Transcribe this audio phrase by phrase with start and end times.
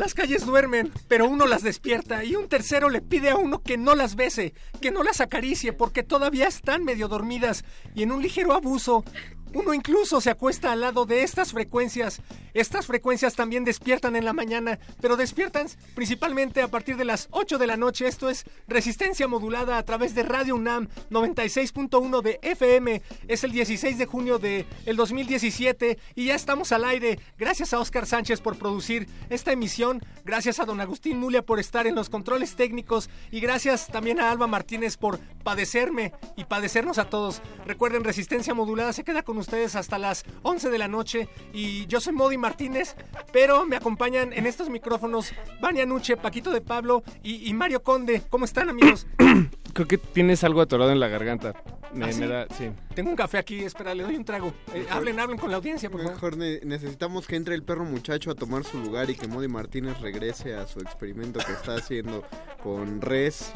[0.00, 3.76] Las calles duermen, pero uno las despierta y un tercero le pide a uno que
[3.76, 8.22] no las bese, que no las acaricie porque todavía están medio dormidas y en un
[8.22, 9.04] ligero abuso
[9.54, 12.20] uno incluso se acuesta al lado de estas frecuencias.
[12.54, 17.58] Estas frecuencias también despiertan en la mañana, pero despiertan principalmente a partir de las 8
[17.58, 18.06] de la noche.
[18.06, 23.02] Esto es resistencia modulada a través de Radio UNAM 96.1 de FM.
[23.28, 27.18] Es el 16 de junio de el 2017 y ya estamos al aire.
[27.38, 30.00] Gracias a Oscar Sánchez por producir esta emisión.
[30.24, 34.30] Gracias a don Agustín Mulia por estar en los controles técnicos y gracias también a
[34.30, 37.42] Alba Martínez por padecerme y padecernos a todos.
[37.66, 42.00] Recuerden, resistencia modulada se queda con ustedes hasta las 11 de la noche y yo
[42.00, 42.94] soy Modi Martínez,
[43.32, 48.22] pero me acompañan en estos micrófonos Vania Nuche, Paquito de Pablo y, y Mario Conde.
[48.30, 49.06] ¿Cómo están amigos?
[49.72, 51.54] Creo que tienes algo atorado en la garganta.
[51.94, 52.26] Me, ¿Ah, me sí?
[52.26, 52.70] da, sí.
[52.94, 54.52] Tengo un café aquí, espera, le doy un trago.
[54.74, 56.14] Eh, hablen, hablen con la audiencia, por favor.
[56.14, 59.48] Mejor ne- necesitamos que entre el perro muchacho a tomar su lugar y que Modi
[59.48, 62.24] Martínez regrese a su experimento que está haciendo
[62.62, 63.52] con Res.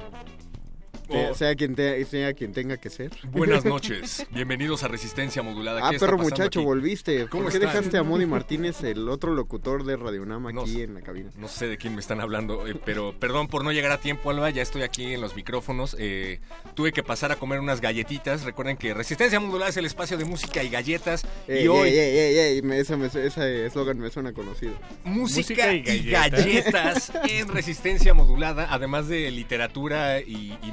[1.08, 1.34] Sea- Oh.
[1.34, 3.10] Sea, quien te- sea quien tenga que ser.
[3.30, 5.80] Buenas noches, bienvenidos a Resistencia Modulada.
[5.84, 6.64] Ah, ¿Qué está perro muchacho, aquí?
[6.66, 7.26] volviste.
[7.28, 7.72] ¿Cómo ¿Por qué están?
[7.74, 11.30] dejaste a Modi Martínez, el otro locutor de Radio Nama, No aquí en la cabina?
[11.36, 14.30] No sé de quién me están hablando, eh, pero perdón por no llegar a tiempo,
[14.30, 14.48] Alba.
[14.50, 15.94] Ya estoy aquí en los micrófonos.
[15.98, 16.40] eh,
[16.74, 18.42] tuve que pasar a comer unas galletitas.
[18.44, 21.26] Recuerden que Resistencia Modulada es el espacio de música y galletas.
[21.46, 24.72] Ey, y hoy, ey, ey, ey, ey, me- ese me- ese eslogan me suena conocido.
[25.04, 30.72] música, Música y, y galletas en Resistencia Modulada, además de literatura y, y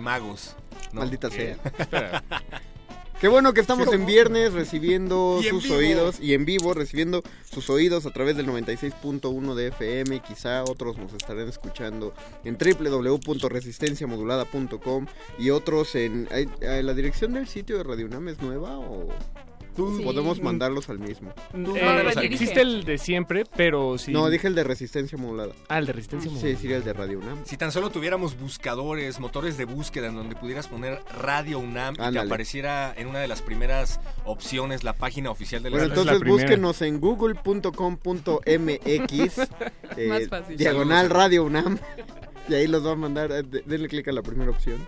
[0.94, 1.58] Maldita Eh, sea.
[1.78, 2.24] Espera.
[3.20, 5.76] Qué bueno que estamos en viernes recibiendo en sus vivo.
[5.76, 10.22] oídos y en vivo recibiendo sus oídos a través del 96.1 de FM.
[10.22, 15.06] Quizá otros nos estarán escuchando en www.resistenciamodulada.com
[15.38, 16.48] y otros en ay,
[16.82, 19.08] la dirección del sitio de Radio UNAM es nueva o
[19.76, 20.02] Sí.
[20.04, 21.32] podemos mandarlos al mismo.
[21.54, 24.12] Eh, existe el de siempre, pero sí.
[24.12, 25.54] No, dije el de Resistencia Modulada.
[25.70, 26.60] Ah, el de resistencia Sí, modulada.
[26.60, 27.46] sería el de Radio UNAM.
[27.46, 31.98] Si tan solo tuviéramos buscadores, motores de búsqueda en donde pudieras poner Radio UNAM y
[31.98, 32.28] que Ándale.
[32.28, 36.02] apareciera en una de las primeras opciones la página oficial de la Bueno, es la
[36.02, 36.44] entonces primera.
[36.44, 39.38] búsquenos en google.com.mx
[39.98, 40.58] eh, Más fácil.
[40.58, 41.78] diagonal Radio UNAM
[42.50, 43.32] y ahí los va a mandar.
[43.32, 44.86] eh, de- denle clic a la primera opción.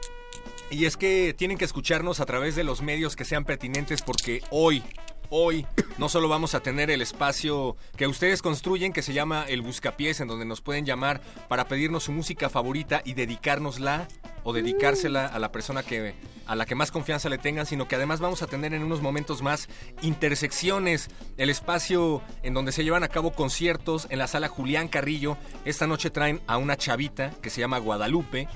[0.74, 4.42] Y es que tienen que escucharnos a través de los medios que sean pertinentes porque
[4.50, 4.82] hoy,
[5.30, 5.68] hoy,
[6.00, 10.20] no solo vamos a tener el espacio que ustedes construyen que se llama el Buscapiés,
[10.20, 14.08] en donde nos pueden llamar para pedirnos su música favorita y dedicárnosla
[14.44, 17.96] o dedicársela a la persona que a la que más confianza le tengan, sino que
[17.96, 19.70] además vamos a tener en unos momentos más
[20.02, 25.38] intersecciones, el espacio en donde se llevan a cabo conciertos en la sala Julián Carrillo.
[25.66, 28.50] Esta noche traen a una chavita que se llama Guadalupe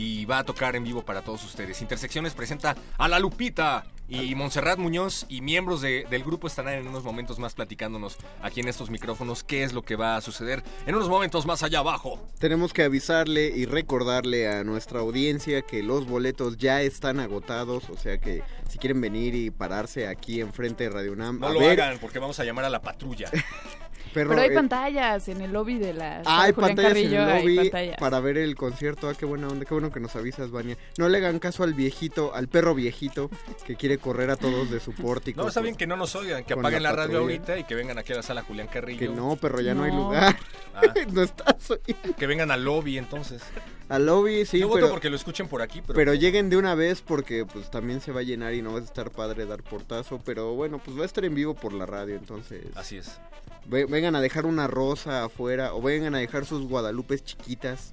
[0.00, 1.82] y va a tocar en vivo para todos ustedes.
[1.82, 6.88] Intersecciones presenta a La Lupita y Montserrat Muñoz y miembros de- del grupo estarán en
[6.88, 10.64] unos momentos más platicándonos aquí en estos micrófonos qué es lo que va a suceder
[10.86, 12.18] en unos momentos más allá abajo.
[12.38, 17.96] Tenemos que avisarle y recordarle a nuestra audiencia que los boletos ya están agotados, o
[17.96, 21.60] sea que si quieren venir y pararse aquí enfrente de Radio UNAM, No a lo
[21.60, 23.30] ver, hagan porque vamos a llamar a la patrulla.
[24.12, 27.28] Pero hay eh, pantallas en el lobby de la ah, hay Julián pantallas en el
[27.28, 27.96] lobby pantallas.
[27.98, 29.08] para ver el concierto.
[29.08, 30.76] Ah, qué buena onda, qué bueno que nos avisas, Vania.
[30.98, 33.30] No le hagan caso al viejito, al perro viejito
[33.66, 35.42] que quiere correr a todos de su pórtico.
[35.42, 37.74] No, está bien que no nos oigan, que apaguen la la, radio ahorita y que
[37.74, 38.98] vengan aquí a la sala Julián Carrillo.
[38.98, 40.36] Que no, perro, ya no, hay lugar.
[40.74, 40.82] Ah,
[41.12, 42.16] no estás oyendo.
[42.16, 43.42] que vengan al lobby entonces.
[43.90, 46.56] Al lobby, sí, Yo voto pero, porque lo escuchen por aquí, pero, pero lleguen de
[46.56, 49.46] una vez porque pues también se va a llenar y no va a estar padre
[49.46, 50.20] dar portazo.
[50.24, 52.64] Pero bueno, pues va a estar en vivo por la radio, entonces...
[52.76, 53.18] así es.
[53.66, 57.92] Ve- vengan a dejar una rosa afuera o vengan a dejar sus guadalupes chiquitas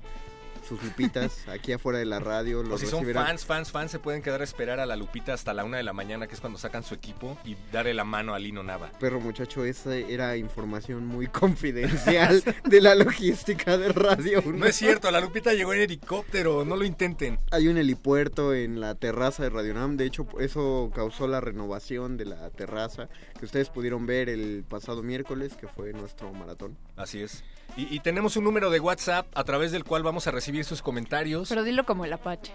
[0.68, 2.60] sus lupitas aquí afuera de la radio.
[2.60, 5.34] O Los si son fans, fans, fans, se pueden quedar a esperar a la Lupita
[5.34, 8.04] hasta la una de la mañana, que es cuando sacan su equipo, y darle la
[8.04, 8.92] mano a Lino Nava.
[9.00, 15.10] Perro muchacho, esa era información muy confidencial de la logística de Radio No es cierto,
[15.12, 17.40] la Lupita llegó en helicóptero, no lo intenten.
[17.52, 22.18] Hay un helipuerto en la terraza de Radio Nam, de hecho eso causó la renovación
[22.18, 26.78] de la terraza que ustedes pudieron ver el pasado miércoles, que fue nuestro maratón.
[26.96, 27.44] Así es.
[27.76, 30.82] Y, y tenemos un número de WhatsApp a través del cual vamos a recibir sus
[30.82, 31.50] comentarios.
[31.50, 32.52] Pero dilo como el Apache.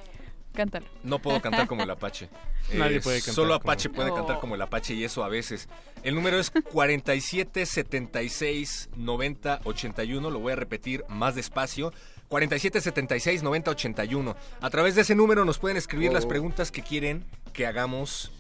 [0.52, 0.84] Cántalo.
[1.02, 2.28] No puedo cantar como el Apache.
[2.70, 5.28] Eh, Nadie puede cantar Solo como- Apache puede cantar como el Apache y eso a
[5.28, 5.68] veces.
[6.02, 10.30] El número es 47 76 90 81.
[10.30, 11.92] Lo voy a repetir más despacio.
[12.28, 14.36] 47 76 90 81.
[14.60, 16.14] A través de ese número nos pueden escribir Oh.
[16.14, 18.32] las preguntas que quieren que hagamos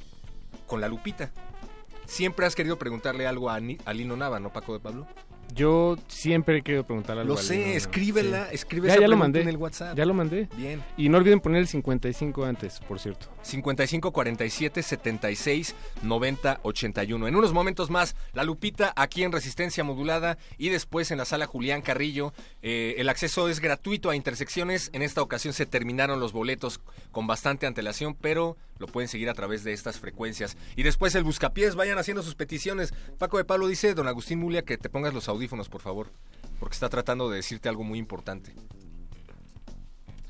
[0.66, 1.30] con la Lupita.
[2.06, 5.06] Siempre has querido preguntarle algo a, Ni- a Lino Nava, ¿no, Paco de Pablo?
[5.54, 7.34] Yo siempre he querido preguntar algo.
[7.34, 7.72] Lo sé, Lino, ¿no?
[7.74, 8.54] escríbela, Sí.
[8.54, 9.40] escribe Ya, esa ya lo mandé.
[9.42, 9.96] en el WhatsApp.
[9.96, 10.48] Ya lo mandé.
[10.56, 10.82] Bien.
[10.96, 13.26] Y no olviden poner el 55 antes, por cierto.
[13.42, 17.28] 55 47 76 90 81.
[17.28, 21.46] En unos momentos más, la Lupita aquí en Resistencia Modulada y después en la sala
[21.46, 22.32] Julián Carrillo.
[22.62, 24.90] Eh, el acceso es gratuito a intersecciones.
[24.92, 29.34] En esta ocasión se terminaron los boletos con bastante antelación, pero lo pueden seguir a
[29.34, 30.56] través de estas frecuencias.
[30.76, 32.92] Y después el Buscapiés, vayan haciendo sus peticiones.
[33.18, 36.08] Paco de Pablo dice, don Agustín Mulia, que te pongas los audífonos, por favor,
[36.60, 38.54] porque está tratando de decirte algo muy importante.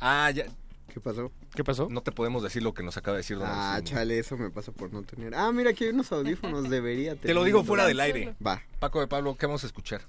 [0.00, 0.46] Ah, ya,
[0.92, 1.32] ¿Qué pasó?
[1.54, 1.88] ¿Qué pasó?
[1.90, 3.96] no te podemos decir lo que nos acaba de decir don Ah, Agustín.
[3.96, 5.34] chale, eso me pasa por no tener.
[5.34, 7.28] Ah, mira, aquí hay unos audífonos, debería tener.
[7.28, 8.34] Te lo digo fuera del aire.
[8.46, 8.62] Va.
[8.78, 10.02] Paco de Pablo, ¿qué vamos a escuchar?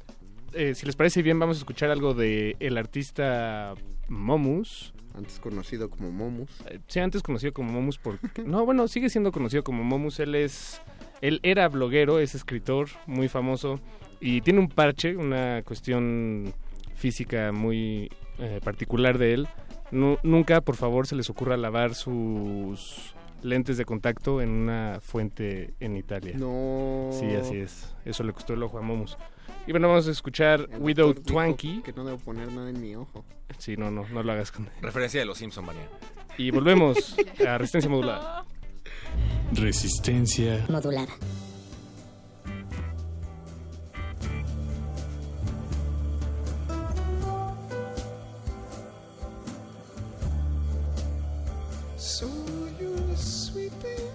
[0.53, 3.75] Eh, si les parece bien, vamos a escuchar algo de el artista
[4.09, 4.93] Momus.
[5.15, 6.49] Antes conocido como Momus.
[6.65, 8.43] Eh, Sí, antes conocido como Momus porque...
[8.45, 10.19] No, bueno, sigue siendo conocido como Momus.
[10.19, 10.81] Él es...
[11.21, 13.79] Él era bloguero, es escritor muy famoso
[14.25, 16.53] y tiene un parche, una cuestión
[16.95, 18.09] física muy
[18.39, 19.47] eh, particular de él.
[19.91, 25.73] Nu- nunca, por favor, se les ocurra lavar sus lentes de contacto en una fuente
[25.79, 26.33] en Italia.
[26.37, 27.09] No.
[27.11, 27.93] Sí, así es.
[28.05, 29.17] Eso le costó el ojo a Momus.
[29.67, 31.81] Y bueno, vamos a escuchar El Widow Twanky.
[31.83, 33.25] Que no debo poner nada en mi ojo.
[33.57, 34.69] Sí, no, no, no lo hagas con...
[34.81, 35.87] Referencia de los Simpson, María.
[36.37, 37.15] Y volvemos
[37.47, 38.45] a Resistencia Modulada.
[39.51, 41.11] Resistencia Modulada.
[52.05, 52.27] So
[52.81, 54.11] you're sweeping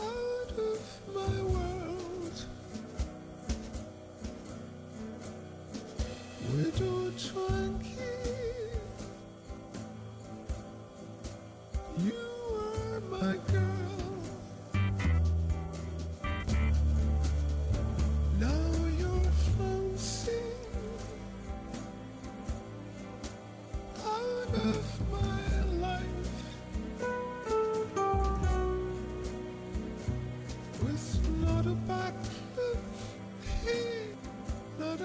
[0.00, 0.80] out of
[1.12, 2.44] my world.
[6.54, 8.06] Widow Twanky,
[11.98, 12.14] you
[12.54, 13.36] are my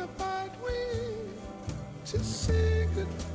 [0.06, 0.74] unified we
[2.06, 3.35] to say goodbye.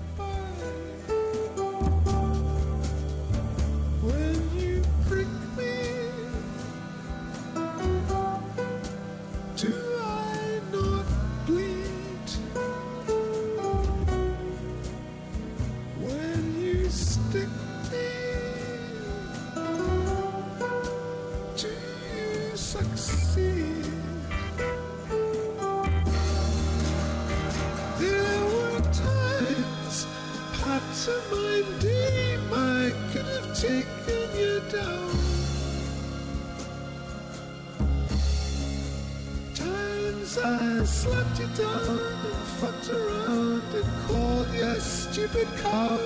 [41.01, 45.99] Slapped you down and fucked around and called you a stupid cow.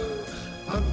[0.68, 0.84] I'm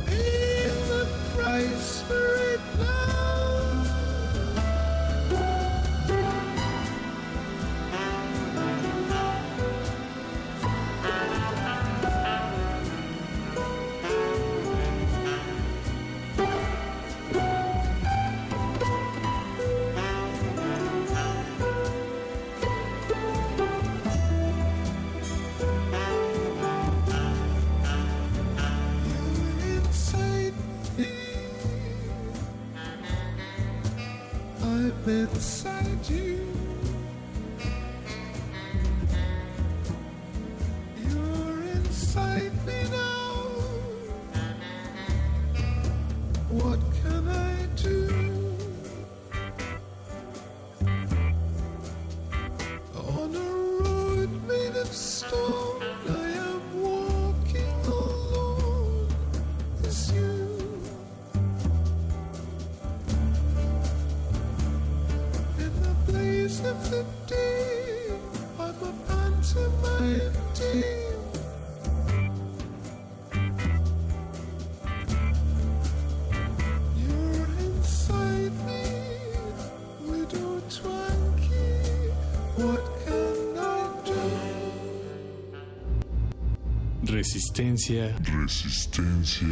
[87.36, 88.14] Resistencia.
[88.26, 89.48] Resistencia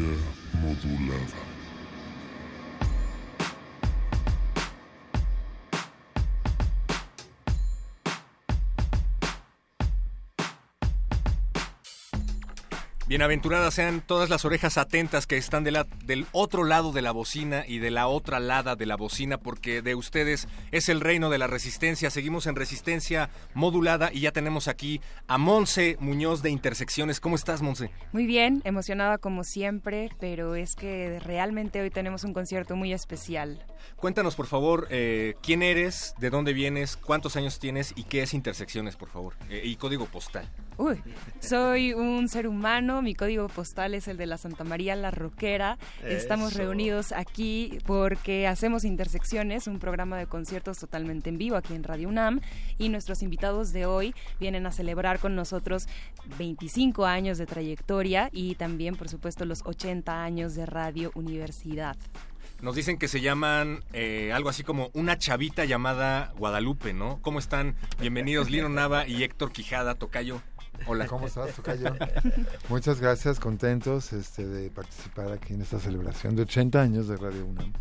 [0.61, 1.39] modulada.
[13.07, 17.11] Bienaventuradas sean todas las orejas atentas que están de la- del otro lado de la
[17.11, 21.29] bocina y de la otra lada de la bocina, porque de ustedes es el reino
[21.29, 22.09] de la resistencia.
[22.09, 27.19] Seguimos en resistencia modulada y ya tenemos aquí a Monse Muñoz de Intersecciones.
[27.19, 27.91] ¿Cómo estás, Monse?
[28.11, 33.63] Muy bien, emocionada como siempre, pero es que realmente hoy tenemos un concierto muy especial.
[33.95, 38.33] Cuéntanos, por favor, eh, quién eres, de dónde vienes, cuántos años tienes y qué es
[38.33, 39.35] Intersecciones, por favor.
[39.49, 40.49] Eh, y código postal.
[40.77, 41.01] Uy,
[41.41, 45.77] soy un ser humano, mi código postal es el de la Santa María la Roquera.
[46.03, 46.59] Estamos Eso.
[46.59, 52.07] reunidos aquí porque hacemos Intersecciones, un programa de conciertos totalmente en vivo aquí en Radio
[52.07, 52.41] UNAM
[52.77, 55.87] y nuestros invitados de hoy vienen a celebrar con nosotros
[56.37, 61.97] 25 años de trayectoria y también, por supuesto, los 80 años de Radio Universidad.
[62.61, 67.19] Nos dicen que se llaman eh, algo así como una chavita llamada Guadalupe, ¿no?
[67.21, 67.75] ¿Cómo están?
[68.01, 70.41] Bienvenidos Lino Nava y Héctor Quijada, Tocayo.
[70.87, 71.07] Hola.
[71.07, 71.95] ¿Cómo estás, Tocayo?
[72.69, 77.45] Muchas gracias, contentos este, de participar aquí en esta celebración de 80 años de Radio
[77.45, 77.73] UNAM.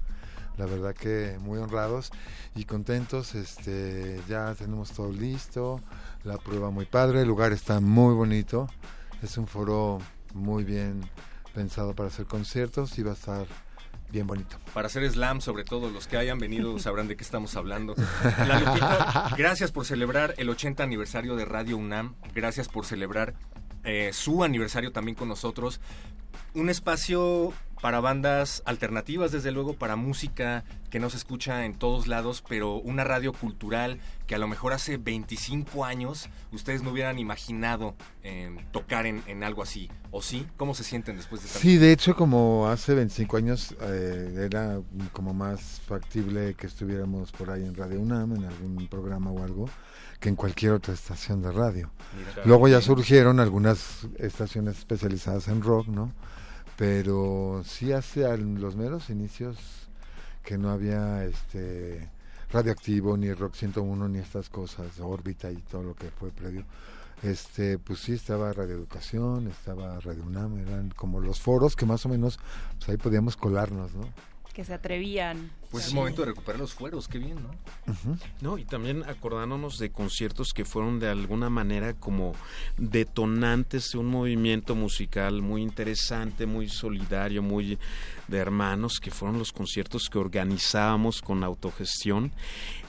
[0.57, 2.11] La verdad que muy honrados
[2.55, 5.81] y contentos, este, ya tenemos todo listo,
[6.25, 8.69] la prueba muy padre, el lugar está muy bonito,
[9.23, 9.99] es un foro
[10.35, 11.09] muy bien
[11.55, 13.47] pensado para hacer conciertos y va a estar
[14.11, 14.59] bien bonito.
[14.75, 17.95] Para hacer slam, sobre todo los que hayan venido sabrán de qué estamos hablando.
[18.47, 22.15] La Lupita, gracias por celebrar el 80 aniversario de Radio UNAM.
[22.35, 23.35] Gracias por celebrar
[23.85, 25.81] eh, su aniversario también con nosotros.
[26.55, 32.07] Un espacio para bandas alternativas, desde luego, para música que no se escucha en todos
[32.07, 37.19] lados, pero una radio cultural que a lo mejor hace 25 años ustedes no hubieran
[37.19, 39.91] imaginado eh, tocar en, en algo así.
[40.11, 40.47] ¿O sí?
[40.57, 44.81] ¿Cómo se sienten después de tanto Sí, de hecho, como hace 25 años eh, era
[45.13, 49.69] como más factible que estuviéramos por ahí en Radio UNAM, en algún programa o algo,
[50.19, 51.91] que en cualquier otra estación de radio.
[52.17, 52.43] Mira.
[52.47, 56.13] Luego ya surgieron algunas estaciones especializadas en rock, ¿no?
[56.79, 59.57] Pero sí hace a los meros inicios
[60.45, 62.09] que no había este
[62.53, 66.65] radioactivo ni rock 101 ni estas cosas, órbita y todo lo que fue previo.
[67.25, 72.07] Este, pues sí estaba Radio Educación, estaba Radio UNAM, eran como los foros que más
[72.07, 72.39] o menos
[72.77, 74.07] pues ahí podíamos colarnos, ¿no?
[74.59, 75.53] Que se atrevían.
[75.71, 75.95] Pues es Sí.
[75.95, 78.19] momento de recuperar los fueros, qué bien, ¿no?
[78.41, 82.35] No, y también acordándonos de conciertos que fueron de alguna manera como
[82.77, 87.79] detonantes de un movimiento musical muy interesante, muy solidario, muy
[88.27, 92.33] de hermanos, que fueron los conciertos que organizábamos con autogestión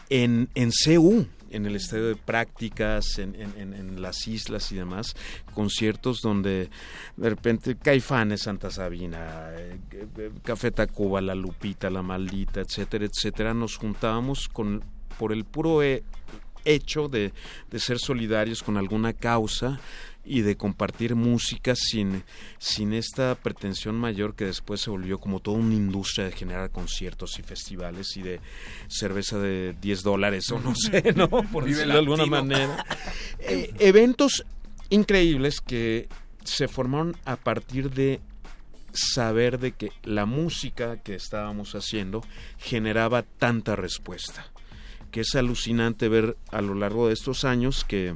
[0.09, 5.15] en, en CU, en el estadio de prácticas, en, en- en- las islas y demás,
[5.53, 6.69] conciertos donde
[7.17, 13.53] de repente Caifanes, Santa Sabina, eh, eh, Café Tacuba, La Lupita, La Maldita, etcétera, etcétera,
[13.53, 14.83] nos juntábamos con,
[15.17, 16.03] por el puro eh,
[16.65, 17.33] hecho de,
[17.69, 19.79] de ser solidarios con alguna causa
[20.25, 22.23] y de compartir música sin,
[22.59, 27.39] sin esta pretensión mayor que después se volvió como toda una industria de generar conciertos
[27.39, 28.39] y festivales y de
[28.87, 31.29] cerveza de 10 dólares o no sé, ¿no?
[31.51, 32.85] Por decirlo de alguna manera.
[33.41, 34.43] Eh, eventos
[34.89, 36.09] increíbles que
[36.43, 38.19] se formaron a partir de
[38.91, 42.21] saber de que la música que estábamos haciendo
[42.57, 44.51] generaba tanta respuesta
[45.11, 48.15] que es alucinante ver a lo largo de estos años que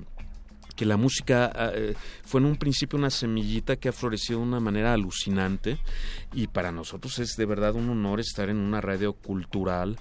[0.75, 4.59] que la música eh, fue en un principio una semillita que ha florecido de una
[4.59, 5.77] manera alucinante
[6.33, 9.97] y para nosotros es de verdad un honor estar en una radio cultural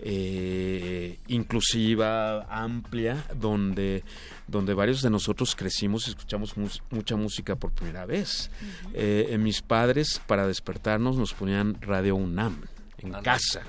[0.00, 4.02] eh, inclusiva, amplia, donde,
[4.48, 6.54] donde varios de nosotros crecimos y escuchamos
[6.90, 8.50] mucha música por primera vez.
[8.94, 12.62] Eh, eh, mis padres para despertarnos nos ponían Radio UNAM
[12.98, 13.62] en casa.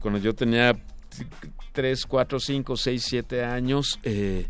[0.00, 0.76] Cuando yo tenía
[1.80, 4.46] 3, 4, 5, 6, 7 años, eh,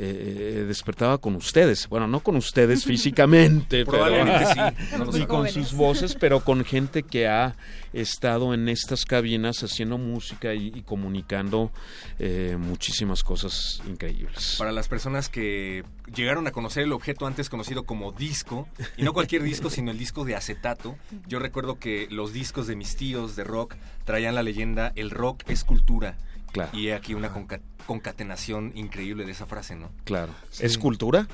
[0.00, 1.88] eh, despertaba con ustedes.
[1.88, 5.54] Bueno, no con ustedes físicamente, pero- Probablemente sí, no y con Jóvenes.
[5.54, 7.56] sus voces, pero con gente que ha
[7.92, 11.72] estado en estas cabinas haciendo música y, y comunicando
[12.20, 14.54] eh, muchísimas cosas increíbles.
[14.56, 15.82] Para las personas que
[16.14, 19.98] llegaron a conocer el objeto antes conocido como disco, y no cualquier disco, sino el
[19.98, 24.44] disco de acetato, yo recuerdo que los discos de mis tíos de rock traían la
[24.44, 26.16] leyenda el rock es cultura.
[26.52, 26.76] Claro.
[26.76, 29.90] Y aquí una conca- concatenación increíble de esa frase, ¿no?
[30.04, 30.32] Claro.
[30.50, 30.64] Sí.
[30.66, 31.26] ¿Escultura?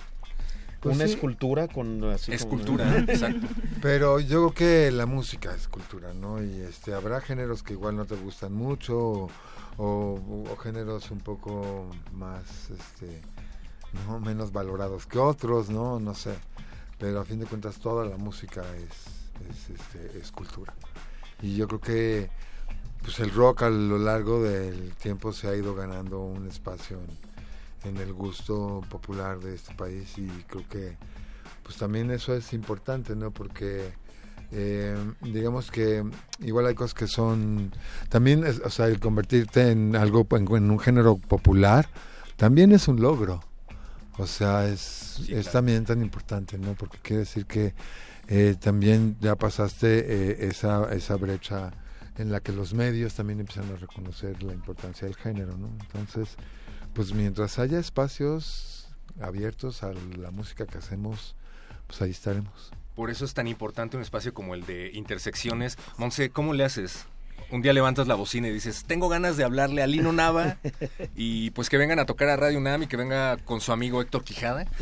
[0.80, 1.12] Pues Una sí.
[1.14, 3.46] escultura con así como- Escultura, exacto.
[3.82, 6.42] Pero yo creo que la música es cultura, ¿no?
[6.42, 9.30] Y este habrá géneros que igual no te gustan mucho o,
[9.78, 13.22] o- o géneros un poco más, este,
[14.06, 15.98] no menos valorados que otros, ¿no?
[16.00, 16.34] No sé.
[16.98, 20.72] pero a fin de cuentas toda la música es, es, este, es cultura.
[21.42, 22.30] Y yo creo que
[23.04, 26.98] pues el rock a lo largo del tiempo se ha ido ganando un espacio
[27.84, 30.96] en, en el gusto popular de este país y creo que
[31.62, 33.30] pues también eso es importante, ¿no?
[33.30, 33.92] Porque
[34.52, 36.04] eh, digamos que
[36.40, 37.72] igual hay cosas que son
[38.08, 41.88] también, es- o sea, el convertirte en algo en, en un género popular
[42.36, 43.42] también es un logro.
[44.16, 46.74] O sea, es, es también tan importante, ¿no?
[46.74, 47.74] Porque quiere decir que
[48.28, 51.72] eh, también ya pasaste eh, esa, esa brecha
[52.16, 55.68] en la que los medios también empiezan a reconocer la importancia del género, ¿no?
[55.80, 56.36] Entonces,
[56.94, 58.88] pues mientras haya espacios
[59.20, 61.34] abiertos a la música que hacemos,
[61.86, 62.72] pues ahí estaremos.
[62.94, 65.76] Por eso es tan importante un espacio como el de intersecciones.
[65.98, 67.06] Monse, ¿cómo le haces?
[67.54, 70.56] Un día levantas la bocina y dices, tengo ganas de hablarle a Lino Nava
[71.14, 74.02] y pues que vengan a tocar a Radio UNAM y que venga con su amigo
[74.02, 74.66] Héctor Quijada.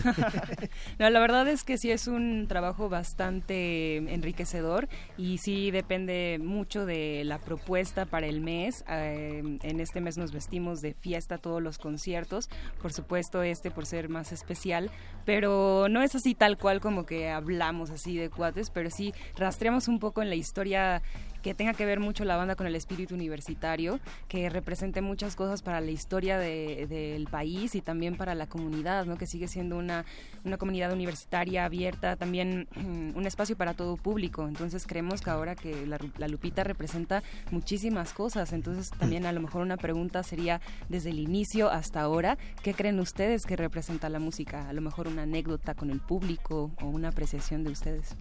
[0.99, 6.87] No, la verdad es que sí es un trabajo bastante enriquecedor y sí depende mucho
[6.87, 8.85] de la propuesta para el mes.
[8.88, 12.49] Eh, en este mes nos vestimos de fiesta todos los conciertos,
[12.81, 14.91] por supuesto este por ser más especial,
[15.25, 19.88] pero no es así tal cual como que hablamos así de cuates, pero sí rastreamos
[19.88, 21.02] un poco en la historia
[21.42, 25.62] que tenga que ver mucho la banda con el espíritu universitario, que represente muchas cosas
[25.62, 29.16] para la historia de- del país y también para la comunidad, ¿no?
[29.18, 30.04] que sigue siendo una,
[30.44, 34.46] una comunidad universitaria abierta, también mm, un espacio para todo público.
[34.46, 39.62] Entonces creemos que ahora que la Lupita representa muchísimas cosas, entonces también a lo mejor
[39.62, 44.68] una pregunta sería desde el inicio hasta ahora, ¿qué creen ustedes que representa la música?
[44.68, 48.14] A lo mejor una anécdota con el público o una apreciación de ustedes.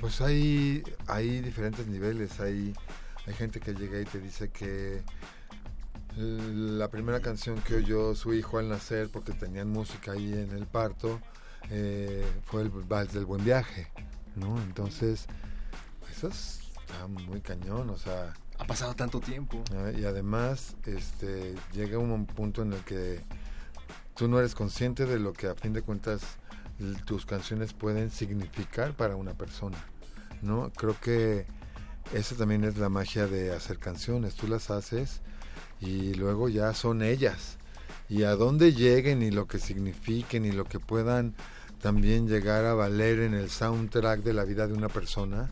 [0.00, 2.38] Pues hay, hay diferentes niveles.
[2.40, 2.74] Hay,
[3.26, 5.02] hay gente que llega y te dice que
[6.16, 10.66] la primera canción que oyó su hijo al nacer, porque tenían música ahí en el
[10.66, 11.20] parto,
[11.70, 13.88] eh, fue el Vals del Buen Viaje,
[14.34, 14.60] ¿no?
[14.62, 15.26] Entonces,
[16.10, 18.32] eso es- está muy cañón, o sea...
[18.58, 19.62] Ha pasado tanto tiempo.
[19.98, 23.22] Y además, este, llega un punto en el que
[24.14, 26.22] tú no eres consciente de lo que a fin de cuentas
[27.04, 29.78] tus canciones pueden significar para una persona,
[30.42, 30.70] ¿no?
[30.76, 31.46] Creo que
[32.12, 35.20] esa también es la magia de hacer canciones, tú las haces
[35.80, 37.58] y luego ya son ellas.
[38.08, 41.34] Y a dónde lleguen y lo que signifiquen y lo que puedan
[41.80, 45.50] también llegar a valer en el soundtrack de la vida de una persona,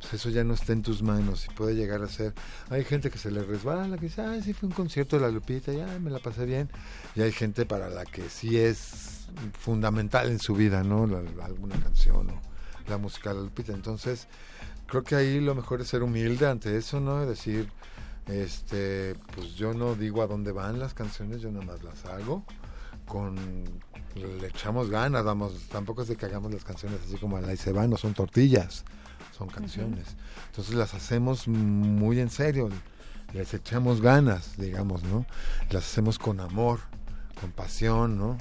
[0.00, 2.34] pues eso ya no está en tus manos y puede llegar a ser.
[2.68, 5.30] Hay gente que se le resbala, que dice, ah, sí fue un concierto de la
[5.30, 6.68] Lupita, ya me la pasé bien.
[7.14, 9.13] Y hay gente para la que sí es
[9.58, 11.06] fundamental en su vida, ¿no?
[11.06, 12.40] La- alguna canción o
[12.88, 13.72] la música de Lupita.
[13.72, 14.28] Entonces,
[14.86, 17.22] creo que ahí lo mejor es ser humilde ante eso, ¿no?
[17.22, 17.70] Es decir,
[18.26, 22.44] este, pues yo no digo a dónde van las canciones, yo nada más las hago
[23.06, 23.36] con
[24.14, 27.52] le echamos ganas, vamos, tampoco es de que hagamos las canciones así como a la
[27.52, 28.84] y se van, no son tortillas,
[29.36, 30.14] son canciones.
[30.50, 32.68] Entonces las hacemos muy en serio,
[33.32, 35.26] les echamos ganas, digamos, ¿no?
[35.70, 36.78] Las hacemos con amor,
[37.40, 38.38] con pasión, ¿no?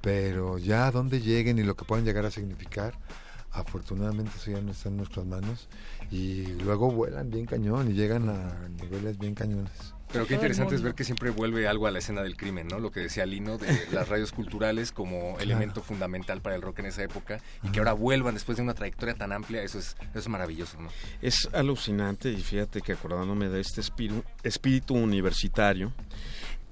[0.00, 2.94] Pero ya a dónde lleguen y lo que puedan llegar a significar,
[3.52, 5.68] afortunadamente eso ya no está en nuestras manos
[6.10, 9.94] y luego vuelan bien cañón y llegan a niveles bien cañones.
[10.12, 12.80] Pero qué interesante es ver que siempre vuelve algo a la escena del crimen, ¿no?
[12.80, 16.86] Lo que decía Lino de las radios culturales como elemento fundamental para el rock en
[16.86, 20.18] esa época y que ahora vuelvan después de una trayectoria tan amplia, eso es, eso
[20.18, 20.88] es maravilloso, ¿no?
[21.22, 25.92] Es alucinante y fíjate que acordándome de este espíritu, espíritu universitario,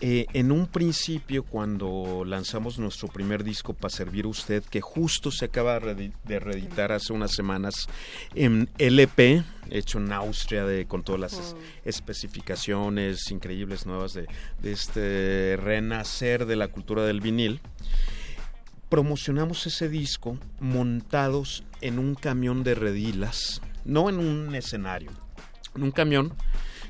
[0.01, 5.31] eh, en un principio cuando lanzamos nuestro primer disco para servir a usted, que justo
[5.31, 7.89] se acaba de reeditar hace unas semanas
[8.35, 14.27] en LP, hecho en Austria de, con todas las es- especificaciones increíbles nuevas de,
[14.63, 17.61] de este renacer de la cultura del vinil,
[18.89, 25.11] promocionamos ese disco montados en un camión de redilas, no en un escenario,
[25.75, 26.33] en un camión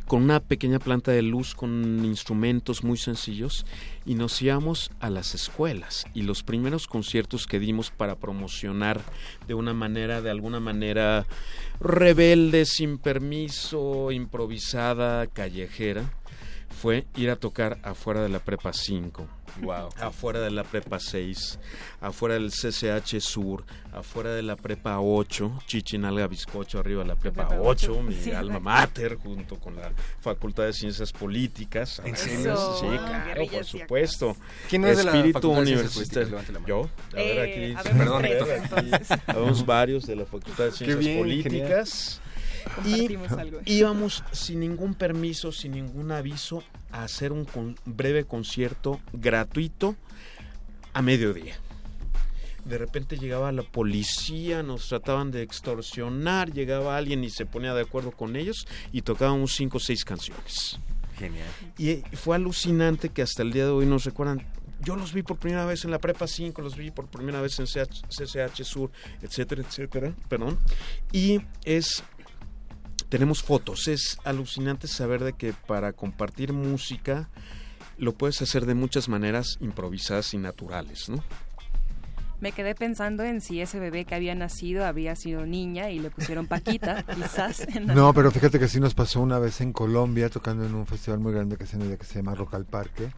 [0.08, 3.66] con una pequeña planta de luz con instrumentos muy sencillos
[4.06, 9.02] y nos íbamos a las escuelas y los primeros conciertos que dimos para promocionar
[9.46, 11.26] de una manera de alguna manera
[11.78, 16.10] rebelde sin permiso improvisada callejera
[16.80, 19.26] fue ir a tocar afuera de la prepa 5
[19.62, 19.88] Wow.
[20.00, 21.58] afuera de la prepa 6,
[22.00, 27.48] afuera del CCH Sur, afuera de la prepa 8, Chichinalga Bizcocho, arriba de la prepa
[27.48, 32.00] prepa 8, ocho, mi sí, alma mater, junto con la Facultad de Ciencias Políticas.
[32.04, 32.56] ¿En serio?
[32.78, 34.36] Sí, claro, por supuesto.
[34.68, 36.36] ¿Quién es la Espíritu de universitario.
[36.36, 36.66] La mano.
[36.66, 37.88] Yo, a ver, Eh, aquí.
[37.88, 38.78] habemos Perdón, tres, Héctor.
[38.84, 39.18] entonces.
[39.26, 42.20] Habemos varios de la Facultad de Ciencias bien, Políticas.
[42.84, 43.60] Y algo.
[43.64, 49.96] íbamos sin ningún permiso, sin ningún aviso, a hacer un con- breve concierto gratuito
[50.92, 51.56] a mediodía.
[52.64, 57.80] de repente llegaba la policía, nos trataban de extorsionar, llegaba alguien y se ponía de
[57.82, 60.78] acuerdo con ellos y tocábamos cinco o seis canciones.
[61.18, 61.48] Genial.
[61.78, 64.46] Y fue alucinante que hasta el día de hoy nos recuerdan.
[64.80, 67.58] Yo los vi por primera vez en la Prepa 5, los vi por primera vez
[67.58, 68.90] en CH CCH Sur,
[69.22, 70.58] etcétera, etcétera, perdón.
[71.10, 72.04] Y es
[73.08, 73.88] tenemos fotos.
[73.88, 77.28] Es alucinante saber de que para compartir música
[77.96, 81.22] lo puedes hacer de muchas maneras improvisadas y naturales, ¿no?
[82.40, 86.08] Me quedé pensando en si ese bebé que había nacido había sido niña y le
[86.10, 87.66] pusieron Paquita, quizás.
[87.74, 90.74] en la- No, pero fíjate que sí nos pasó una vez en Colombia tocando en
[90.76, 93.10] un festival muy grande que se, que se llama Rock al Parque.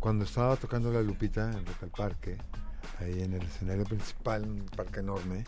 [0.00, 2.36] Cuando estaba tocando la Lupita en Rock al Parque,
[2.98, 5.44] ahí en el escenario principal, un parque enorme,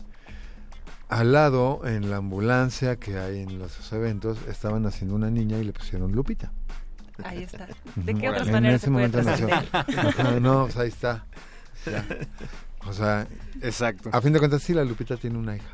[1.09, 5.63] al lado, en la ambulancia que hay en los eventos, estaban haciendo una niña y
[5.63, 6.51] le pusieron Lupita.
[7.23, 7.67] Ahí está.
[7.95, 9.47] ¿De qué otras En maneras ese se puede momento nació.
[9.47, 10.09] trascender?
[10.09, 11.25] Ajá, no, pues ahí está.
[11.85, 12.05] Ya.
[12.87, 13.27] O sea,
[13.61, 14.09] Exacto.
[14.13, 15.69] a fin de cuentas sí, la Lupita tiene una hija.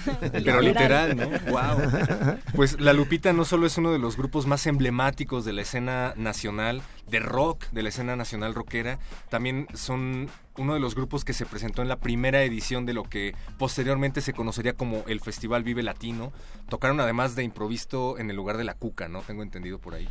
[0.32, 1.28] Pero literal, ¿no?
[1.50, 2.38] Wow.
[2.54, 6.14] Pues La Lupita no solo es uno de los grupos más emblemáticos de la escena
[6.16, 11.32] nacional, de rock, de la escena nacional rockera, también son uno de los grupos que
[11.32, 15.62] se presentó en la primera edición de lo que posteriormente se conocería como el Festival
[15.64, 16.32] Vive Latino.
[16.68, 19.20] Tocaron además de improviso en el lugar de la Cuca, ¿no?
[19.22, 20.08] Tengo entendido por ahí.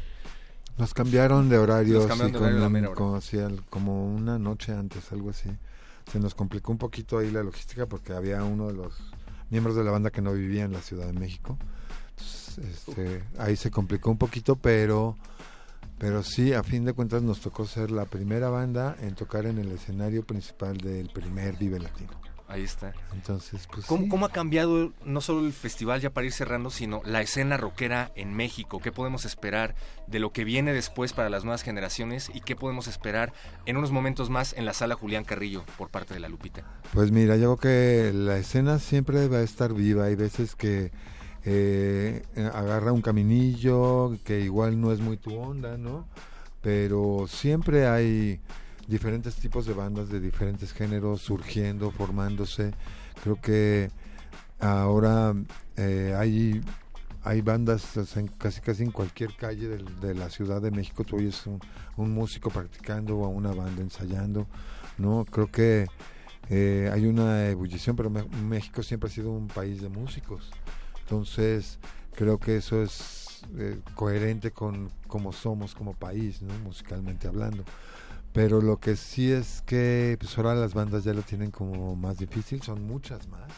[0.78, 2.96] Nos cambiaron de horarios Nos cambiaron y de con horario la un- mera hora.
[2.98, 5.50] como, sí, al- como una noche antes, algo así.
[6.12, 8.96] Se nos complicó un poquito ahí la logística porque había uno de los
[9.51, 11.57] miembros de la banda que no vivía en la Ciudad de México.
[12.09, 15.15] Entonces, este, ahí se complicó un poquito, pero
[16.01, 19.59] pero sí, a fin de cuentas nos tocó ser la primera banda en tocar en
[19.59, 22.09] el escenario principal del primer Vive Latino.
[22.51, 22.93] Ahí está.
[23.13, 24.09] Entonces, pues ¿Cómo, sí.
[24.09, 28.11] cómo ha cambiado no solo el festival ya para ir cerrando, sino la escena rockera
[28.15, 28.79] en México?
[28.81, 29.73] ¿Qué podemos esperar
[30.07, 33.31] de lo que viene después para las nuevas generaciones y qué podemos esperar
[33.65, 36.65] en unos momentos más en la sala Julián Carrillo por parte de la Lupita?
[36.93, 40.05] Pues mira, yo creo que la escena siempre va a estar viva.
[40.05, 40.91] Hay veces que
[41.45, 46.05] eh, agarra un caminillo que igual no es muy tu onda, ¿no?
[46.61, 48.41] Pero siempre hay
[48.91, 52.73] diferentes tipos de bandas de diferentes géneros surgiendo, formándose.
[53.23, 53.89] Creo que
[54.60, 55.34] ahora
[55.77, 56.62] eh, hay
[57.23, 61.45] hay bandas en casi casi en cualquier calle de, la Ciudad de México tú oyes
[61.45, 61.62] un,
[62.13, 64.47] músico practicando o una banda ensayando
[64.97, 65.86] no creo que
[66.49, 70.51] eh, hay una ebullición pero México siempre ha sido un país de músicos.
[71.01, 71.80] Entonces
[72.15, 77.63] creo que eso es eh, coherente con cómo somos como país musicalmente hablando
[78.34, 82.17] pero lo que sí es que pues ahora las bandas ya lo tienen como más
[82.17, 83.52] difícil son muchas más.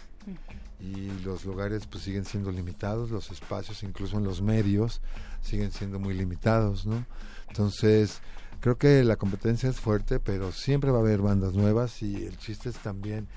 [0.79, 5.01] Y los lugares pues siguen siendo limitados, los espacios incluso en los medios
[5.41, 7.05] siguen siendo muy limitados, ¿no?
[7.47, 8.21] Entonces,
[8.59, 12.37] creo que la competencia es fuerte, pero siempre va a haber bandas nuevas y el
[12.37, 13.27] chiste es también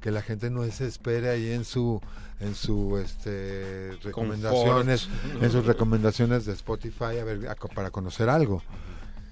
[0.00, 2.00] que la gente no se espere ahí en su
[2.38, 5.08] en su este recomendaciones,
[5.40, 8.62] en sus recomendaciones de Spotify a ver a para conocer algo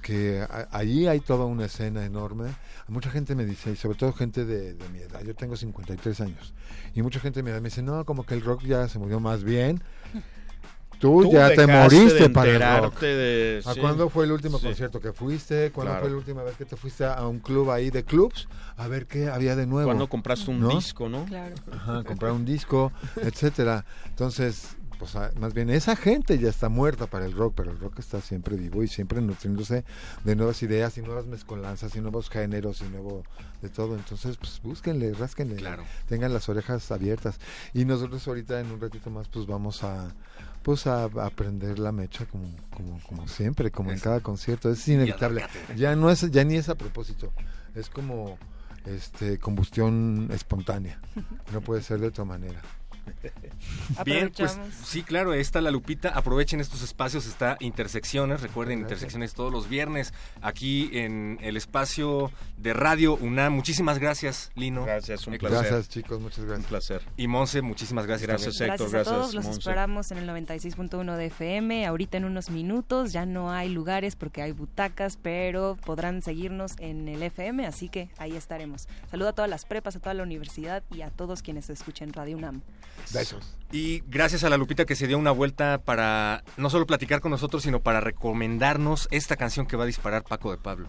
[0.03, 2.51] que a- allí hay toda una escena enorme.
[2.89, 6.21] Mucha gente me dice, y sobre todo gente de, de mi edad, yo tengo 53
[6.21, 6.53] años,
[6.95, 8.99] y mucha gente de mi edad me dice, no, como que el rock ya se
[8.99, 9.83] murió más bien.
[10.99, 13.01] Tú, Tú ya te moriste de para el rock.
[13.01, 13.81] de- ¿A sí.
[13.81, 14.67] cuándo fue el último Sí.
[14.67, 15.73] concierto que fuiste?
[15.73, 16.03] ¿Cuándo Claro.
[16.05, 18.47] fue la última vez que te fuiste a un club ahí de clubs?
[18.77, 19.89] A ver qué había de nuevo.
[19.89, 21.25] Cuando compraste un disco, ¿no?
[21.25, 21.57] Claro.
[21.73, 23.85] Ajá, comprar un disco, etcétera.
[24.11, 27.79] Entonces, pues a- más bien esa gente ya está muerta para el rock, pero el
[27.81, 29.85] rock está siempre vivo y siempre nutriéndose
[30.23, 33.25] de nuevas ideas y nuevas mezcolanzas y nuevos géneros y nuevo
[33.63, 33.97] de todo.
[33.97, 35.83] Entonces, pues búsquenle, rásquenle, Claro.
[36.09, 37.41] tengan las orejas abiertas.
[37.75, 40.15] Y nosotros ahorita en un ratito más pues vamos a
[40.63, 44.71] pues a, a prender la mecha como, como, como siempre, como en cada concierto.
[44.71, 45.43] Es inevitable.
[45.77, 47.33] Ya no es, ya ni es a propósito.
[47.75, 48.39] Es como
[48.87, 51.01] este combustión espontánea.
[51.53, 52.63] No puede ser de otra manera.
[54.05, 56.11] Bien, pues sí, claro, ahí está la Lupita.
[56.11, 58.43] Aprovechen estos espacios, está Intersecciones.
[58.43, 63.53] Recuerden, Intersecciones todos los viernes aquí en el espacio de Radio UNAM.
[63.53, 64.85] Muchísimas gracias, Lino.
[64.85, 65.59] Gracias, un placer.
[65.59, 66.65] Gracias, chicos, muchas gracias.
[66.65, 67.03] Un placer.
[67.17, 68.29] Y Monse, muchísimas gracias.
[68.29, 68.75] Gracias, también.
[68.75, 68.91] Héctor.
[68.91, 69.59] Gracias a todos, los Monse.
[69.59, 71.87] esperamos en el 96.1 de FM.
[71.87, 77.09] Ahorita en unos minutos ya no hay lugares porque hay butacas, pero podrán seguirnos en
[77.09, 78.89] el FM, así que ahí estaremos.
[79.11, 82.37] Saludo a todas las prepas, a toda la universidad y a todos quienes escuchen Radio
[82.37, 82.63] UNAM.
[83.13, 83.57] Besos.
[83.71, 87.31] Y gracias a la Lupita que se dio una vuelta para no solo platicar con
[87.31, 90.89] nosotros, sino para recomendarnos esta canción que va a disparar Paco de Pablo.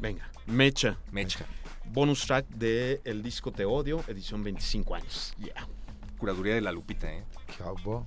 [0.00, 0.98] Venga, Mecha.
[1.10, 1.44] Mecha.
[1.86, 5.34] Bonus track de El Disco Te Odio, edición 25 años.
[5.38, 5.66] Yeah.
[6.18, 7.24] Curaduría de la Lupita, ¿eh?
[7.58, 8.06] Chavo.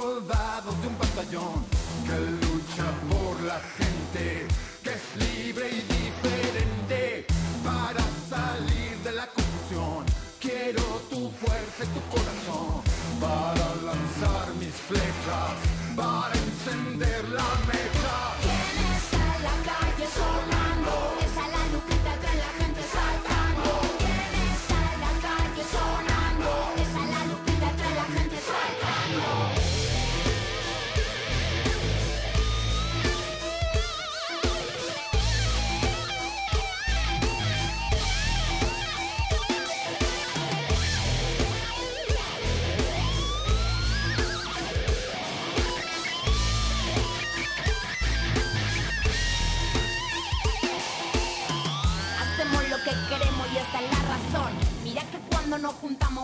[0.00, 1.69] Soldados de un batallón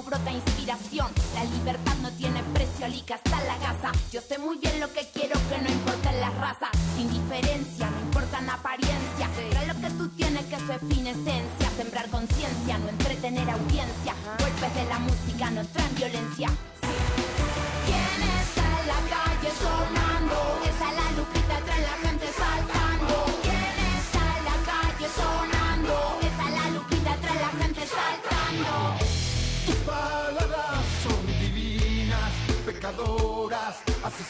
[0.07, 1.09] brota inspiración.
[1.35, 3.93] La libertad no tiene precio, alica hasta la gasa.
[4.13, 6.71] Yo sé muy bien lo que quiero, que no importa las razas.
[6.97, 9.29] Sin diferencia, no importa la apariencia.
[9.51, 11.71] Trae lo que tú tienes que es fin esencia.
[11.77, 14.15] Sembrar conciencia, no entretener audiencia.
[14.39, 16.49] Golpes de la música no traen violencia.
[17.85, 20.06] ¿Quién está en la calle sonando?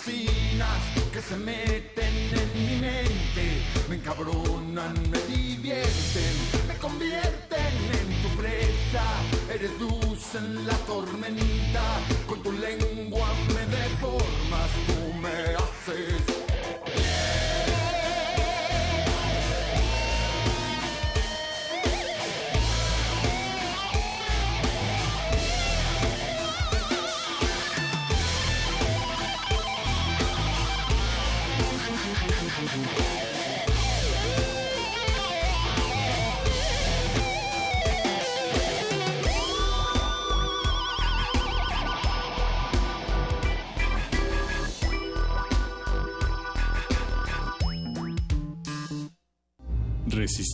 [0.06, 6.34] Que se meten en mi mente, me encabronan, me divierten,
[6.68, 9.02] me convierten en tu presa.
[9.52, 11.82] Eres luz en la tormenta,
[12.28, 15.15] con tu lengua me deformas, tú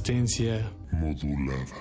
[0.05, 1.79] Resistencia modulada.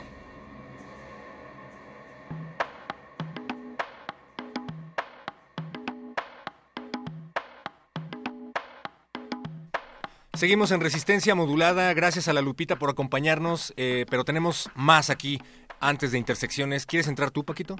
[10.33, 11.93] Seguimos en resistencia modulada.
[11.93, 13.73] Gracias a la Lupita por acompañarnos.
[13.77, 15.41] eh, pero tenemos más aquí
[15.79, 16.85] antes de intersecciones.
[16.85, 17.75] ¿Quieres entrar tú, Paquito?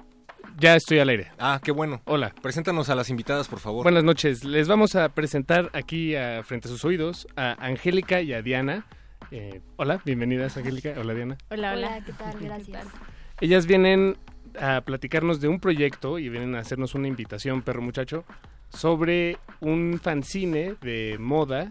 [0.58, 1.30] Ya estoy al aire.
[1.38, 2.02] Ah, qué bueno.
[2.04, 2.34] Hola.
[2.42, 3.84] Preséntanos a las invitadas, por favor.
[3.84, 4.44] Buenas noches.
[4.44, 8.84] Les vamos a presentar aquí a- frente a sus oídos a Angélica y a Diana.
[9.34, 10.92] Eh, hola, bienvenidas Angélica.
[10.98, 11.38] Hola Diana.
[11.50, 12.02] Hola, hola.
[12.04, 12.38] ¿qué tal?
[12.38, 12.86] Gracias.
[13.40, 14.18] Ellas vienen
[14.60, 18.26] a platicarnos de un proyecto y vienen a hacernos una invitación, perro muchacho,
[18.68, 21.70] sobre un fanzine de moda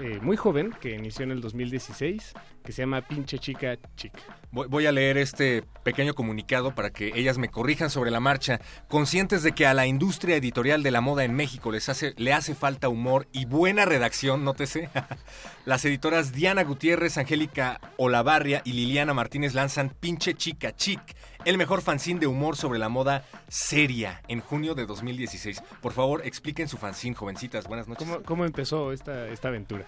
[0.00, 2.34] eh, muy joven que inició en el 2016
[2.68, 4.12] que se llama Pinche Chica Chic.
[4.50, 8.60] Voy, a leer este pequeño comunicado para que ellas me corrijan sobre la marcha.
[8.88, 12.34] Conscientes de que a la industria editorial de la moda en México les hace, le
[12.34, 14.90] hace falta humor y buena redacción, nótese.
[15.64, 21.00] Las editoras Diana Gutiérrez, Angélica Olavarria y Liliana Martínez lanzan Pinche Chica Chic,
[21.48, 25.62] el mejor fanzine de humor sobre la moda seria en junio de 2016.
[25.80, 27.66] Por favor, expliquen su fanzine, jovencitas.
[27.66, 28.06] Buenas noches.
[28.06, 29.86] ¿Cómo, cómo empezó esta, esta aventura?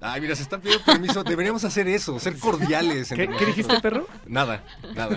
[0.00, 1.24] Ay, mira, se están pidiendo permiso.
[1.24, 3.10] Deberíamos hacer eso, ser cordiales.
[3.10, 4.06] entre ¿Qué- qué dijiste, perro?
[4.26, 4.62] Nada,
[4.94, 5.16] nada.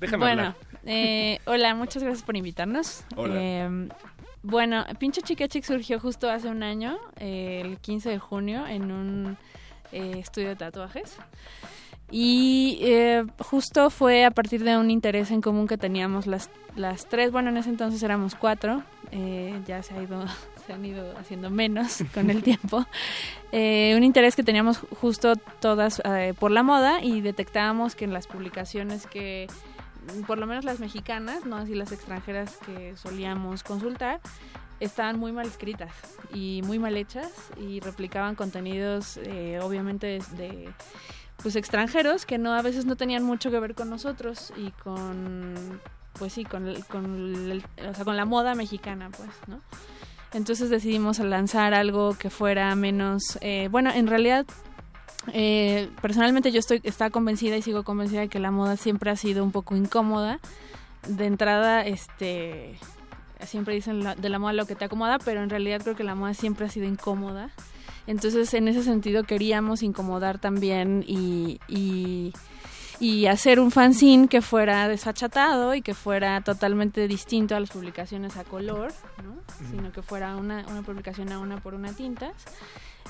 [0.00, 0.56] Déjame bueno, hablar.
[0.84, 3.04] eh, hola, muchas gracias por invitarnos.
[3.16, 3.34] Hola.
[3.38, 3.88] Eh,
[4.42, 8.92] bueno, Pinche Chica Chic surgió justo hace un año, eh, el 15 de junio, en
[8.92, 9.38] un
[9.92, 11.16] eh, estudio de tatuajes.
[12.10, 17.08] Y eh, justo fue a partir de un interés en común que teníamos las, las
[17.08, 20.24] tres, bueno, en ese entonces éramos cuatro, eh, ya se ha ido
[20.66, 22.86] se han ido haciendo menos con el tiempo.
[23.52, 26.02] Eh, un interés que teníamos justo todas
[26.38, 29.46] por la moda y detectábamos que en las publicaciones que,
[30.26, 34.20] por lo menos las mexicanas, no así las extranjeras que solíamos consultar,
[34.80, 35.92] estaban muy mal escritas
[36.32, 39.18] y muy mal hechas y replicaban contenidos
[39.60, 40.74] obviamente de, de,
[41.42, 45.80] pues extranjeros que no a veces no tenían mucho que ver con nosotros y con
[46.14, 49.60] pues sí con con o sea, con la moda mexicana pues no
[50.32, 54.46] entonces decidimos lanzar algo que fuera menos eh, bueno en realidad
[55.32, 59.16] eh, personalmente yo estoy estaba convencida y sigo convencida de que la moda siempre ha
[59.16, 60.38] sido un poco incómoda.
[61.08, 62.78] De entrada este
[63.46, 66.14] siempre dicen de la moda lo que te acomoda pero en realidad creo que la
[66.14, 67.50] moda siempre ha sido incómoda
[68.06, 72.32] entonces en ese sentido queríamos incomodar también y, y
[73.00, 78.36] y hacer un fanzine que fuera desachatado y que fuera totalmente distinto a las publicaciones
[78.36, 79.36] a color, ¿no?
[79.70, 82.32] sino que fuera una, una publicación a una por una tintas.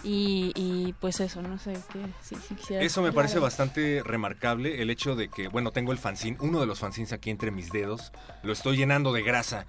[0.03, 2.05] Y, y pues eso, no sé qué.
[2.23, 5.99] Si, si quisieras- Eso me parece bastante remarcable, el hecho de que, bueno, tengo el
[5.99, 9.67] fanzine, uno de los fanzines aquí entre mis dedos, lo estoy llenando de grasa.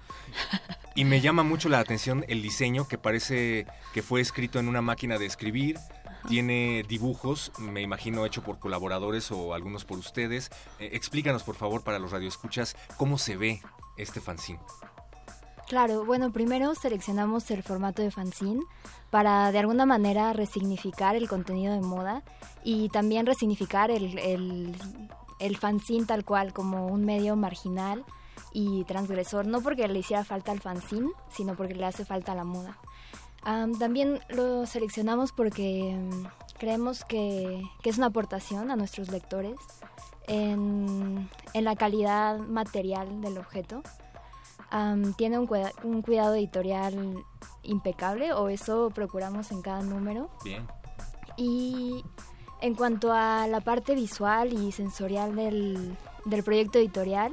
[0.94, 4.82] Y me llama mucho la atención el diseño, que parece que fue escrito en una
[4.82, 5.78] máquina de escribir.
[6.28, 10.50] Tiene dibujos, me imagino hecho por colaboradores o algunos por ustedes.
[10.80, 13.62] Eh, explícanos, por favor, para los radioescuchas, cómo se ve
[13.96, 14.58] este fanzine.
[15.66, 18.62] Claro, bueno, primero seleccionamos el formato de fanzine
[19.10, 22.22] para de alguna manera resignificar el contenido de moda
[22.62, 24.16] y también resignificar el,
[25.40, 28.04] el, fanzine tal cual como un medio marginal
[28.52, 32.44] y transgresor, no porque le hiciera falta al fanzine, sino porque le hace falta la
[32.44, 32.78] moda.
[33.42, 36.26] Am, también lo seleccionamos porque mm,
[36.58, 39.56] creemos que, que es una aportación a nuestros lectores
[40.28, 43.82] en, en la calidad material del objeto.
[44.70, 47.24] Am, tiene un, cuida- un cuidado editorial
[47.62, 50.28] impecable, o eso procuramos en cada número.
[50.44, 50.66] Bien.
[51.36, 52.02] Y
[52.60, 57.32] en cuanto a la parte visual y sensorial del, del proyecto editorial,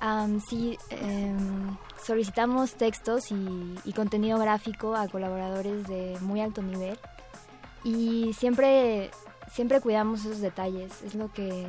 [0.00, 6.98] am, sí em, solicitamos textos y, y contenido gráfico a colaboradores de muy alto nivel
[7.84, 9.10] y siempre,
[9.50, 11.02] siempre cuidamos esos detalles.
[11.02, 11.66] Es lo que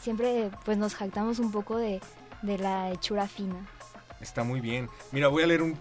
[0.00, 2.00] siempre pues nos jactamos un poco de,
[2.42, 3.66] de la hechura fina.
[4.20, 4.88] Está muy bien.
[5.12, 5.76] Mira, voy a leer un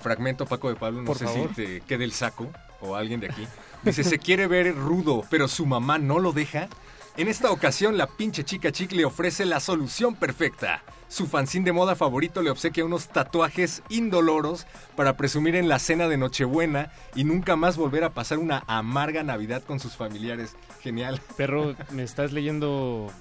[0.00, 1.48] fragmento, Paco de Pablo, no Por sé favor.
[1.50, 2.48] si te quede el saco
[2.80, 3.46] o alguien de aquí.
[3.82, 6.68] Dice, se quiere ver rudo, pero su mamá no lo deja.
[7.16, 10.82] En esta ocasión, la pinche chica chic le ofrece la solución perfecta.
[11.06, 14.66] Su fanzine de moda favorito le obsequia unos tatuajes indoloros
[14.96, 19.22] para presumir en la cena de Nochebuena y nunca más volver a pasar una amarga
[19.22, 20.56] Navidad con sus familiares.
[20.82, 21.20] Genial.
[21.36, 23.12] Perro, me estás leyendo.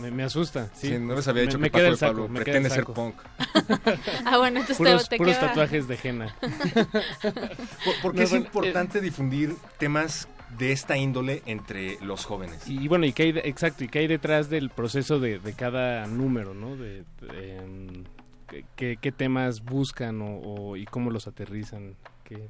[0.00, 0.70] Me, me asusta.
[0.74, 2.40] Sí, Sí, no les había dicho me que Paco queda de el saco, Pablo me
[2.40, 3.14] pretende ser punk.
[4.24, 6.34] Ah, bueno, entonces te- puros, te puros queda- tatuajes de henna.
[7.22, 12.66] ¿Por, por qué No, es bueno, importante difundir temas de esta índole entre los jóvenes?
[12.68, 15.52] Y bueno, y qué hay, de- exacto, y qué hay detrás del proceso de, de
[15.54, 16.76] cada número, ¿no?
[16.76, 18.04] De, de, em,
[18.48, 21.94] qué- qué, qué temas buscan o, o- y cómo los aterrizan.
[22.24, 22.48] qué-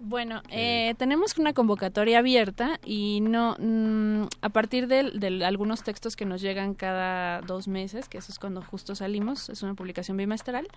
[0.00, 6.14] Bueno, eh, tenemos una convocatoria abierta y no mm, a partir de, de algunos textos
[6.14, 10.16] que nos llegan cada dos meses, que eso es cuando justo salimos, es una publicación
[10.16, 10.68] bimestral,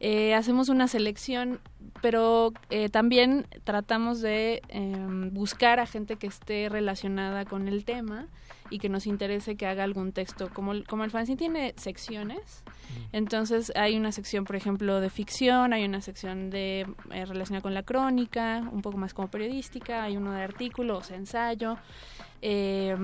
[0.00, 1.60] eh, hacemos una selección,
[2.00, 8.26] pero eh, también tratamos de em, buscar a gente que esté relacionada con el tema
[8.70, 10.48] y que nos interese que haga algún texto.
[10.52, 12.62] Como, el- como el fanzine tiene secciones,
[13.12, 17.74] entonces hay una sección, por ejemplo, de ficción, hay una sección de eh, relacionada con
[17.74, 21.76] la crónica, un poco más como periodística, hay uno de artículos, ensayo.
[22.42, 22.94] Eh,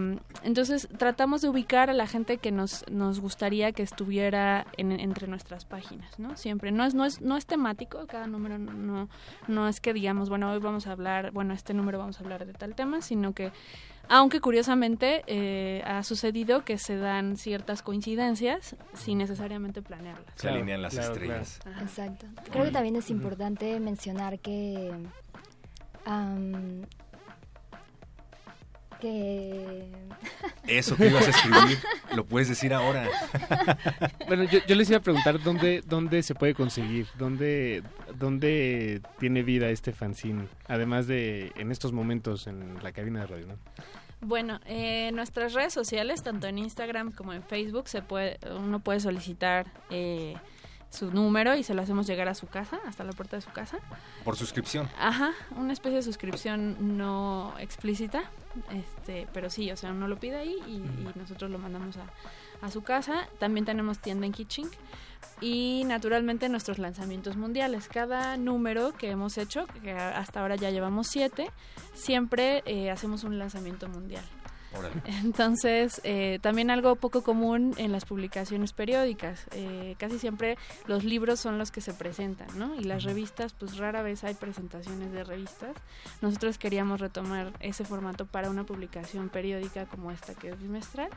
[0.45, 5.27] entonces tratamos de ubicar a la gente que nos, nos gustaría que estuviera en- entre
[5.27, 6.37] nuestras páginas, ¿no?
[6.37, 6.71] Siempre.
[6.71, 9.09] No es, no es, no es temático, cada número no, no,
[9.49, 12.45] no es que digamos, bueno, hoy vamos a hablar, bueno, este número vamos a hablar
[12.47, 13.51] de tal tema, sino que,
[14.09, 20.35] aunque curiosamente eh, ha sucedido que se dan ciertas coincidencias sin necesariamente planearlas.
[20.37, 21.61] Se alinean las estrellas.
[21.81, 22.27] Exacto.
[22.51, 24.93] Creo que también es importante mencionar que
[29.03, 29.89] que
[30.69, 31.79] Eso que ibas a escribir,
[32.15, 33.09] lo puedes decir ahora.
[34.29, 37.83] Bueno, yo, yo les iba a preguntar dónde, dónde se puede conseguir, dónde,
[38.19, 43.47] dónde tiene vida este fanzine, además de en estos momentos en la cabina de radio,
[43.49, 43.59] ¿no?
[44.23, 48.79] Bueno, eh, en nuestras redes sociales, tanto en Instagram como en Facebook, se puede, uno
[48.79, 50.37] puede solicitar eh,
[50.89, 53.51] su número y se lo hacemos llegar a su casa, hasta la puerta de su
[53.51, 53.79] casa.
[54.25, 54.89] Por suscripción.
[54.99, 58.31] Ajá, una especie de suscripción no explícita,
[58.73, 60.83] este, pero sí, o sea, uno lo pide ahí y,
[61.19, 63.29] nosotros lo mandamos a, su casa.
[63.39, 64.69] También tenemos tienda en Kitching
[65.41, 67.89] y naturalmente nuestros lanzamientos mundiales.
[67.89, 71.51] Cada número que hemos hecho, que hasta ahora ya llevamos siete,
[71.95, 74.25] siempre eh, hacemos un lanzamiento mundial.
[75.25, 79.47] Entonces, eh, también algo poco común en las publicaciones periódicas.
[79.53, 80.57] Eh, casi siempre
[80.87, 82.75] los libros son los que se presentan, ¿no?
[82.77, 85.77] Y las revistas, pues rara vez hay presentaciones de revistas.
[86.21, 91.09] Nosotros queríamos retomar ese formato para una publicación periódica como esta que es bimestral.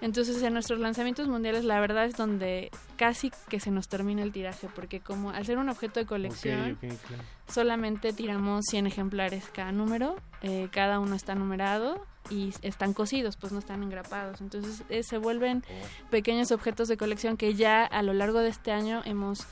[0.00, 4.32] Entonces, en nuestros lanzamientos mundiales, la verdad es donde casi que se nos termina el
[4.32, 7.22] tiraje, porque como al ser un objeto de colección, Ok, ok, claro.
[7.48, 13.52] solamente tiramos 100 ejemplares cada número, eh, cada uno está numerado y están cosidos, pues
[13.52, 14.40] no están engrapados.
[14.40, 15.64] Entonces eh, se vuelven
[16.10, 19.46] pequeños objetos de colección que ya a lo largo de este año hemos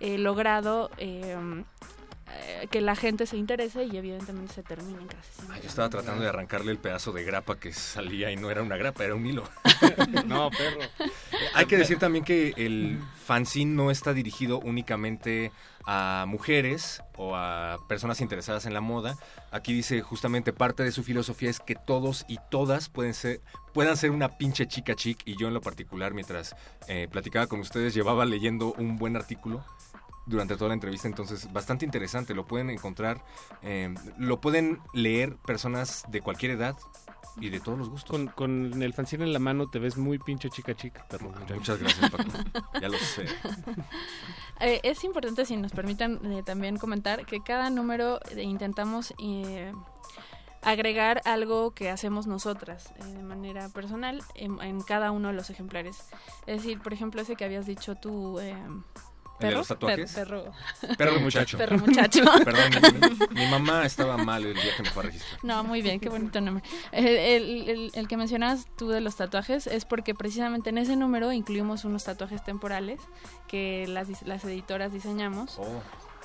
[0.00, 1.36] eh, logrado eh,
[2.32, 5.60] eh, que la gente se interese y evidentemente se terminen casi.
[5.60, 8.76] Yo estaba tratando de arrancarle el pedazo de grapa que salía y no era una
[8.76, 9.42] grapa, era un hilo.
[10.26, 10.80] no, perro.
[11.54, 15.50] Hay que decir también que el fanzine no está dirigido únicamente
[15.86, 19.16] a mujeres o a personas interesadas en la moda.
[19.50, 23.40] Aquí dice justamente parte de su filosofía es que todos y todas pueden ser
[23.72, 26.56] puedan ser una pinche chica chic y yo en lo particular mientras
[26.88, 29.64] eh, platicaba con ustedes llevaba leyendo un buen artículo
[30.26, 33.22] durante toda la entrevista, entonces bastante interesante, lo pueden encontrar,
[33.62, 36.76] eh, lo pueden leer personas de cualquier edad
[37.38, 38.10] y de todos los gustos.
[38.10, 41.32] Con, con el fanzine en la mano te ves muy pinche chica chica, perro.
[41.54, 42.30] Muchas gracias, Paco.
[42.80, 43.26] Ya lo sé.
[44.62, 49.72] Eh, es importante, si nos permiten eh, también comentar, que cada número eh, intentamos eh,
[50.60, 55.48] agregar algo que hacemos nosotras eh, de manera personal en, en cada uno de los
[55.48, 56.04] ejemplares.
[56.46, 58.38] Es decir, por ejemplo, ese que habías dicho tú...
[59.40, 59.58] Eh, ¿El de ¿Perro?
[59.58, 60.12] los tatuajes?
[60.12, 60.52] Per- perro.
[60.98, 61.58] Perro muchacho.
[61.58, 62.22] Perro muchacho.
[62.44, 62.70] Perdón,
[63.32, 65.40] mi, mi mamá estaba mal el día que me fue a registrar.
[65.42, 66.62] No, muy bien, qué bonito nombre.
[66.92, 70.96] El, el- el- el que mencionas tú de los tatuajes es porque precisamente en ese
[70.96, 73.00] número incluimos unos tatuajes temporales
[73.48, 75.56] que las, las editoras diseñamos.
[75.58, 75.82] Oh.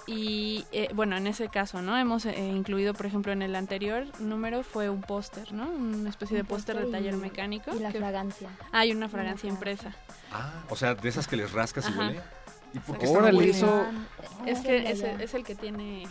[0.07, 1.97] Y eh, bueno, en ese caso, ¿no?
[1.97, 5.68] Hemos eh, incluido, por ejemplo, en el anterior número fue un póster, ¿no?
[5.68, 7.76] Una especie de póster de taller y- mecánico.
[7.76, 8.49] y la que- fragancia.
[8.72, 9.95] Hay una fragancia impresa.
[10.32, 11.99] Ah, o sea, de esas que les rascas y Ajá.
[11.99, 12.22] huele.
[12.76, 13.86] ¿Y por qué Órale, está eso-
[14.45, 16.07] Es que ese es el que tiene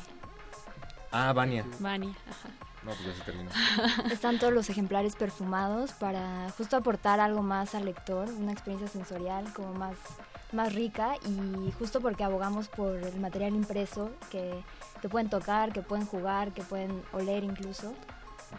[1.13, 1.65] Ah, Vania.
[1.79, 2.11] Vania.
[2.29, 2.49] Ajá.
[2.83, 3.51] No, pues ya se terminó.
[4.13, 9.51] Están todos los ejemplares perfumados para justo aportar algo más al lector, una experiencia sensorial
[9.55, 9.97] como más,
[10.53, 14.63] más rica y justo porque abogamos por el material impreso que,
[15.01, 17.95] que pueden tocar, que pueden jugar, que pueden oler incluso.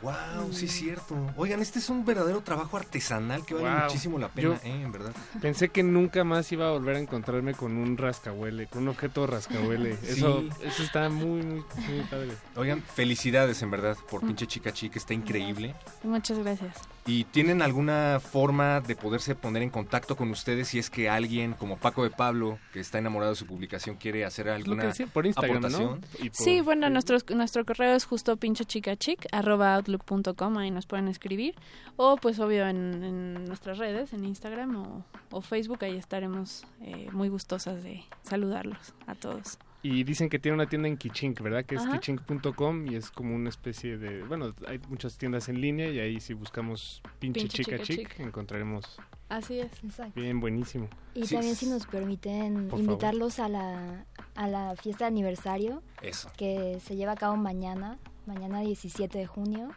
[0.02, 1.16] Wow, sí es cierto.
[1.38, 3.84] Oigan, este es un verdadero trabajo artesanal que vale Wow.
[3.86, 5.14] muchísimo la pena, Yo- eh, en verdad.
[5.42, 9.26] Pensé que nunca más iba a volver a encontrarme con un rascahuele, con un objeto
[9.26, 9.96] rascahuele.
[10.02, 10.08] Sí.
[10.12, 12.32] Eso, eso está muy, muy, muy padre.
[12.56, 15.74] Oigan, felicidades en verdad por pinche chica chica, está increíble.
[16.04, 16.76] Muchas gracias.
[17.08, 21.53] ¿Y tienen alguna forma de poderse poner en contacto con ustedes si es que alguien
[21.53, 24.88] como Paco de Pablo, que está enamorado de su publicación, quiere hacer lo alguna que
[24.88, 25.68] decía, por Instagram, ¿no?
[25.68, 26.01] aportación?
[26.26, 31.08] Y por- Sí, bueno, nuestro, nuestro correo es justo pinchechicachic, arroba outlook.com, ahí nos pueden
[31.08, 31.53] escribir.
[31.95, 37.08] O pues obvio en, en nuestras redes, en Instagram o, o Facebook, ahí estaremos eh,
[37.12, 39.60] muy gustosas de saludarlos a todos.
[39.88, 41.64] Y dicen que tiene una tienda en Kichink, ¿verdad?
[41.64, 44.24] Que es kichink.com y es como una especie de...
[44.24, 48.10] Bueno, hay muchas tiendas en línea y ahí si buscamos pinche, Pinche chica chica chic,
[48.16, 48.20] chic.
[48.26, 48.98] encontraremos
[49.30, 49.72] Así es.
[49.84, 50.20] Exacto.
[50.20, 50.88] bien buenísimo.
[51.14, 55.10] Y Sí, también es- si nos permiten Por invitarlos a la, a la fiesta de
[55.10, 56.32] aniversario Eso.
[56.36, 59.70] que se lleva a cabo mañana, mañana 17 de junio,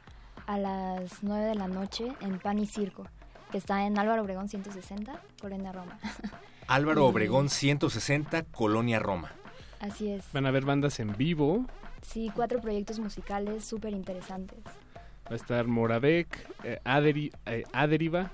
[0.46, 3.06] a las 9 de la noche en Pan y Circo,
[3.52, 5.98] que está en Álvaro Obregón 160, Colonia Roma.
[6.66, 9.32] Álvaro Obregón 160, Colonia Roma.
[9.80, 10.24] Así es.
[10.32, 11.64] Van a haber bandas en vivo.
[12.02, 14.58] Sí, cuatro proyectos musicales súper interesantes.
[15.26, 18.30] Va a estar Moravec, eh, Aderi- eh, Aderiva,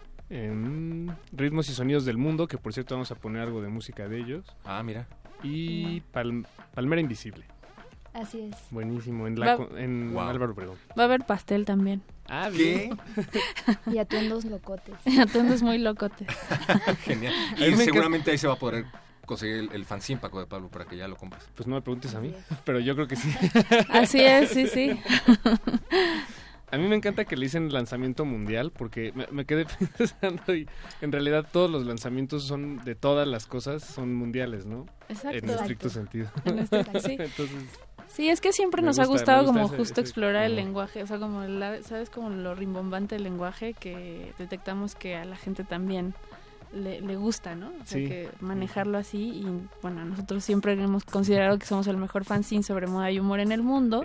[1.32, 4.18] Ritmos y Sonidos del Mundo, que por cierto vamos a poner algo de música de
[4.20, 4.45] ellos.
[4.64, 5.07] Ah, mira.
[5.42, 7.45] Y Pal- Palmera Invisible.
[8.14, 8.57] Así es.
[8.70, 10.22] Buenísimo, en, la, Va- co- en Wow.
[10.22, 10.76] Álvaro Obregón.
[10.97, 12.01] Va a haber pastel también.
[12.28, 12.90] Ah, ¿Qué?
[13.92, 14.95] Y atuendos locotes.
[15.05, 16.26] Entonces muy locote.
[17.05, 17.34] Genial.
[17.59, 18.84] Y seguramente ahí se va a poder
[19.27, 21.43] conseguir el, el fanzine Paco de Pablo para que ya lo compres.
[21.55, 23.33] Pues no me preguntes a mí, pero yo creo que sí.
[23.91, 24.99] Así es, sí, sí.
[26.70, 29.64] A mí me encanta que le dicen lanzamiento mundial porque me, me quedé
[29.97, 30.68] pensando y
[31.03, 34.87] en realidad todos los lanzamientos son de todas las cosas son mundiales, ¿no?
[35.09, 35.39] Exacto.
[35.39, 36.31] En estricto sentido.
[36.45, 37.12] En estricto, sí.
[37.18, 37.51] Entonces,
[38.09, 40.57] Sí, es que siempre nos ha gusta- gustado gusta como ese- justo ese- explorar el
[40.57, 42.11] lenguaje, o sea, como, la- ¿sabes?
[42.11, 46.14] Como lo rimbombante del lenguaje que detectamos que a la gente también
[46.75, 47.68] le, le gusta, ¿no?
[47.68, 48.09] O sea, Sí.
[48.09, 49.47] que manejarlo así y
[49.83, 53.53] bueno, nosotros siempre hemos considerado que somos el mejor fanzine sobre moda y humor en
[53.53, 54.03] el mundo.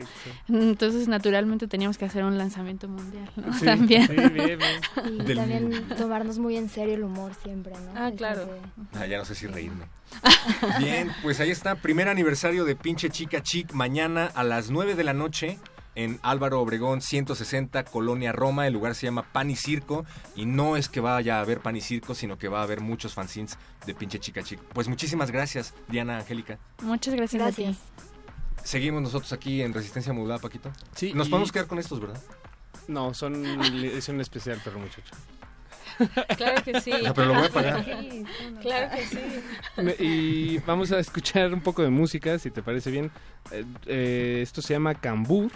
[0.47, 3.53] Entonces, naturalmente teníamos que hacer un lanzamiento mundial, ¿no?
[3.53, 4.07] Sí, También.
[4.07, 4.59] sí, bien, bien.
[5.19, 7.91] Y Del- también tomarnos muy en serio el humor siempre, ¿no?
[7.95, 8.45] Ah, Es claro.
[8.45, 9.85] que- Ah, ya no sé si reírme.
[10.79, 15.03] Bien, pues ahí está, primer aniversario de Pinche Chica Chic, mañana a las 9 de
[15.03, 15.59] la noche
[15.95, 18.67] en Álvaro Obregón 160, Colonia Roma.
[18.67, 21.75] El lugar se llama Pan y Circo y no es que vaya a haber Pan
[21.75, 24.59] y Circo, sino que va a haber muchos fanzines de Pinche Chica Chic.
[24.73, 26.57] Pues muchísimas gracias, Diana Angélica.
[26.81, 27.75] Muchas gracias, a ti.
[28.63, 30.71] Seguimos nosotros aquí en Resistencia Modulada, Paquito.
[30.95, 32.21] Sí, Nos y- podemos quedar con estos, ¿verdad?
[32.87, 35.13] No, son edición especial, perro muchacho.
[36.37, 36.91] Claro que sí.
[37.05, 37.83] Ah, pero lo voy a pagar.
[37.83, 38.23] Sí,
[38.61, 39.19] claro que sí.
[39.81, 43.11] Me- Y vamos a escuchar un poco de música, si te parece bien.
[43.51, 45.51] Eh, eh, esto se llama Cambur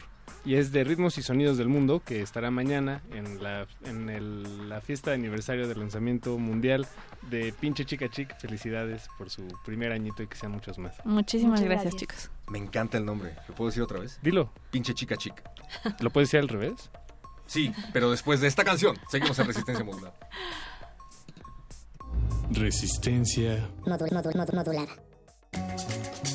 [0.45, 4.67] y es de Ritmos y Sonidos del Mundo, que estará mañana en la, en el-
[4.69, 6.85] la fiesta de aniversario del lanzamiento mundial
[7.29, 8.37] de Pinche Chica Chic.
[8.39, 10.93] Felicidades por su primer añito y que sean muchos más.
[11.05, 11.95] Muchísimas gracias, gracias.
[11.99, 12.31] chicos.
[12.49, 13.35] Me encanta el nombre.
[13.47, 14.19] ¿Lo puedo decir otra vez?
[14.21, 14.51] Dilo.
[14.71, 15.33] Pinche Chica Chic.
[16.01, 16.89] ¿Lo puedes decir al revés?
[17.45, 20.15] Sí, pero después de esta canción, seguimos en Resistencia Modulada.
[22.51, 26.32] Resistencia Modul- modul- modul- modulada.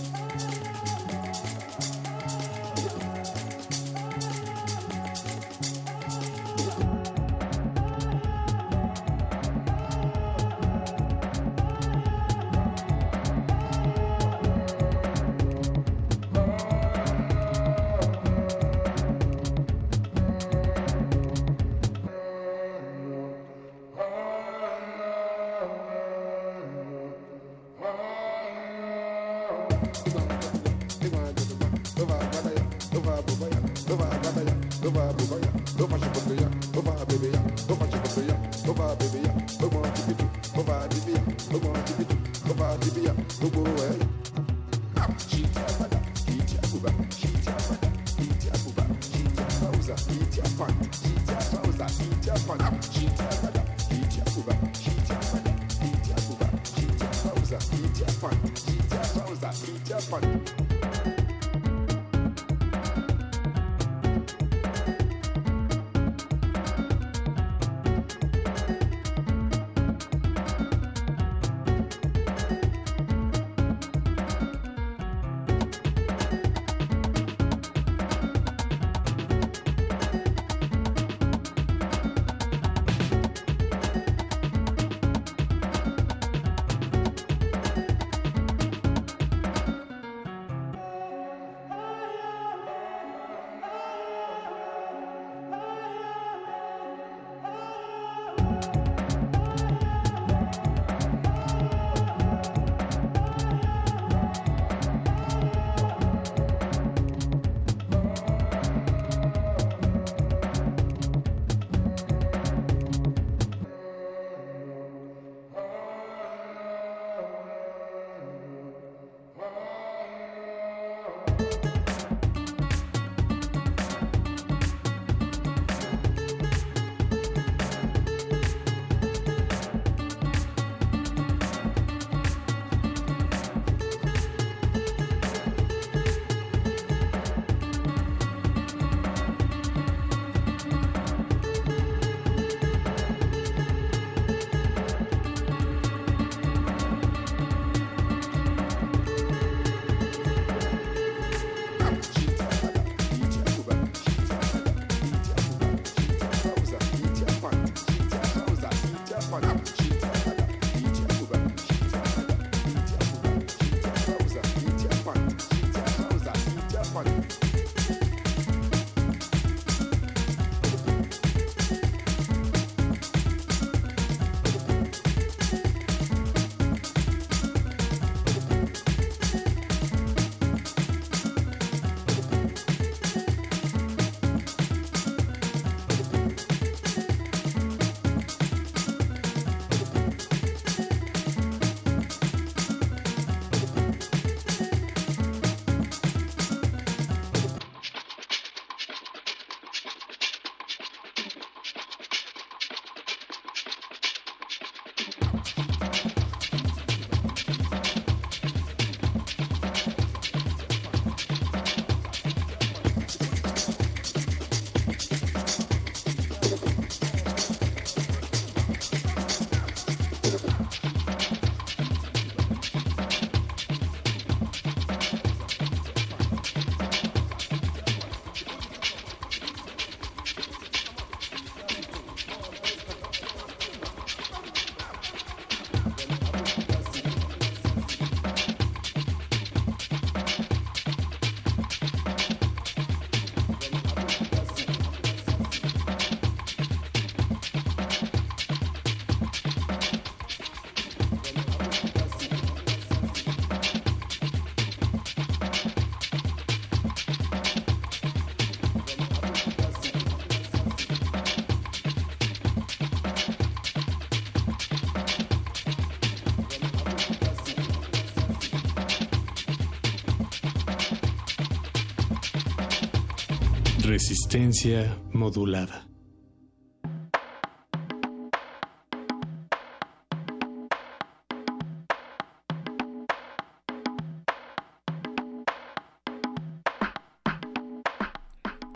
[274.09, 275.87] Resistencia modulada.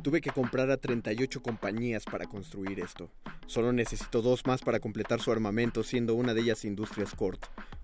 [0.03, 3.11] Tuve que comprar a 38 compañías para construir esto.
[3.47, 7.39] Solo necesito dos más para completar su armamento, siendo una de ellas Industrias Cord.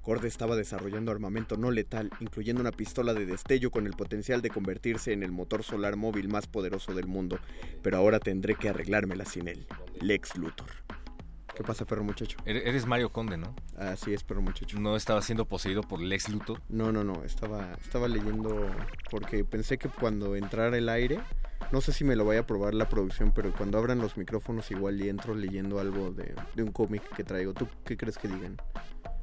[0.09, 4.49] Cord estaba desarrollando armamento no letal, incluyendo una pistola de destello con el potencial de
[4.49, 7.39] convertirse en el motor solar móvil más poderoso del mundo.
[7.83, 9.67] Pero ahora tendré que arreglármela sin él.
[10.01, 10.71] Lex Luthor.
[11.55, 12.39] ¿Qué pasa, perro muchacho?
[12.47, 13.55] Ere- Eres Mario Conde, ¿no?
[13.77, 14.81] Así es, perro muchacho.
[14.81, 16.63] ¿No estaba siendo poseído por Lex Luthor?
[16.71, 18.67] No, no, no, estaba, estaba leyendo
[19.11, 21.21] porque pensé que cuando entrara el aire,
[21.71, 24.71] no sé si me lo vaya a probar la producción, pero cuando abran los micrófonos
[24.71, 27.53] igual y entro leyendo algo de, de un cómic que traigo.
[27.53, 28.57] ¿Tú qué crees que digan?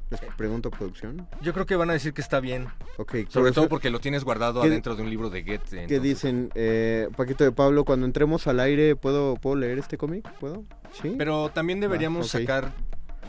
[0.08, 1.26] Les pregunto a producción.
[1.42, 2.66] Yo creo que van a decir que está bien.
[2.96, 5.42] Ok, Sobre por todo eso- porque lo tienes guardado ¿Qué- adentro de un libro de
[5.42, 5.86] Goethe.
[5.88, 6.50] ¿Qué dicen?
[6.54, 10.30] Eh, Paquito de Pablo, cuando entremos al aire, ¿puedo, ¿puedo leer este cómic?
[10.38, 10.62] ¿Puedo?
[10.92, 11.14] ¿Sí?
[11.18, 12.42] Pero también deberíamos Va, ok.
[12.46, 12.72] sacar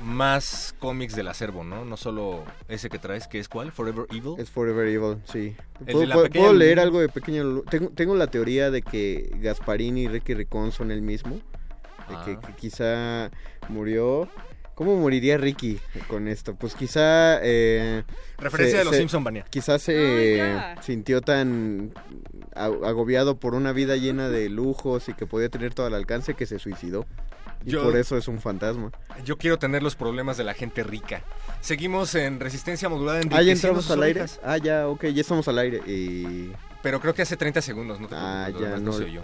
[0.03, 1.83] más cómics del acervo, ¿no?
[1.83, 3.71] No solo ese que traes, que es cuál?
[3.71, 4.35] Forever Evil.
[4.37, 5.55] Es Forever Evil, sí.
[5.91, 7.63] ¿Puedo, puedo- leer algo de Pequeña Lulu?
[7.63, 11.39] Tengo, tengo la teoría de que Gasparini y Ricky Ricón son el mismo.
[12.07, 12.39] De que, Ah.
[12.45, 13.31] que quizá
[13.69, 14.29] murió...
[14.77, 16.53] ¿Cómo moriría Ricky con esto?
[16.53, 17.39] Pues quizá...
[17.41, 18.03] eh,
[18.37, 19.43] Referencia de los Simpson, Vania.
[19.49, 20.53] Quizás se
[20.83, 21.91] sintió tan
[22.53, 26.35] a- agobiado por una vida llena de lujos y que podía tener todo al alcance
[26.35, 27.07] que se suicidó.
[27.65, 28.91] Y Yo- por eso es un fantasma.
[29.25, 31.23] Yo quiero tener los problemas de la gente rica.
[31.59, 34.19] Seguimos en resistencia modulada en Ah, ya entramos al aire.
[34.21, 34.39] orejas.
[34.43, 35.81] Ah, ya, ok, ya estamos al aire.
[35.87, 36.51] Y...
[36.83, 38.77] Pero creo que hace 30 segundos, no te Ah, ya no.
[38.77, 39.23] no se oyó.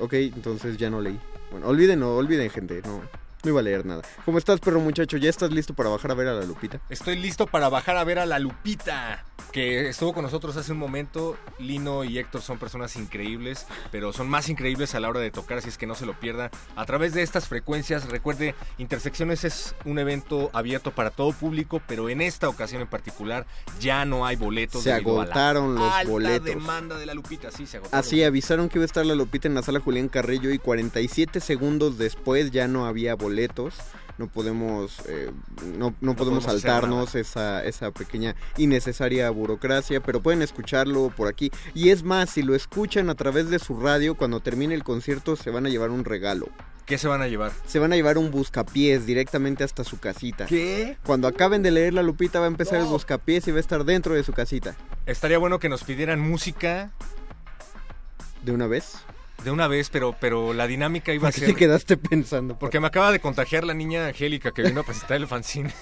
[0.00, 1.20] Ok, entonces ya no leí.
[1.52, 2.82] Bueno, olviden, no, olviden, gente.
[2.84, 3.00] No,
[3.42, 4.02] no iba a leer nada.
[4.24, 5.16] ¿Cómo estás, perro muchacho?
[5.16, 6.80] ¿Ya estás listo para bajar a ver a la Lupita?
[6.88, 10.78] Estoy listo para bajar a ver a la Lupita, que estuvo con nosotros hace un
[10.78, 11.36] momento.
[11.58, 15.58] Lino y Héctor son personas increíbles, pero son más increíbles a la hora de tocar,
[15.58, 16.50] así es que no se lo pierda.
[16.76, 22.08] A través de estas frecuencias, recuerde, Intersecciones es un evento abierto para todo público, pero
[22.08, 23.46] en esta ocasión en particular
[23.80, 24.84] ya no hay boletos.
[24.84, 26.46] Se agotaron los alta boletos.
[26.46, 27.98] demanda de la Lupita, sí, se agotaron.
[27.98, 31.40] Así avisaron que iba a estar la Lupita en la sala Julián Carrillo y 47
[31.40, 33.31] segundos después ya no había boletos.
[34.18, 35.30] No podemos, eh,
[35.76, 41.50] no, no podemos saltarnos esa, esa pequeña innecesaria burocracia, pero pueden escucharlo por aquí.
[41.74, 45.34] Y es más, si lo escuchan a través de su radio, cuando termine el concierto
[45.34, 46.48] se van a llevar un regalo.
[46.84, 47.52] ¿Qué se van a llevar?
[47.66, 50.46] Se van a llevar un buscapiés directamente hasta su casita.
[50.46, 50.98] ¿Qué?
[51.04, 53.84] Cuando acaben de leer la Lupita va a empezar el buscapiés y va a estar
[53.84, 54.76] dentro de su casita.
[55.06, 56.90] Estaría bueno que nos pidieran música
[58.42, 58.96] ¿De una vez?
[59.44, 61.54] De una vez, pero, pero la dinámica iba a ¿Por qué ser...
[61.54, 62.58] te quedaste pensando?
[62.58, 65.72] Porque me acaba de contagiar la niña Angélica que vino a presentar el fanzine.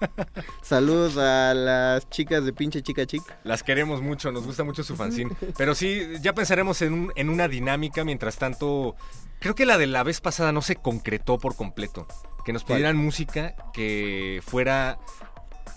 [0.62, 3.22] Saludos a las chicas de pinche chica chic.
[3.44, 5.32] Las queremos mucho, nos gusta mucho su fanzine.
[5.56, 8.04] Pero sí, ya pensaremos en, un- en una dinámica.
[8.04, 8.94] Mientras tanto,
[9.40, 12.06] creo que la de la vez pasada no se concretó por completo.
[12.44, 12.78] Que nos ¿Cuál?
[12.78, 14.98] pidieran música que fuera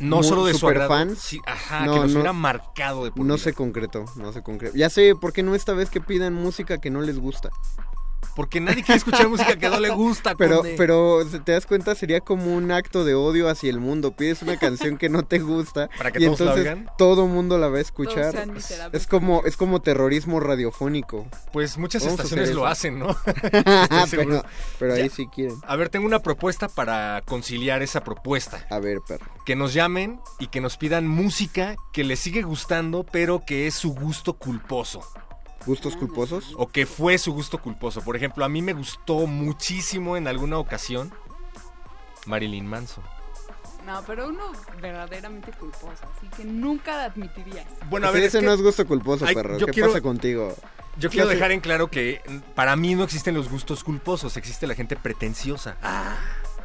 [0.01, 1.19] no Muy solo de su agrado, superfans.
[1.19, 2.13] sí, ajá, No, que nos no.
[2.15, 3.43] hubiera marcado de por No vida.
[3.43, 4.75] se concretó, no se concretó.
[4.75, 7.49] Ya sé, ¿por qué no esta vez que pidan música que no les gusta?
[8.35, 10.75] Porque nadie quiere escuchar música que no le gusta, Pero, Conde.
[10.77, 14.11] pero, si te das cuenta, sería como un acto de odio hacia el mundo.
[14.11, 16.89] Pides una canción que no te gusta Para que y todos la entonces oigan.
[16.97, 18.31] todo mundo la va a escuchar.
[18.31, 19.01] sean miserables.
[19.01, 21.27] Es como, es como terrorismo radiofónico.
[21.51, 23.15] Pues muchas estaciones lo hacen, ¿no?
[24.11, 24.43] Pero,
[24.79, 25.57] pero ahí sí quieren.
[25.65, 28.65] A ver, tengo una propuesta para conciliar esa propuesta.
[28.69, 29.25] A ver, perro.
[29.45, 33.75] Que nos llamen y que nos pidan música que les sigue gustando, pero que es
[33.75, 35.01] su gusto culposo.
[35.65, 36.53] ¿Gustos culposos?
[36.57, 38.01] O que fue su gusto culposo.
[38.01, 41.13] Por ejemplo, a mí me gustó muchísimo en alguna ocasión
[42.25, 43.03] Marilyn Manson.
[43.85, 44.43] No, pero uno
[44.79, 47.65] verdaderamente culposo, así que nunca lo admitirías.
[47.89, 49.57] Bueno, a Ese- ver, ese es que- no es gusto culposo, Ay, perro.
[49.57, 50.55] yo ¿Qué quiero- pasa contigo?
[50.97, 52.21] Yo quiero ¿Qué hace- dejar en claro que
[52.53, 55.77] para mí no existen los gustos culposos, existe la gente pretenciosa.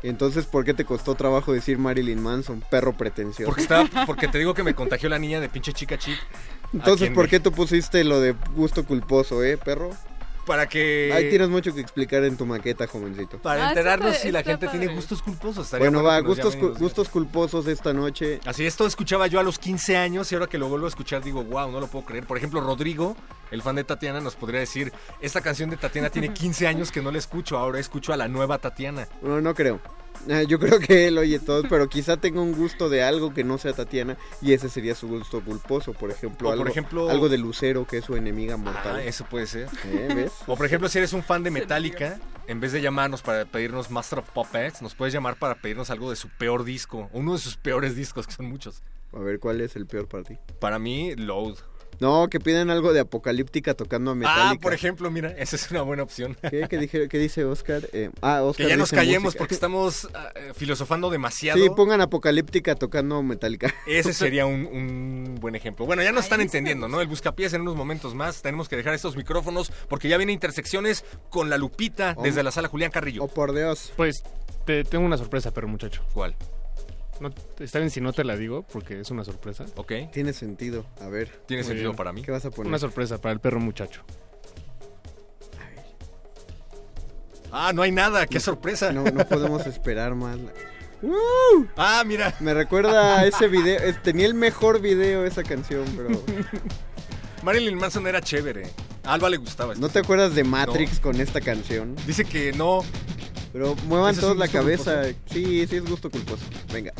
[0.03, 3.47] Entonces, ¿por qué te costó trabajo decir Marilyn Manson, perro pretencioso?
[3.47, 6.19] Porque estaba, porque te digo que me contagió la niña de pinche chica chic.
[6.73, 9.91] Entonces, ¿por qué tú pusiste lo de gusto culposo, eh, perro?
[10.47, 11.11] Para que...
[11.13, 13.39] Ahí tienes mucho que explicar en tu maqueta, jovencito.
[13.39, 15.69] Para Ah, enterarnos está- si la gente tiene gustos culposos.
[15.79, 18.39] Bueno, va, gustos, cu- gustos culposos esta noche.
[18.47, 21.23] Así, esto escuchaba yo a los 15 años y ahora que lo vuelvo a escuchar
[21.23, 22.25] digo, wow, no lo puedo creer.
[22.27, 23.17] Por ejemplo, Rodrigo,
[23.51, 27.03] el fan de Tatiana, nos podría decir, esta canción de Tatiana tiene 15 años que
[27.03, 29.09] no la escucho, ahora escucho a la nueva Tatiana.
[29.23, 29.81] No, no creo.
[30.29, 33.45] Eh, Yo creo que él oye todo, pero quizá tenga un gusto de algo que
[33.45, 35.93] no sea Tatiana y ese sería su gusto culposo.
[35.93, 38.97] Por ejemplo, O por algo, ejemplo- algo de Lucero, que es su enemiga mortal.
[38.97, 39.69] Ah, eso puede ser.
[39.85, 40.33] Eh, ¿Ves?
[40.47, 42.19] O por ejemplo, si eres un fan de Metallica,
[42.49, 46.11] en vez de llamarnos para pedirnos Master of Puppets, nos puedes llamar para pedirnos algo
[46.11, 48.83] de su peor disco, uno de sus peores discos, que son muchos.
[49.13, 50.37] A ver, ¿cuál es el peor para ti?
[50.61, 51.57] Para mí, Load.
[52.01, 54.51] No, que piden algo de apocalíptica tocando a Metallica.
[54.51, 56.37] Ah, por ejemplo, mira, esa es una buena opción.
[56.51, 57.89] ¿Qué, qué dije- qué dice Oscar?
[57.93, 59.39] Eh, ah, Oscar que ya nos callemos música.
[59.39, 61.63] porque estamos ah, eh, filosofando demasiado.
[61.63, 63.75] Sí, pongan apocalíptica tocando Metallica.
[63.87, 65.87] Ese sería un, un buen ejemplo.
[65.87, 67.01] Bueno, ya nos están entendiendo, ¿no?
[67.01, 68.43] El buscapiés en unos momentos más.
[68.43, 72.69] Tenemos que dejar estos micrófonos porque ya viene intersecciones con la Lupita desde la sala
[72.69, 73.25] Julián Carrillo.
[73.25, 73.93] Oh, por Dios.
[73.97, 74.23] Pues
[74.65, 76.03] te tengo una sorpresa, pero muchacho.
[76.13, 76.35] ¿Cuál?
[77.21, 79.65] No, está bien si no te la digo porque es una sorpresa.
[79.77, 79.93] Ok.
[80.13, 80.85] Tiene sentido.
[81.01, 81.29] A ver.
[81.47, 81.97] ¿Tiene Muy sentido bien.
[81.97, 82.23] para mí?
[82.23, 82.69] ¿Qué vas a poner?
[82.69, 84.03] Una sorpresa para el perro muchacho.
[87.53, 88.27] Ah, no hay nada.
[88.27, 88.93] ¡Qué sorpresa!
[88.93, 90.37] No, no podemos esperar más.
[91.77, 92.35] Ah, mira.
[92.41, 93.79] Me recuerda a ese video.
[94.03, 96.11] Tenía el mejor video esa canción, pero.
[97.43, 98.65] Marilyn Manson era chévere.
[99.05, 99.73] A Alba le gustaba.
[99.73, 99.87] esto.
[99.87, 101.95] ¿No te acuerdas de Matrix con esta canción?
[102.07, 102.81] Dice que no.
[103.57, 105.01] Pero muevan ¿Ese es todos la cabeza.
[105.05, 105.19] culposo?
[105.33, 106.43] Sí, sí es gusto culposo.
[106.71, 106.93] Venga.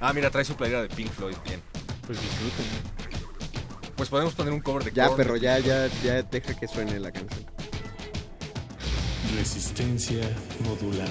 [0.00, 1.36] Ah, mira, trae su playera de Pink Floyd.
[1.44, 1.60] Bien.
[2.06, 2.64] Pues disfruten.
[3.94, 5.16] Pues podemos poner un cover de Ya, Korn.
[5.18, 7.44] perro, ya, ya, ya deja que suene la canción.
[9.36, 10.22] Resistencia
[10.60, 11.10] modulada.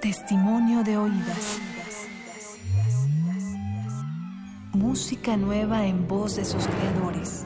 [0.00, 1.58] Testimonio de oídas.
[4.72, 7.44] Música nueva en voz de sus creadores.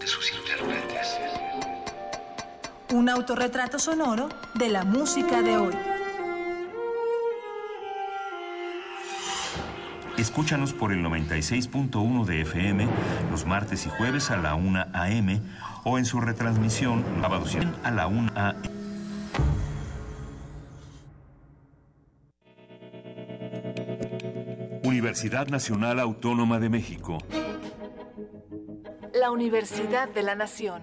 [0.00, 1.18] De sus intérpretes.
[2.94, 5.74] Un autorretrato sonoro de la música de hoy.
[10.16, 12.88] Escúchanos por el 96.1 de FM
[13.30, 15.42] los martes y jueves a la 1 a.m.
[15.84, 18.83] o en su retransmisión sábados a la 1 a.m.
[24.94, 27.18] Universidad Nacional Autónoma de México.
[29.12, 30.82] La Universidad de la Nación.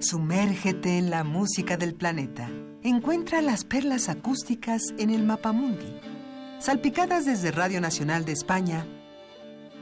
[0.00, 2.48] Sumérgete en la música del planeta.
[2.82, 6.00] Encuentra las perlas acústicas en el Mapamundi.
[6.58, 8.86] Salpicadas desde Radio Nacional de España,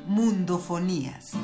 [0.09, 1.35] Mundofonías.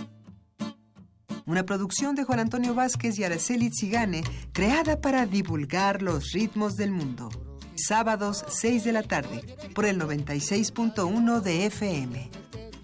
[1.49, 4.23] Una producción de Juan Antonio Vázquez y Araceli Zigane,
[4.53, 7.31] creada para divulgar los ritmos del mundo.
[7.75, 9.43] Sábados, 6 de la tarde,
[9.75, 12.31] por el 96.1 de FM.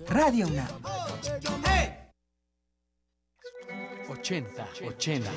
[0.09, 0.67] Radio UNAM.
[4.09, 5.31] 80, 80,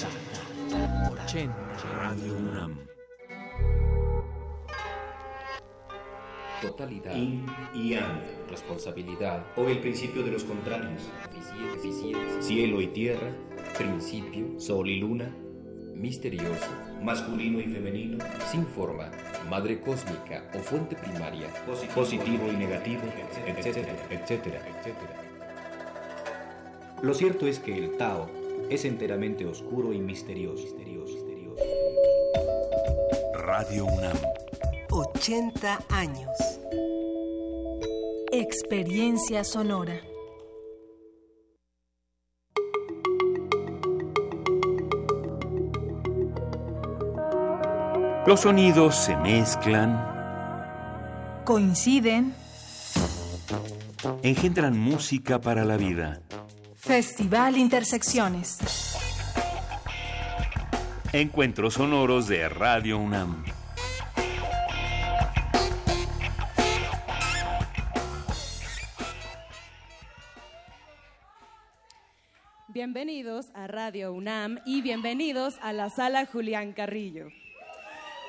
[1.12, 1.54] 80.
[2.00, 2.97] Radio UNAM.
[6.62, 7.14] Totalidad.
[7.14, 8.22] Yin y yang.
[8.50, 9.46] Responsabilidad.
[9.56, 11.04] O el principio de los contrarios.
[11.76, 12.42] Eficiencia.
[12.42, 13.32] Cielo y tierra.
[13.78, 14.60] Principio.
[14.60, 15.34] Sol y luna.
[15.94, 16.68] Misterioso.
[17.02, 18.24] Masculino y femenino.
[18.52, 19.12] Sin forma.
[19.50, 21.48] Madre cósmica o fuente primaria.
[21.94, 23.04] Positivo, y negativo.
[23.46, 25.24] Etcétera, etcétera, etcétera.
[27.02, 28.30] Lo cierto es que el Tao
[28.70, 30.68] es enteramente oscuro y misterioso.
[33.48, 34.18] Radio UNAM.
[34.98, 36.36] 80 años.
[38.32, 40.02] Experiencia sonora.
[48.26, 50.04] Los sonidos se mezclan,
[51.46, 52.34] Coinciden.
[54.24, 56.22] engendran música para la vida.
[56.76, 58.58] Festival Intersecciones.
[61.14, 63.46] Encuentros sonoros de Radio UNAM.
[72.78, 77.30] Bienvenidos a Radio UNAM y bienvenidos a la sala Julián Carrillo.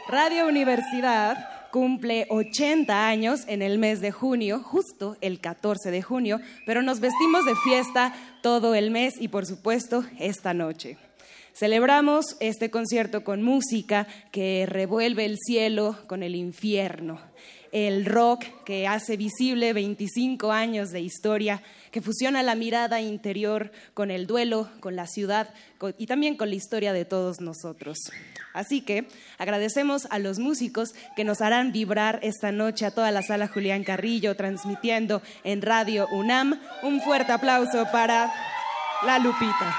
[0.09, 6.41] Radio Universidad cumple 80 años en el mes de junio, justo el 14 de junio,
[6.65, 10.97] pero nos vestimos de fiesta todo el mes y por supuesto esta noche.
[11.53, 17.21] Celebramos este concierto con música que revuelve el cielo con el infierno,
[17.73, 24.11] el rock que hace visible 25 años de historia, que fusiona la mirada interior con
[24.11, 25.53] el duelo, con la ciudad
[25.97, 27.99] y también con la historia de todos nosotros.
[28.53, 29.07] Así que
[29.39, 33.85] agradecemos a los músicos que nos harán vibrar esta noche a toda la sala Julián
[33.85, 36.59] Carrillo transmitiendo en Radio UNAM.
[36.83, 38.33] Un fuerte aplauso para
[39.05, 39.77] La Lupita.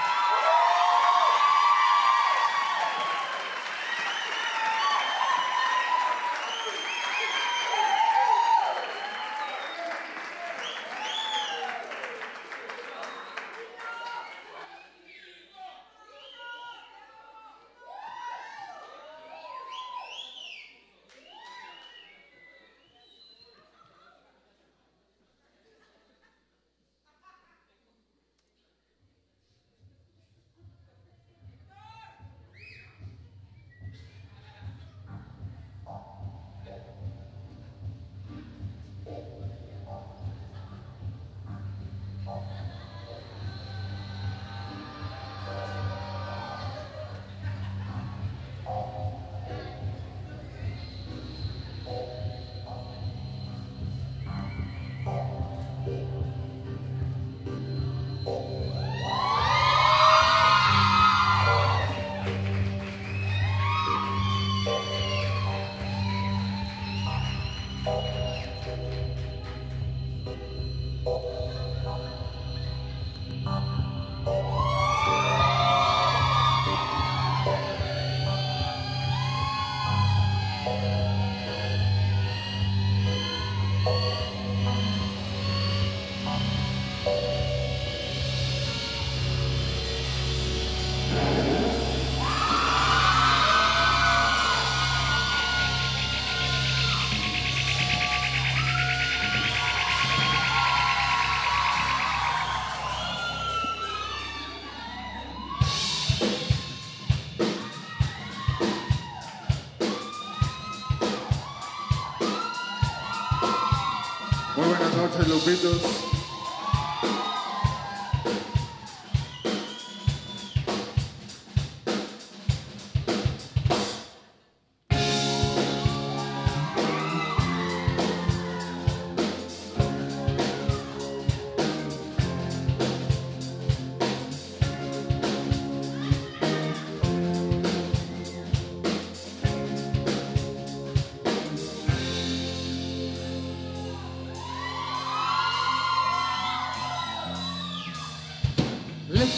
[115.44, 115.99] the windows.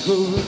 [0.04, 0.41] good.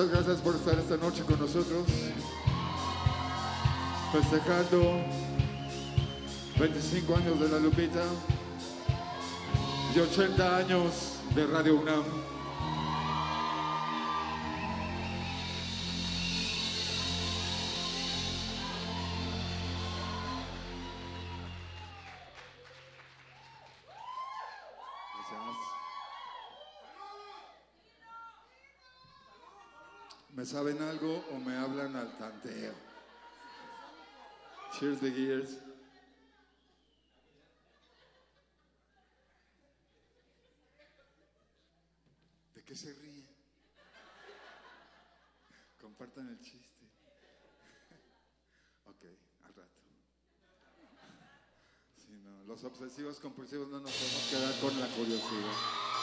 [0.00, 1.84] Muchas gracias por estar esta noche con nosotros,
[4.10, 5.04] festejando
[6.58, 8.02] 25 años de la Lupita
[9.94, 12.19] y 80 años de Radio UNAM.
[30.50, 32.74] saben algo o me hablan al tanteo.
[34.72, 35.58] Cheers the gears.
[42.54, 43.24] ¿De qué se ríe?
[45.80, 46.84] Compartan el chiste.
[48.86, 49.04] Ok,
[49.44, 49.80] al rato.
[51.94, 55.99] Sí, no, los obsesivos compulsivos no nos podemos quedar con la curiosidad.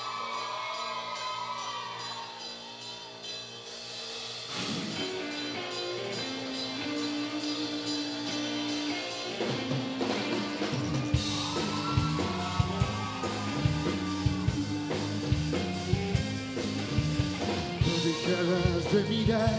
[19.28, 19.50] De mirar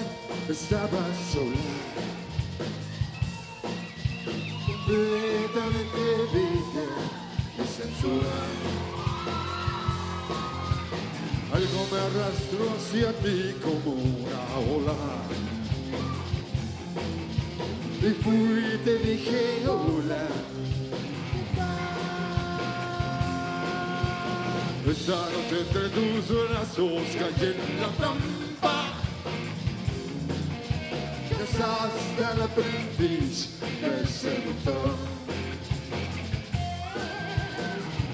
[0.48, 1.56] estaba sola.
[4.66, 6.02] Completamente
[6.32, 6.88] bella
[7.54, 8.56] y sensual.
[11.52, 14.42] Algo me arrastró hacia ti como una
[14.74, 14.98] ola.
[18.00, 20.26] Y fui y te dije hola.
[24.90, 28.47] Esta noche entre tus brazos caí en la trampa.
[31.58, 34.94] Casaste al aprendiz del seductor.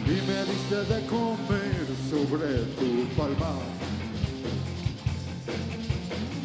[0.07, 3.59] Y me diste de comer sobre tu palma.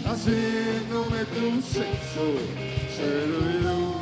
[0.05, 2.25] Haciéndome tu sexo
[2.97, 3.95] servidor.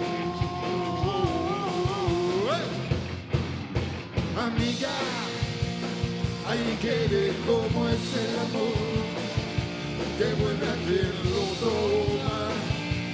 [4.40, 4.90] Amiga,
[6.50, 9.18] Ahí quede como es el amor
[10.18, 10.76] que vuelve a
[11.26, 12.47] lo toma.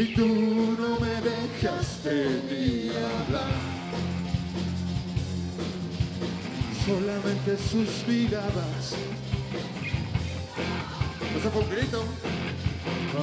[0.00, 0.28] Y tú
[0.78, 2.14] no me dejaste
[2.48, 3.50] ni hablar.
[6.86, 8.94] Solamente suspirabas.
[11.36, 12.04] Eso fue un grito.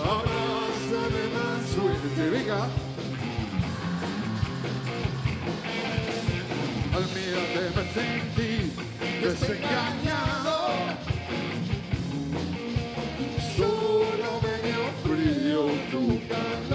[0.04, 2.68] Abrázame más fuerte, venga.
[6.94, 8.52] Al mirarte me sentí
[9.22, 10.58] desengañado.
[13.56, 16.74] Solo me dio frío tu calor.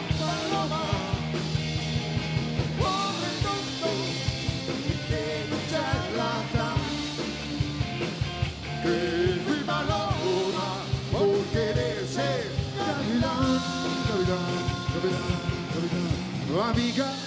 [16.59, 17.20] Amiga.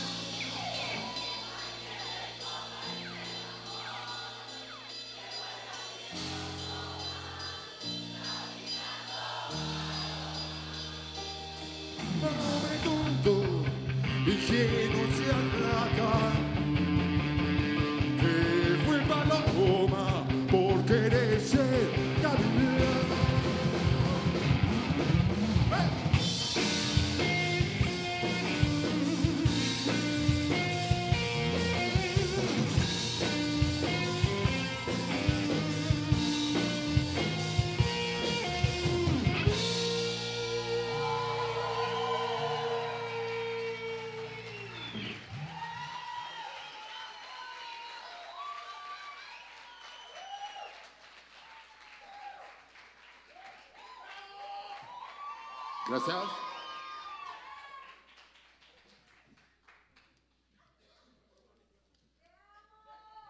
[55.87, 56.25] Gracias.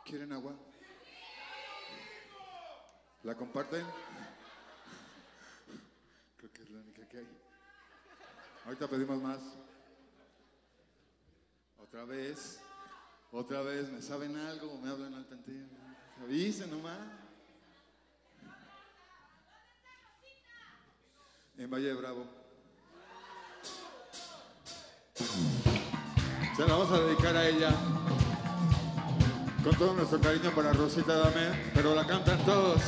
[0.05, 0.55] ¿Quieren agua?
[3.24, 3.85] ¿La comparten?
[6.36, 7.28] Creo que es la única que hay.
[8.66, 9.40] Ahorita pedimos más.
[11.82, 12.60] Otra vez.
[13.32, 13.90] Otra vez.
[13.90, 15.66] ¿Me saben algo me hablan al tanteo?
[16.22, 16.98] Avisen nomás.
[21.59, 22.44] En Valle de Bravo.
[25.16, 27.70] Se la vamos a dedicar a ella.
[29.62, 32.81] Con todo nuestro cariño para Rosita Dame, pero la cantan todos.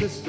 [0.00, 0.22] Es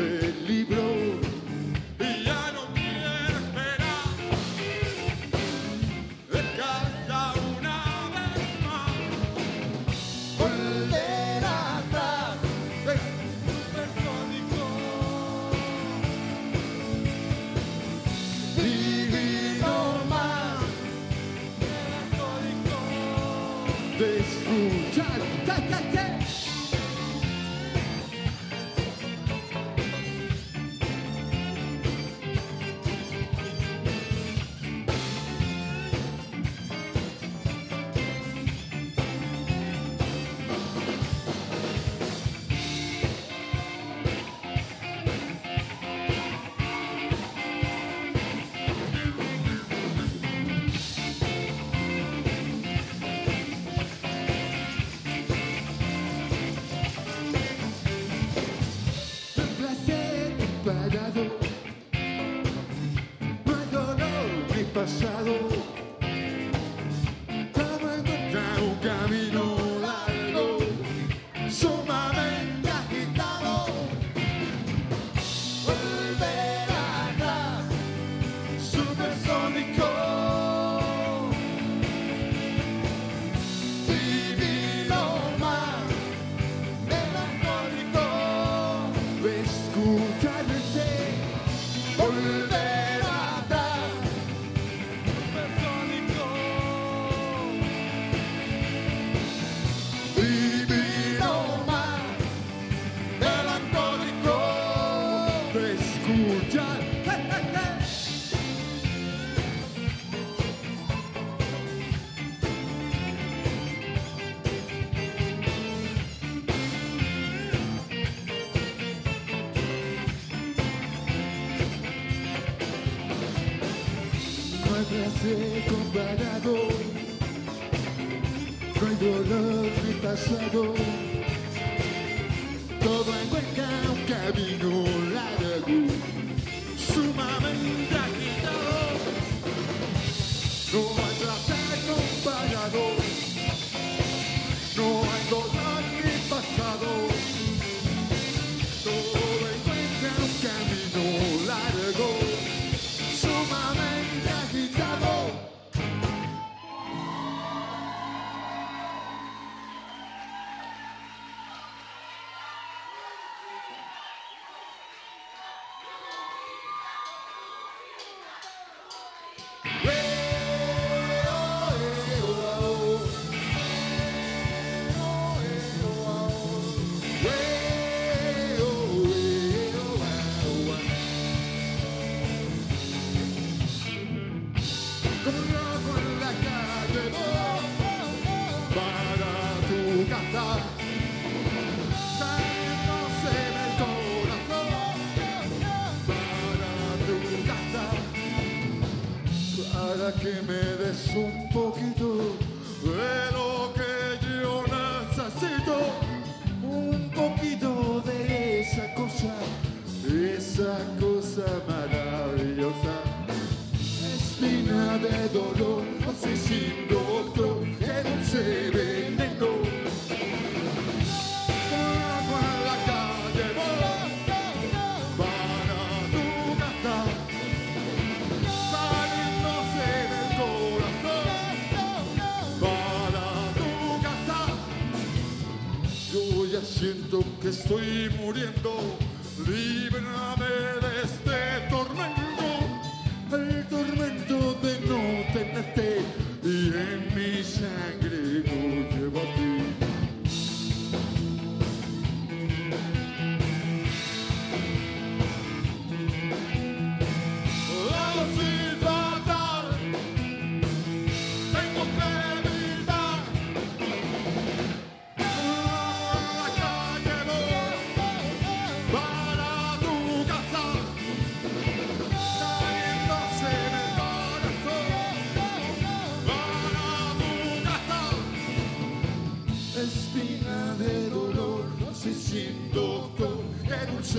[130.51, 130.90] pasado.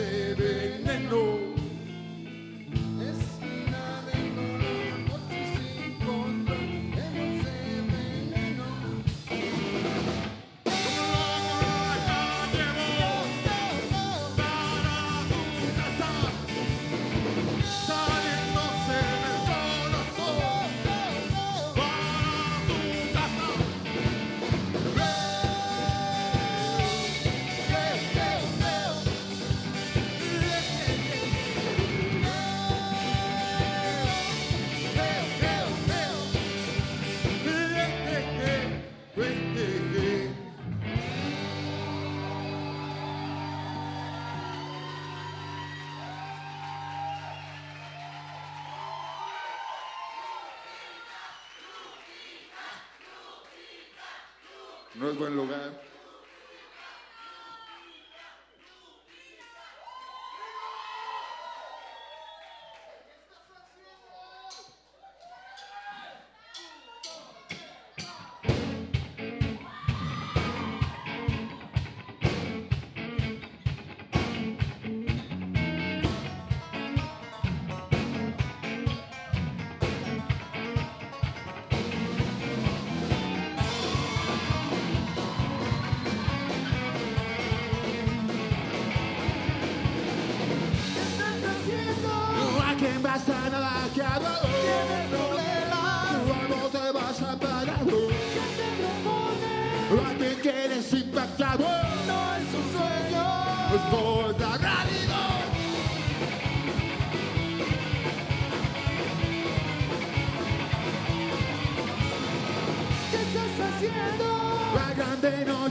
[0.02, 0.51] baby.
[54.94, 55.81] no es buen lugar.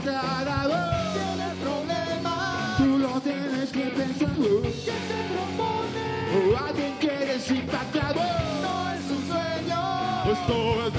[0.02, 0.74] trasladado.
[1.14, 4.28] Tienes problemas, tú lo tienes que pensar.
[4.28, 6.04] ¿Qué te propone?
[6.34, 8.20] ¿O alguien que eres impactado?
[8.62, 9.80] No es un sueño.
[10.32, 10.92] Esto es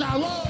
[0.00, 0.49] Salud.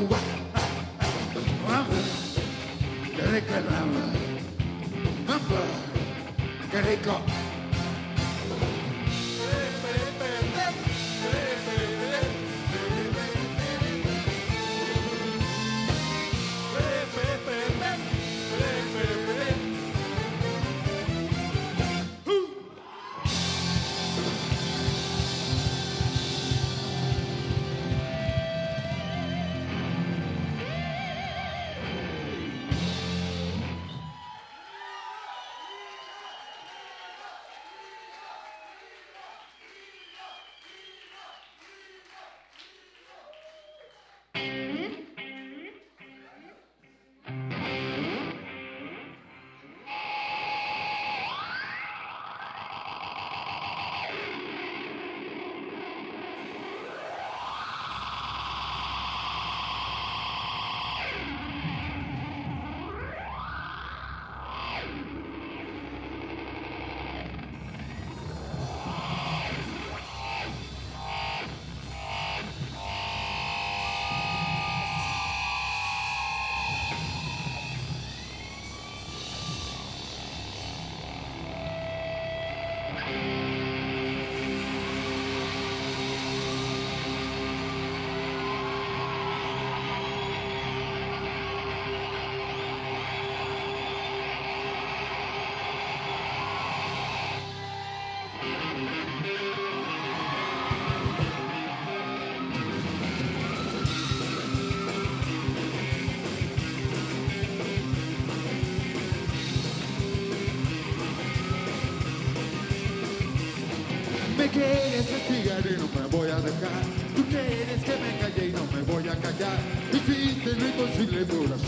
[0.00, 0.27] know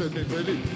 [0.00, 0.69] hacerme feliz.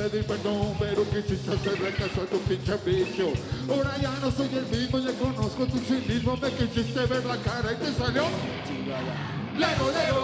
[0.00, 3.32] Pedir perdón, pero quisiste hacerle caso a tu pinche vicio.
[3.68, 7.72] Ahora ya no soy el mismo, ya conozco tu cinismo, me quisiste ver la cara
[7.72, 8.24] y te salió.
[9.58, 9.92] Lero, lero.
[9.92, 10.19] Lero,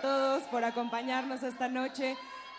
[0.00, 2.16] todos por acompañarnos esta noche,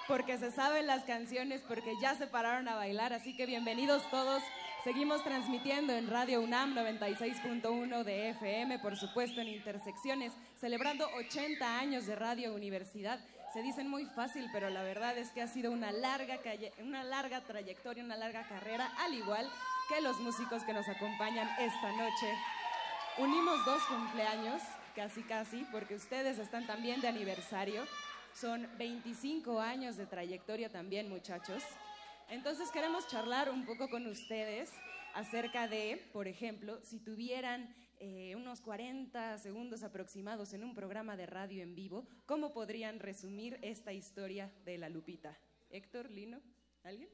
[0.07, 4.41] porque se saben las canciones, porque ya se pararon a bailar, así que bienvenidos todos.
[4.83, 12.05] Seguimos transmitiendo en Radio UNAM 96.1 de FM, por supuesto en Intersecciones, celebrando 80 años
[12.05, 13.19] de Radio Universidad.
[13.53, 17.03] Se dicen muy fácil, pero la verdad es que ha sido una larga, calle- una
[17.03, 19.49] larga trayectoria, una larga carrera, al igual
[19.89, 22.33] que los músicos que nos acompañan esta noche.
[23.17, 24.61] Unimos dos cumpleaños,
[24.97, 27.83] casi casi, porque ustedes están también de aniversario.
[28.33, 31.61] Son 25 años de trayectoria también, muchachos.
[32.29, 34.71] Entonces queremos charlar un poco con ustedes
[35.13, 41.27] acerca de, por ejemplo, si tuvieran eh, unos 40 segundos aproximados en un programa de
[41.27, 45.37] radio en vivo, ¿cómo podrían resumir esta historia de la Lupita?
[45.69, 46.41] Héctor, Lino,
[46.83, 47.09] ¿alguien?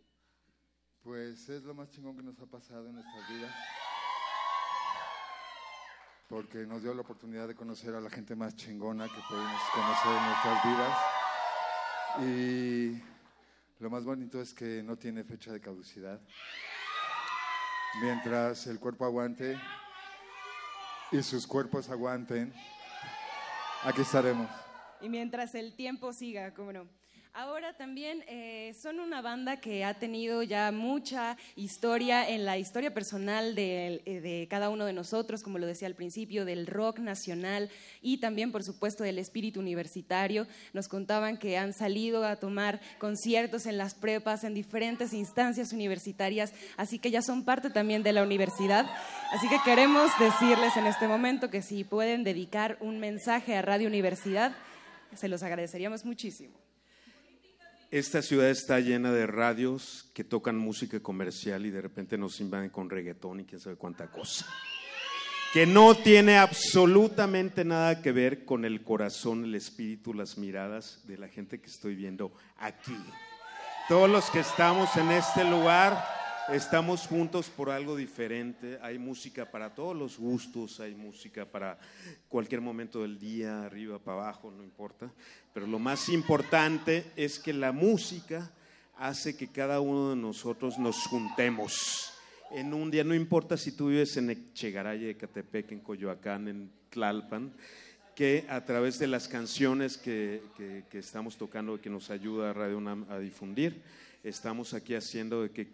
[1.01, 3.53] Pues es lo más chingón que nos ha pasado en nuestras vidas.
[6.33, 10.11] Porque nos dio la oportunidad de conocer a la gente más chingona que podemos conocer
[10.17, 10.97] en nuestras vidas.
[12.27, 13.03] Y
[13.79, 16.19] lo más bonito es que no tiene fecha de caducidad.
[18.01, 19.61] Mientras el cuerpo aguante
[21.11, 22.51] y sus cuerpos aguanten,
[23.83, 24.49] aquí estaremos.
[25.01, 26.87] Y mientras el tiempo siga, cómo no.
[27.35, 32.93] Ahora también eh, son una banda que ha tenido ya mucha historia en la historia
[32.93, 36.99] personal de, eh, de cada uno de nosotros, como lo decía al principio, del rock
[36.99, 37.71] nacional
[38.03, 40.45] y también, por supuesto, del espíritu universitario.
[40.73, 46.53] Nos contaban que han salido a tomar conciertos en las prepas, en diferentes instancias universitarias,
[46.77, 48.85] así que ya son parte también de la universidad.
[49.31, 53.87] Así que queremos decirles en este momento que si pueden dedicar un mensaje a Radio
[53.87, 54.55] Universidad,
[55.15, 56.62] se los agradeceríamos muchísimo.
[57.93, 62.71] Esta ciudad está llena de radios que tocan música comercial y de repente nos invaden
[62.71, 64.47] con reggaetón y quién sabe cuánta cosa.
[65.53, 71.19] Que no tiene absolutamente nada que ver con el corazón, el espíritu, las miradas de
[71.19, 72.97] la gente que estoy viendo aquí.
[73.87, 76.03] Todos los que estamos en este lugar
[76.49, 78.77] estamos juntos por algo diferente.
[78.81, 81.77] Hay música para todos los gustos, hay música para
[82.27, 85.11] cualquier momento del día, arriba, para abajo, no importa.
[85.53, 88.51] Pero lo más importante es que la música
[88.97, 92.09] hace que cada uno de nosotros nos juntemos
[92.51, 97.51] en un día, no importa si tú vives en Echegaray, Ecatepec, en Coyoacán, en Tlalpan,
[98.15, 103.07] que a través de las canciones que, que- estamos tocando, que nos ayuda Radio UNAM
[103.09, 103.81] a difundir,
[104.23, 105.67] estamos aquí haciendo que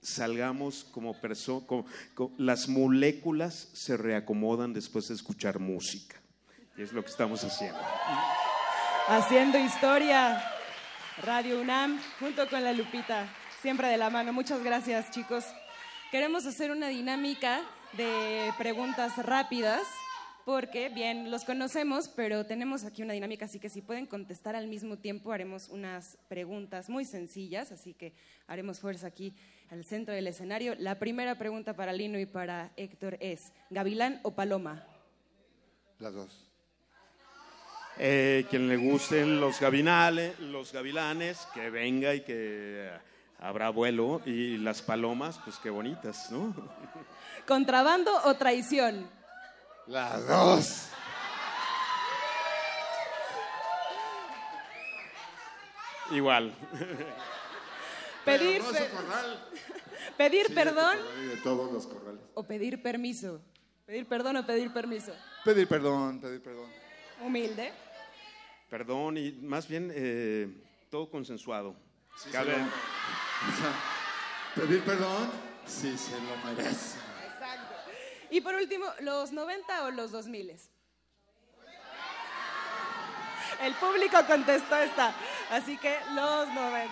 [0.00, 1.64] salgamos como personas,
[2.38, 6.16] las moléculas se reacomodan después de escuchar música.
[6.76, 7.80] Y es lo que estamos haciendo.
[9.08, 10.52] Haciendo historia.
[11.22, 13.26] Radio UNAM, junto con la Lupita,
[13.62, 14.34] siempre de la mano.
[14.34, 15.44] Muchas gracias, chicos.
[16.10, 17.62] Queremos hacer una dinámica
[17.96, 19.82] de preguntas rápidas
[20.46, 24.68] porque, bien, los conocemos, pero tenemos aquí una dinámica, así que si pueden contestar al
[24.68, 28.14] mismo tiempo, haremos unas preguntas muy sencillas, así que
[28.46, 29.34] haremos fuerza aquí
[29.72, 30.76] al centro del escenario.
[30.78, 34.86] La primera pregunta para Lino y para Héctor es, ¿Gavilán o Paloma?
[35.98, 36.48] Las dos.
[37.98, 42.88] Eh, quien le gusten los gavinales, los gavilanes, que venga y que
[43.40, 44.22] habrá vuelo.
[44.24, 46.54] Y las palomas, pues qué bonitas, ¿no?
[47.48, 49.16] ¿Contrabando o traición?
[49.86, 50.88] Las dos.
[56.10, 56.52] Igual.
[58.24, 58.62] Pedir,
[60.16, 60.96] pedir perdón.
[61.28, 62.20] De todos los corrales.
[62.34, 63.40] O pedir permiso.
[63.86, 65.12] Pedir perdón o pedir permiso.
[65.44, 66.68] Pedir perdón, pedir perdón.
[67.20, 67.72] Humilde.
[68.68, 70.48] Perdón y más bien eh,
[70.90, 71.76] todo consensuado.
[72.16, 72.30] Sí,
[74.56, 75.30] pedir perdón
[75.64, 77.05] si se lo merece.
[78.30, 80.56] Y por último, ¿los 90 o los 2000?
[83.62, 85.14] El público contestó esta,
[85.50, 86.90] así que los 90.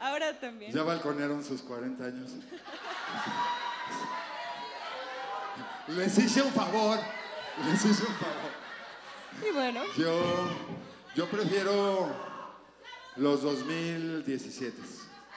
[0.00, 0.72] Ahora también.
[0.72, 2.30] Ya balconearon sus 40 años.
[5.88, 6.98] Les hice un favor.
[7.66, 8.50] Les hice un favor.
[9.46, 9.82] Y bueno.
[9.96, 10.48] Yo,
[11.14, 12.08] yo prefiero
[13.16, 14.76] los 2017.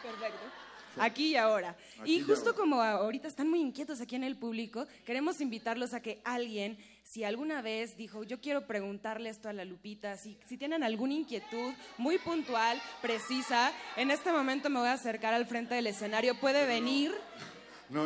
[0.01, 0.56] Perfecto.
[0.99, 1.75] Aquí y ahora.
[2.05, 6.21] y justo como ahorita están muy inquietos aquí en el público, queremos invitarlos a que
[6.23, 10.83] alguien, si alguna vez dijo, yo quiero preguntarle esto a la Lupita, si, si tienen
[10.83, 15.87] alguna inquietud muy puntual, precisa, en este momento me voy a acercar al frente del
[15.87, 17.13] escenario, puede venir.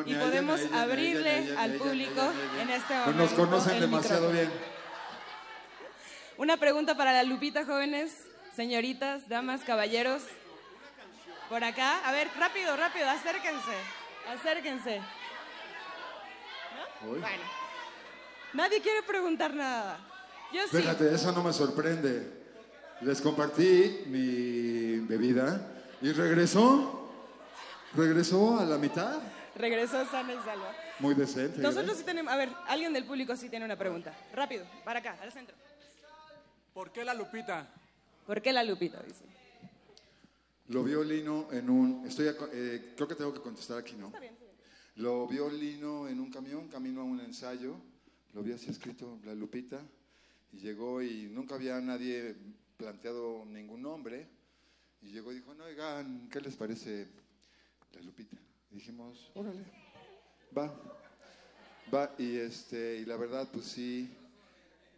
[0.05, 2.21] y podemos abrirle al público
[2.61, 3.23] en este momento.
[3.23, 4.49] nos conocen demasiado bien.
[6.37, 10.23] Una pregunta para la Lupita, jóvenes, señoritas, damas, caballeros.
[11.51, 11.99] Por acá.
[12.07, 13.75] A ver, rápido, rápido, acérquense.
[14.25, 15.01] Acérquense.
[17.01, 17.43] Bueno.
[18.53, 19.99] Nadie quiere preguntar nada.
[20.53, 20.77] Yo sí.
[20.77, 22.25] Fíjate, eso no me sorprende.
[23.01, 25.67] Les compartí mi bebida
[26.01, 27.11] y regresó.
[27.97, 29.19] Regresó a la mitad.
[29.53, 30.73] Regresó sana y salva.
[30.99, 31.59] Muy decente.
[31.59, 32.31] Nosotros sí tenemos.
[32.31, 34.13] A ver, alguien del público sí tiene una pregunta.
[34.33, 35.57] Rápido, para acá, al centro.
[36.73, 37.67] ¿Por qué la Lupita?
[38.25, 39.01] ¿Por qué la Lupita?
[39.03, 39.30] Dice.
[40.71, 42.05] Lo vio Lino en un...
[42.05, 44.05] Estoy, eh, creo que tengo que contestar aquí, ¿no?
[44.07, 44.37] Está bien,
[44.95, 47.75] Lo vio Lino en un camión, camino a un ensayo.
[48.33, 49.81] Lo vi así escrito, la Lupita.
[50.53, 52.37] Y llegó y nunca había nadie
[52.77, 54.29] planteado ningún nombre.
[55.01, 57.09] Y llegó y dijo, no, oigan, ¿qué les parece
[57.91, 58.37] la Lupita?
[58.71, 59.65] Y dijimos, órale,
[60.57, 60.73] va.
[61.93, 64.09] Va, y, este, y la verdad, pues sí,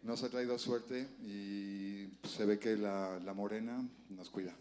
[0.04, 4.54] nos ha traído suerte y se ve que la, la morena nos cuida.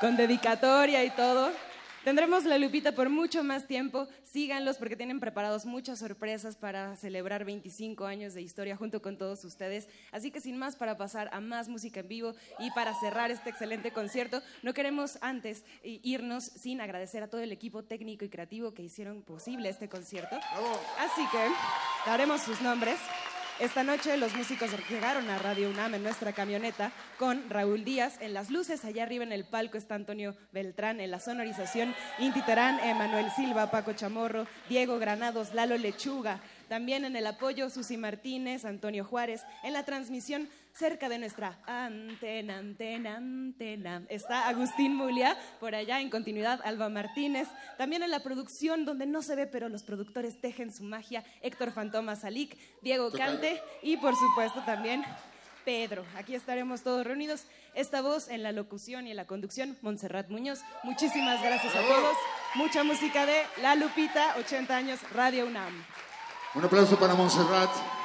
[0.00, 1.50] Con dedicatoria y todo.
[2.02, 4.06] Tendremos la Lupita por mucho más tiempo.
[4.24, 9.42] Síganlos porque tienen preparados muchas sorpresas para celebrar 25 años de historia junto con todos
[9.44, 9.88] ustedes.
[10.12, 13.48] Así que sin más, para pasar a más música en vivo y para cerrar este
[13.48, 18.74] excelente concierto, no queremos antes irnos sin agradecer a todo el equipo técnico y creativo
[18.74, 20.36] que hicieron posible este concierto.
[20.98, 21.48] Así que
[22.04, 22.98] daremos sus nombres.
[23.60, 26.90] Esta noche los músicos llegaron a Radio UNAM en nuestra camioneta
[27.20, 28.84] con Raúl Díaz en las luces.
[28.84, 33.70] Allá arriba en el palco está Antonio Beltrán en la sonorización, Inti Terán, Emanuel Silva,
[33.70, 36.40] Paco Chamorro, Diego Granados, Lalo Lechuga.
[36.68, 39.44] También en el apoyo Susi Martínez, Antonio Juárez.
[39.62, 44.02] En la transmisión cerca de nuestra antena, antena, antena.
[44.08, 47.48] Está Agustín Mulia, por allá en continuidad Alba Martínez.
[47.78, 51.70] También en la producción, donde no se ve, pero los productores tejen su magia, Héctor
[51.72, 55.04] Fantoma Salic, Diego Cante y por supuesto también
[55.64, 56.04] Pedro.
[56.16, 57.46] Aquí estaremos todos reunidos.
[57.74, 60.60] Esta voz en la locución y en la conducción, Montserrat Muñoz.
[60.82, 62.16] Muchísimas gracias a todos.
[62.56, 65.72] Mucha música de La Lupita, 80 años, Radio UNAM.
[66.54, 68.03] Un aplauso para Montserrat.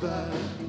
[0.00, 0.59] forever.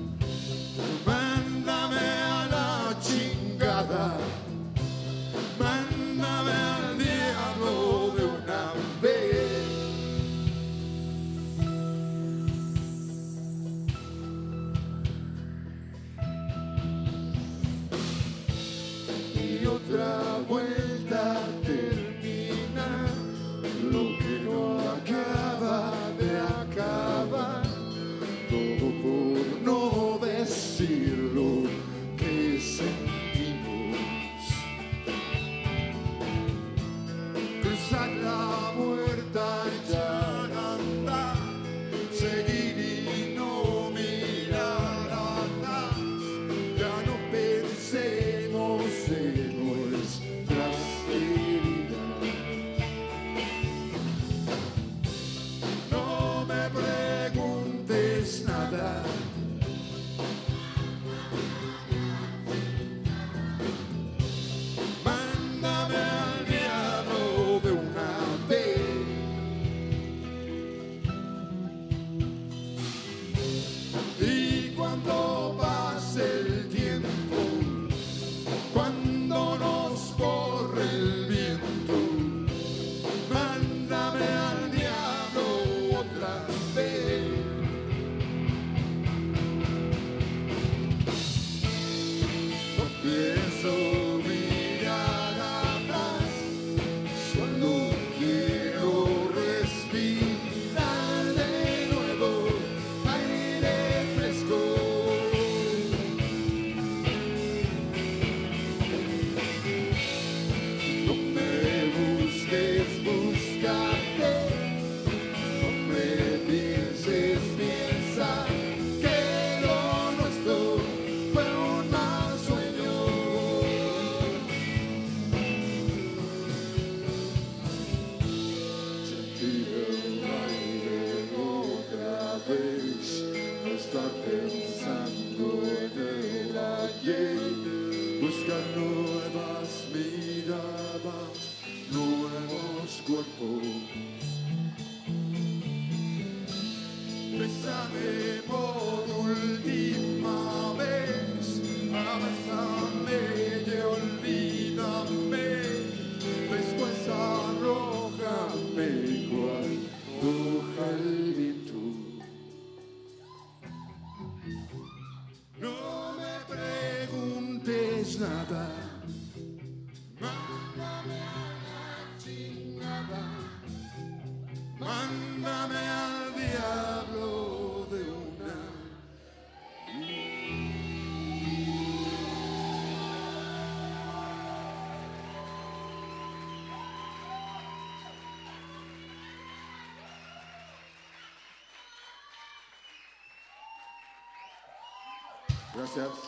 [195.74, 196.21] Tá Gracias.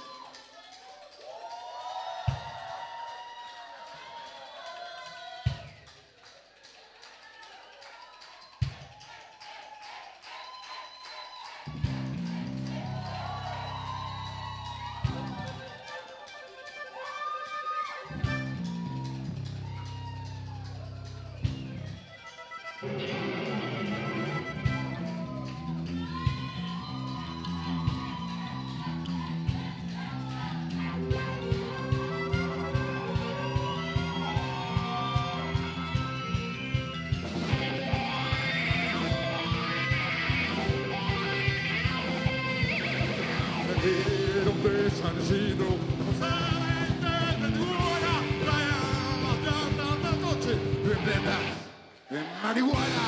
[52.54, 53.06] marihuana.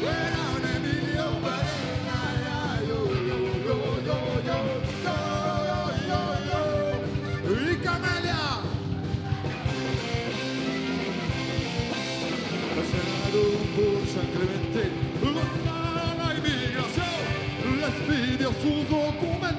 [0.00, 2.20] Era un Emilio Parena,
[2.88, 3.36] yo, yo,
[3.66, 4.58] yo, yo, yo,
[6.08, 6.60] yo, yo,
[7.60, 8.44] y Camelia.
[12.74, 14.82] Pasaron por San Clemente,
[15.24, 17.16] la inmigración
[17.80, 19.55] les pidió sus documentos.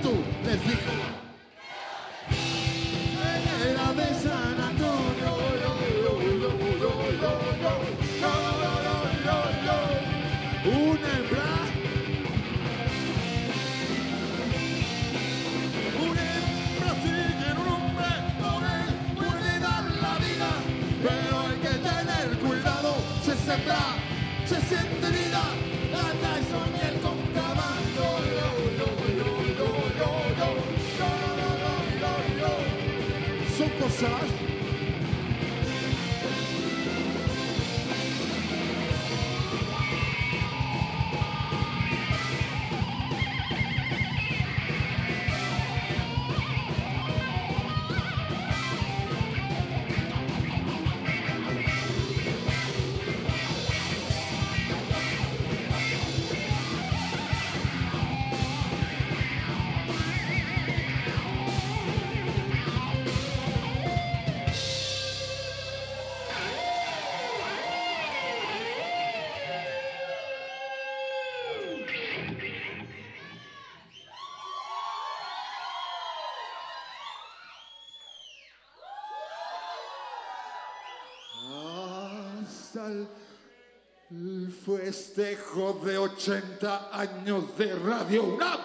[82.87, 88.59] El festejo de 80 años de Radio UNAM.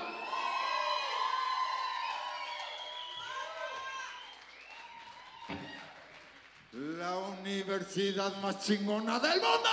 [6.73, 9.71] La universidad más chingona del mundo.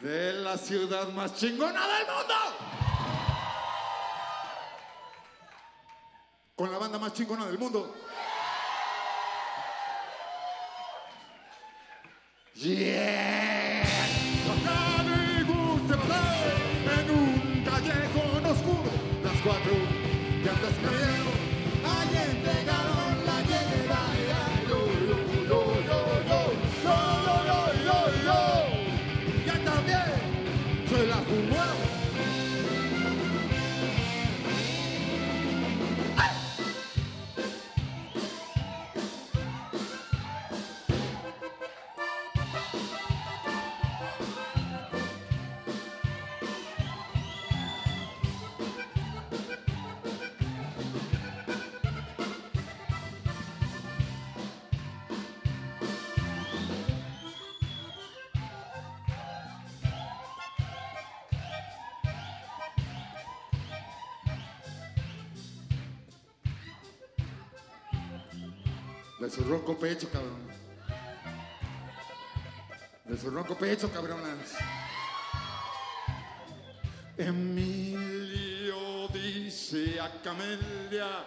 [0.00, 2.34] De la ciudad más chingona del mundo.
[6.54, 8.11] Con la banda más chingona del mundo.
[12.64, 13.82] Yeah!
[69.32, 70.46] su ronco pecho, cabrón.
[73.06, 74.56] De su ronco pecho, cabronas.
[77.16, 81.24] Emilio dice a Camelia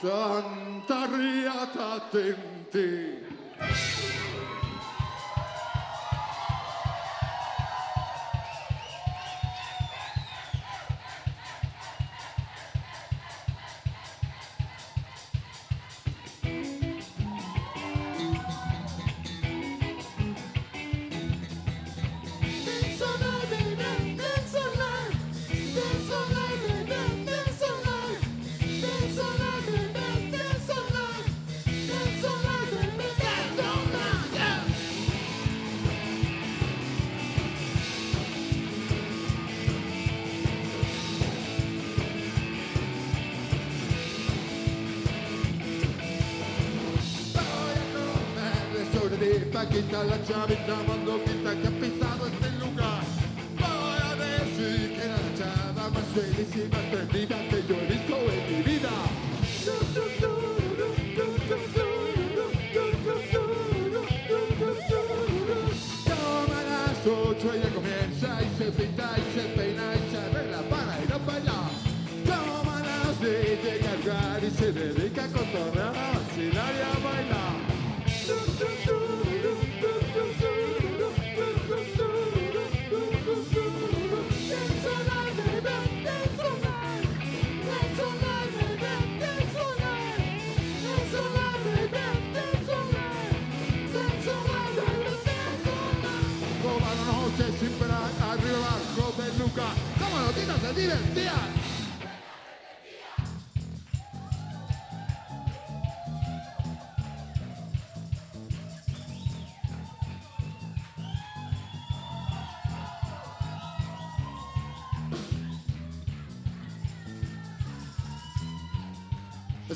[0.00, 2.39] Tanta riata te
[49.70, 51.89] kita la chiavetta, quando kita capita.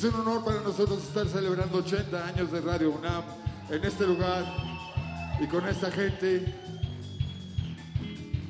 [0.05, 3.24] Es un honor para nosotros estar celebrando 80 años de Radio UNAM
[3.70, 4.44] en este lugar
[5.40, 6.55] y con esta gente.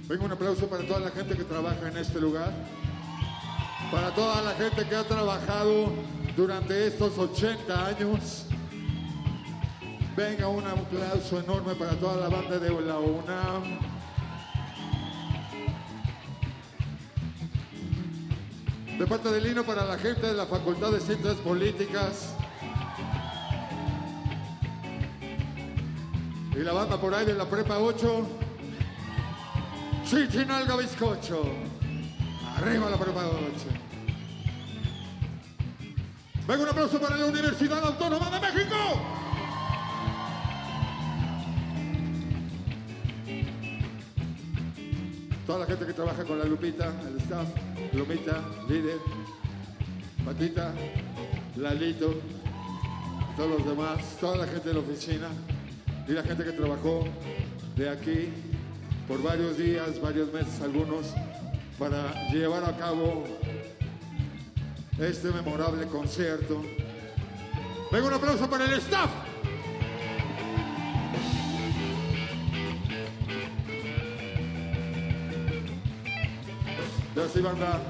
[0.08, 2.52] Venga un aplauso para toda la gente que trabaja en este lugar,
[3.92, 5.92] para toda la gente que ha trabajado
[6.36, 8.46] durante estos 80 años.
[10.16, 13.93] Venga un aplauso enorme para toda la banda de la UNAM.
[18.98, 22.32] De parte de Lino para la gente de la Facultad de Ciencias Políticas.
[26.54, 28.26] Y la banda por ahí de la Prepa 8.
[30.04, 31.42] Chichinalga Bizcocho.
[32.56, 33.84] Arriba la Prepa 8.
[36.46, 38.76] Venga un aplauso para la Universidad Autónoma de México.
[45.46, 47.48] Toda la gente que trabaja con la Lupita, el staff,
[47.94, 48.98] Lupita, líder,
[50.24, 50.72] Patita,
[51.56, 52.14] Lalito,
[53.36, 55.28] todos los demás, toda la gente de la oficina
[56.08, 57.04] y la gente que trabajó
[57.76, 58.30] de aquí
[59.06, 61.14] por varios días, varios meses algunos,
[61.78, 63.24] para llevar a cabo
[64.98, 66.62] este memorable concierto.
[67.92, 69.23] Venga un aplauso para el staff.
[77.14, 77.80] Ya sí, banda.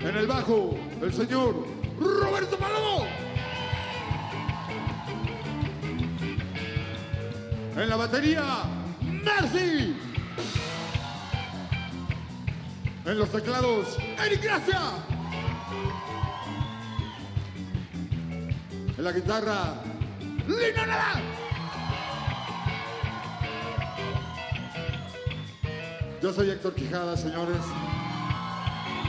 [0.00, 1.66] En el bajo, el señor
[2.00, 3.06] Roberto Palomo.
[7.76, 8.42] En la batería,
[9.02, 9.94] Mercy.
[13.04, 14.80] En los teclados, Eric Gracia.
[18.96, 19.74] En la guitarra,
[20.48, 21.41] Lina Nara.
[26.22, 27.58] Yo soy Héctor Quijada, señores.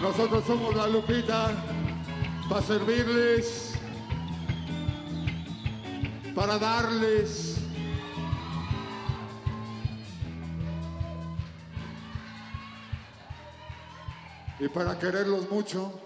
[0.01, 1.51] Nosotros somos la Lupita
[2.49, 3.75] para servirles,
[6.33, 7.57] para darles.
[14.59, 16.02] Y para quererlos mucho.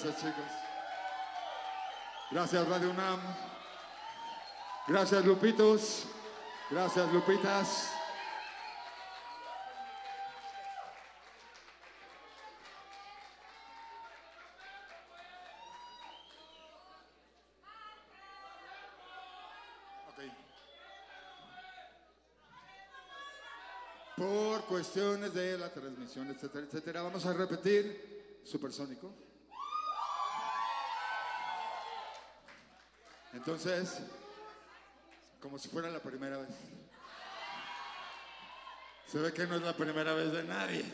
[0.00, 0.44] Gracias, chicos.
[2.30, 3.18] Gracias, Radio UNAM.
[4.86, 6.04] Gracias, Lupitos.
[6.70, 7.90] Gracias, Lupitas.
[24.16, 27.02] Por cuestiones de la transmisión, etcétera, etcétera.
[27.02, 29.27] Vamos a repetir Supersónico.
[33.38, 34.00] Entonces,
[35.40, 36.48] como si fuera la primera vez.
[39.06, 40.84] Se ve que no es la primera vez de nadie.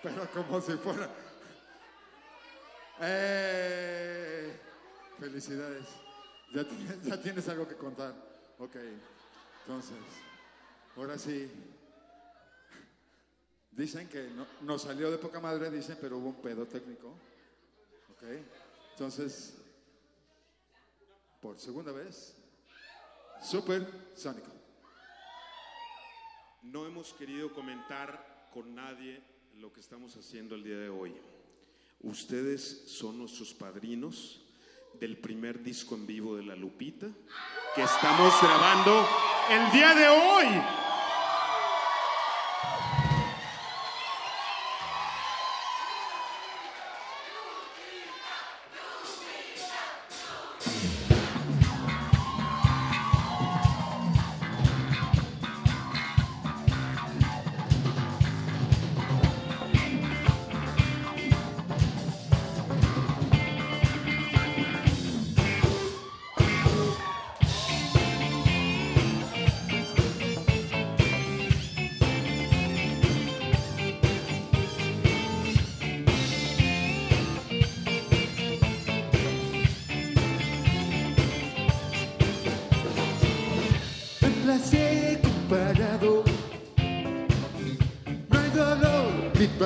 [0.00, 1.10] Pero como si fuera...
[3.00, 4.56] ¡Eh!
[5.18, 5.88] Felicidades.
[6.54, 8.14] Ya tienes, algo que contar.
[8.60, 8.76] Ok.
[9.66, 9.98] Entonces,
[10.96, 11.50] ahora sí.
[13.72, 17.08] Dicen que no, nos salió de poca madre, dicen, pero hubo un pedo técnico.
[18.12, 18.22] Ok.
[18.92, 19.54] Entonces,
[21.40, 22.36] por segunda vez,
[23.42, 24.50] Super Sónico.
[26.62, 29.22] No hemos querido comentar con nadie
[29.58, 31.14] lo que estamos haciendo el día de hoy.
[32.00, 34.42] Ustedes son nuestros padrinos
[35.00, 37.06] del primer disco en vivo de La Lupita
[37.74, 39.06] que estamos grabando
[39.50, 40.87] el día de hoy.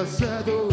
[0.02, 0.68] Pasado.
[0.68, 0.71] Oh,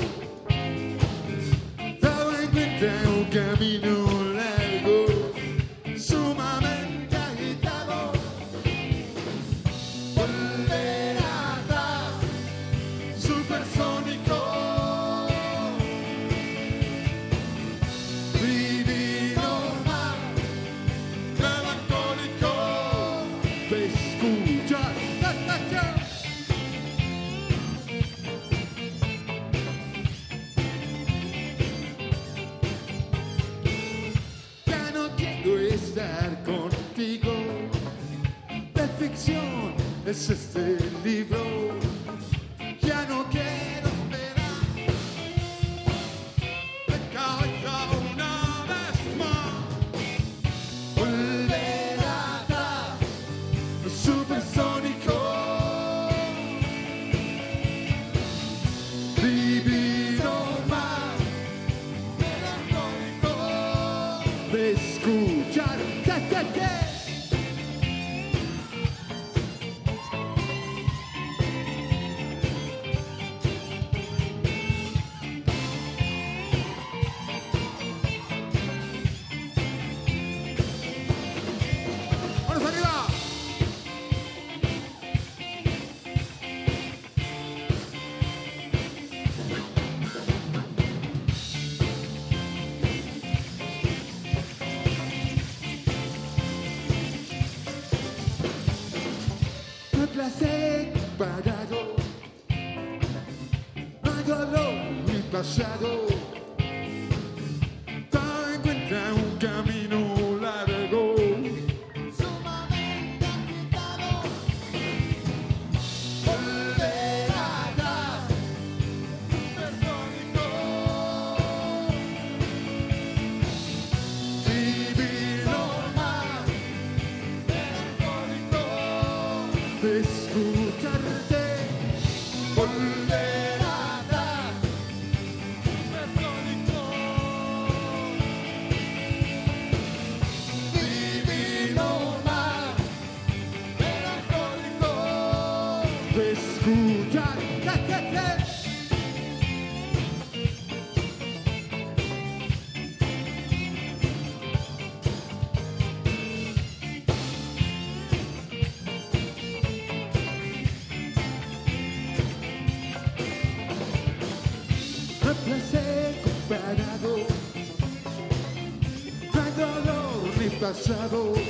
[170.74, 171.49] Shadow.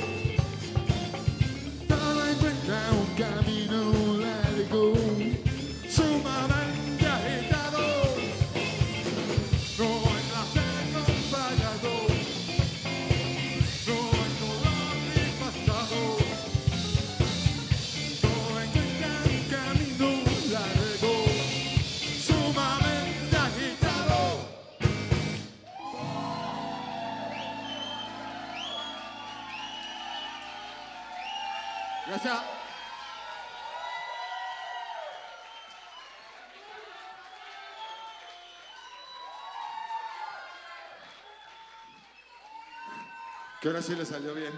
[43.60, 44.52] Que ahora sí le salió bien.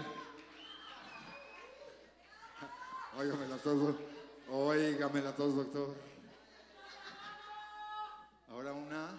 [3.17, 3.95] Óigamela todos.
[4.49, 5.93] Óigamela todos, doctor.
[8.49, 9.09] Ahora una.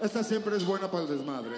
[0.00, 1.56] Esta siempre es buena para el desmadre.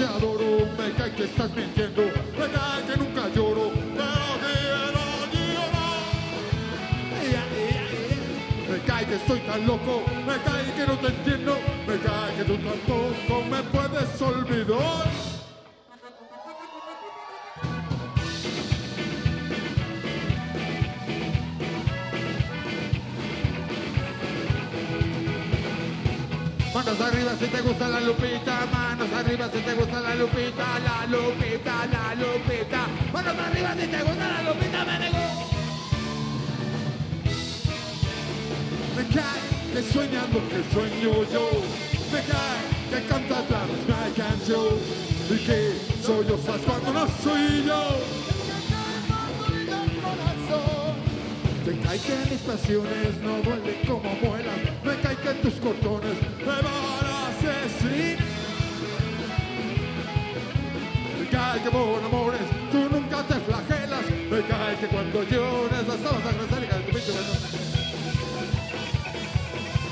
[0.00, 2.02] Te adoro, me cae que estás mintiendo,
[2.38, 4.30] me cae que nunca lloro, pero
[5.30, 6.00] quiero llorar.
[8.70, 12.44] Me cae que estoy tan loco, me cae que no te entiendo, me cae que
[12.44, 15.29] tú tampoco me puedes olvidar.
[27.40, 32.14] Si te gusta la lupita, manos arriba si te gusta la lupita, la lupita, la
[32.14, 32.86] lupita.
[33.14, 35.26] Manos arriba si te gusta la lupita, me negó.
[38.94, 39.40] Me cae
[39.72, 41.48] que soñando que sueño yo,
[42.12, 42.60] me cae
[42.90, 44.76] que cantas la misma canción
[45.30, 45.58] y que
[46.04, 47.82] sollozas cuando no soy yo.
[51.64, 56.44] Me cae que mis pasiones no duelen como muelas, me cae que tus cordones me
[56.46, 56.99] van
[61.18, 62.40] Me cae que por amores
[62.70, 66.80] tú nunca te flagelas, me cae que cuando llores las estabas a rezar y cae
[66.80, 67.12] tu pinche.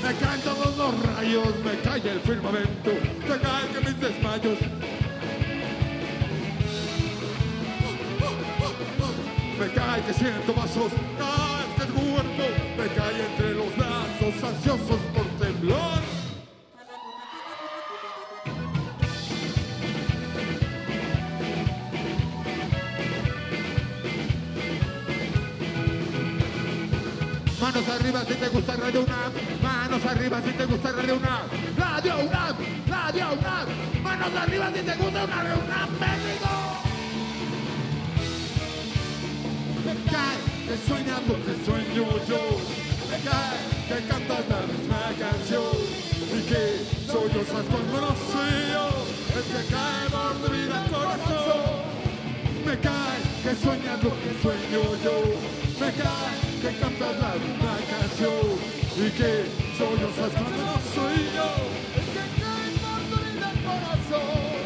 [0.03, 2.91] Me caen todos los rayos, me cae el firmamento,
[3.27, 4.59] me cae que mis desmayos
[9.59, 12.43] Me cae que siento vasos, cae este cuerpo,
[12.77, 16.08] me cae entre los brazos, ansiosos por temblar.
[28.09, 31.41] Arriba si te gusta Radio UNAM, manos arriba si te gusta Radio UNAM,
[31.77, 32.55] Radio UNAM,
[32.87, 33.67] Radio UNAM,
[34.03, 36.49] manos arriba si te gusta una Radio UNAM, México.
[39.85, 42.41] Me cae que soñando que sueño yo,
[43.11, 46.09] me cae que cantas la misma canción.
[46.31, 48.89] Y que sollozas cuando no soy yo,
[49.37, 51.61] es que cae mordida el corazón.
[52.65, 55.15] Me cae que soñando que sueño yo,
[55.79, 58.43] me cae que cantas la misma canción
[58.97, 59.45] y que
[59.77, 61.49] sollozas cuando no soy yo,
[61.99, 64.59] es que cae mordida el corazón.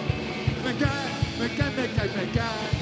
[0.66, 1.10] Me cae,
[1.40, 2.73] me cae, me cae, me cae.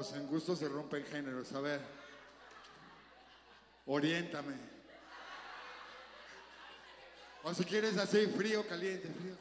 [0.00, 1.52] Pues en gusto se rompen géneros.
[1.52, 1.78] A ver,
[3.84, 4.54] oriéntame.
[7.44, 9.36] O si quieres así, frío, caliente, frío.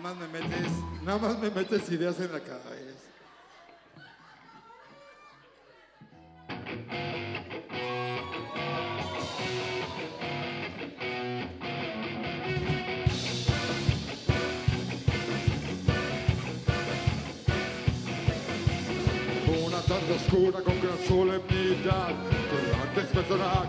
[0.00, 0.72] más me metes,
[1.04, 2.98] nada más me metes ideas en la cabeza.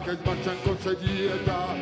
[0.07, 1.75] Personajes marchan con seriedad.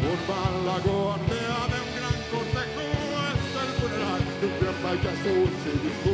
[0.00, 2.84] Forman la guardia de un gran cortejo,
[3.30, 5.32] es el funeral de un gran payaso
[5.62, 6.12] cívico.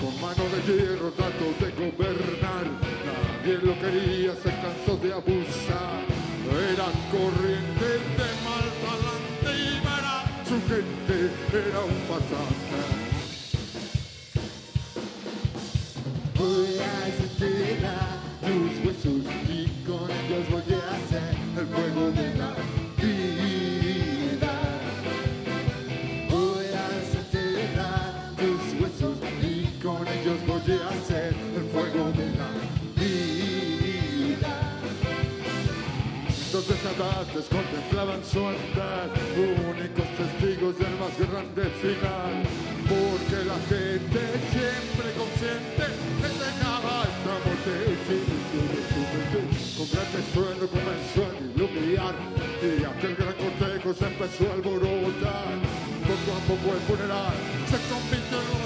[0.00, 2.66] Con mano de hierro trató de gobernar,
[3.06, 6.02] nadie lo quería, se cansó de abusar.
[6.50, 7.88] Era corriente
[8.18, 10.14] de mal talante y para
[10.44, 12.80] su gente era un pasante.
[16.36, 19.49] Voy a enterrar tus huesos
[21.60, 22.54] el fuego de la
[22.96, 24.54] vida.
[26.30, 26.86] Voy a
[27.18, 29.44] enterrar tus huesos y
[29.82, 32.50] con ellos voy a hacer el fuego de la
[32.96, 34.54] vida.
[36.52, 42.34] Los desatantes contemplaban su andar, únicos testigos del más grande final,
[42.88, 45.84] porque la gente siempre consciente
[46.24, 48.19] entregaba esta muerte.
[50.20, 52.14] Gran estruendo comenzó a diluviar
[52.60, 55.56] y aquel gran cortejo se empezó a alborotar.
[56.04, 57.32] Poco a poco el funeral
[57.64, 58.62] se convirtió en un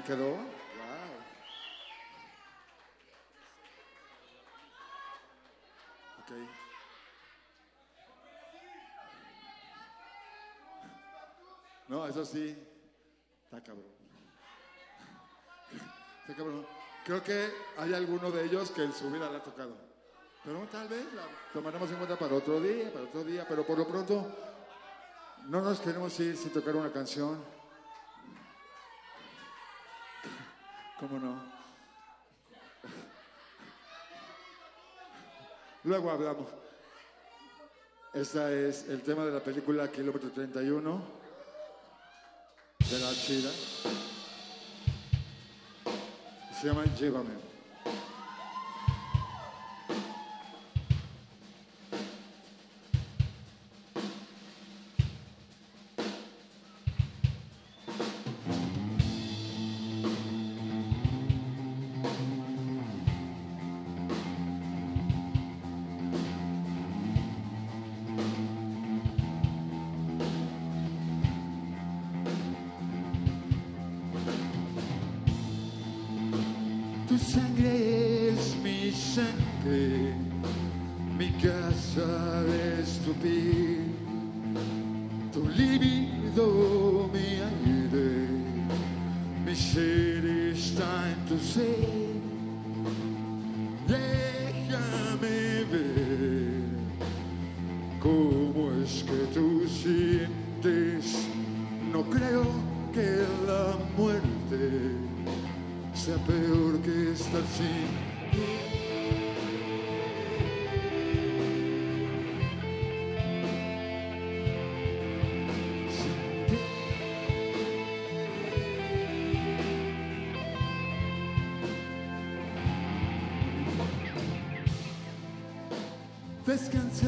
[0.00, 0.34] ¿Me quedó?
[11.88, 12.56] No, eso sí,
[13.44, 13.84] está cabrón.
[17.04, 19.76] Creo que hay alguno de ellos que en su vida le ha tocado.
[20.42, 23.76] Pero tal vez la tomaremos en cuenta para otro día, para otro día, pero por
[23.76, 24.26] lo pronto
[25.48, 27.59] no nos queremos ir sin tocar una canción.
[31.10, 31.34] ¿Cómo?
[35.82, 36.46] Luego hablamos.
[38.14, 41.02] Este es el tema de la película Kilómetro 31
[42.78, 43.50] de la Chida.
[46.60, 47.49] Se llama Llévame.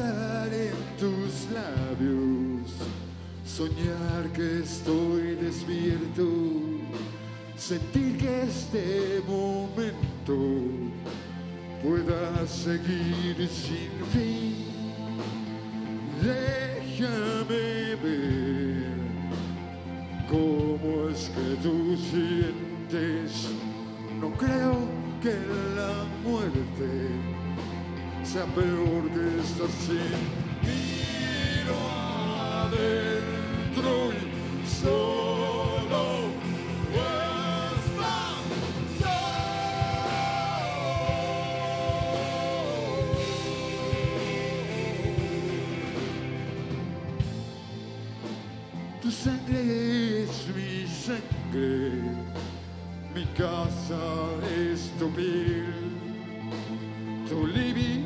[0.05, 2.73] En tus labios,
[3.45, 6.27] soñar que estoy despierto,
[7.55, 10.37] sentir que este momento
[11.81, 14.65] pueda seguir sin fin.
[16.21, 18.83] Déjame ver
[20.29, 23.49] cómo es que tú sientes.
[24.19, 24.75] No creo
[25.21, 25.33] que
[25.77, 27.07] la muerte
[28.23, 29.12] sea peor
[29.69, 30.11] sin
[30.61, 31.79] miro
[32.63, 36.01] adentro y solo
[36.93, 38.43] estás
[49.01, 52.01] Tu sangre es mi sangre,
[53.13, 54.03] mi casa
[54.57, 55.73] es tu piel,
[57.29, 58.02] tu libido,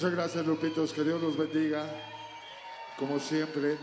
[0.00, 0.94] Muchas gracias, Lupitos.
[0.94, 1.84] Que Dios los bendiga.
[2.96, 3.76] Como siempre,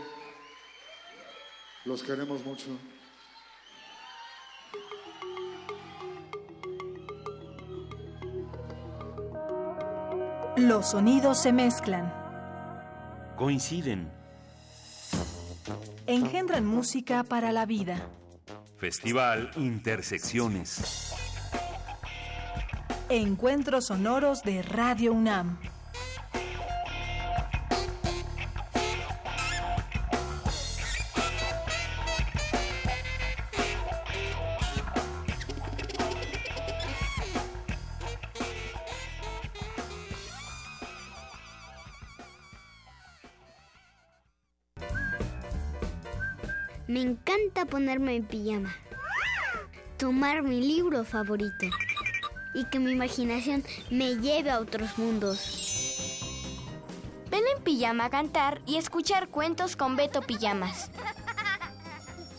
[1.84, 2.76] los queremos mucho.
[10.56, 12.12] Los sonidos se mezclan,
[13.36, 14.10] Coinciden.
[16.08, 18.08] engendran música para la vida.
[18.76, 21.14] Festival Intersecciones.
[23.08, 25.60] Encuentros sonoros de Radio UNAM.
[47.88, 48.76] Ponerme en pijama,
[49.96, 51.68] tomar mi libro favorito
[52.52, 56.04] y que mi imaginación me lleve a otros mundos.
[57.30, 60.90] Ven en pijama a cantar y escuchar cuentos con Beto Pijamas.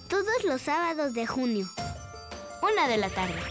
[0.08, 1.68] Todos los sábados de junio.
[2.62, 3.42] Una de la tarde.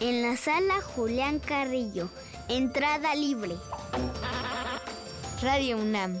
[0.00, 2.08] En la sala Julián Carrillo.
[2.48, 3.54] Entrada libre.
[5.40, 6.20] Radio UNAM.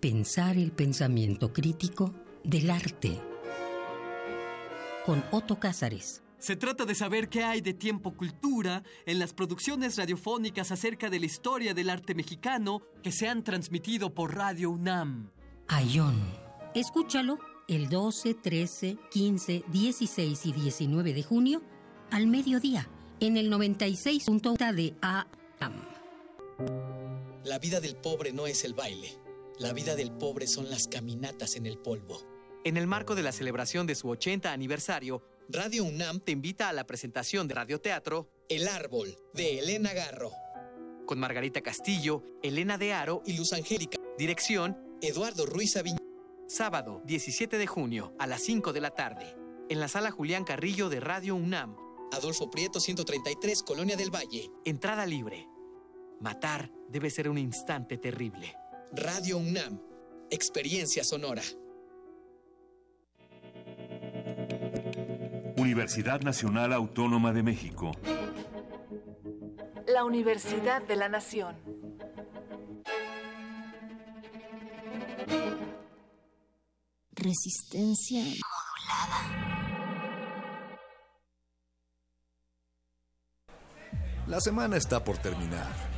[0.00, 2.14] Pensar el pensamiento crítico
[2.44, 3.20] del arte.
[5.04, 6.22] Con Otto Cázares.
[6.38, 11.18] Se trata de saber qué hay de tiempo cultura en las producciones radiofónicas acerca de
[11.18, 15.32] la historia del arte mexicano que se han transmitido por Radio UNAM.
[15.66, 16.14] Ayón.
[16.76, 21.60] Escúchalo el 12, 13, 15, 16 y 19 de junio
[22.12, 22.88] al mediodía
[23.18, 25.72] en el 96.1 de AM.
[27.42, 29.27] La vida del pobre no es el baile.
[29.58, 32.22] La vida del pobre son las caminatas en el polvo.
[32.64, 36.72] En el marco de la celebración de su 80 aniversario, Radio UNAM te invita a
[36.72, 40.30] la presentación de radioteatro El Árbol, de Elena Garro.
[41.06, 43.98] Con Margarita Castillo, Elena de Aro y Luz Angélica.
[44.16, 45.98] Dirección Eduardo Ruiz Aviñón.
[46.46, 49.34] Sábado, 17 de junio, a las 5 de la tarde.
[49.68, 51.76] En la sala Julián Carrillo de Radio UNAM.
[52.12, 54.52] Adolfo Prieto 133, Colonia del Valle.
[54.64, 55.48] Entrada libre.
[56.20, 58.54] Matar debe ser un instante terrible.
[58.92, 59.80] Radio UNAM,
[60.30, 61.42] experiencia sonora.
[65.58, 67.92] Universidad Nacional Autónoma de México.
[69.86, 71.56] La Universidad de la Nación.
[77.12, 79.18] Resistencia modulada.
[84.26, 85.97] La semana está por terminar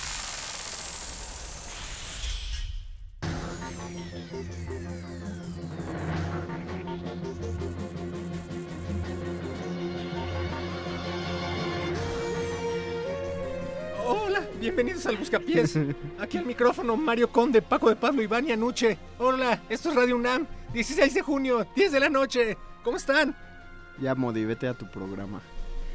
[14.23, 15.77] Hola, bienvenidos al Buscapiés.
[16.19, 18.97] Aquí al micrófono Mario Conde, Paco de Pablo, Iván y Anuche.
[19.17, 22.57] Hola, esto es Radio UNAM, 16 de junio, 10 de la noche.
[22.83, 23.35] ¿Cómo están?
[23.99, 25.41] Ya, Modi, vete a tu programa.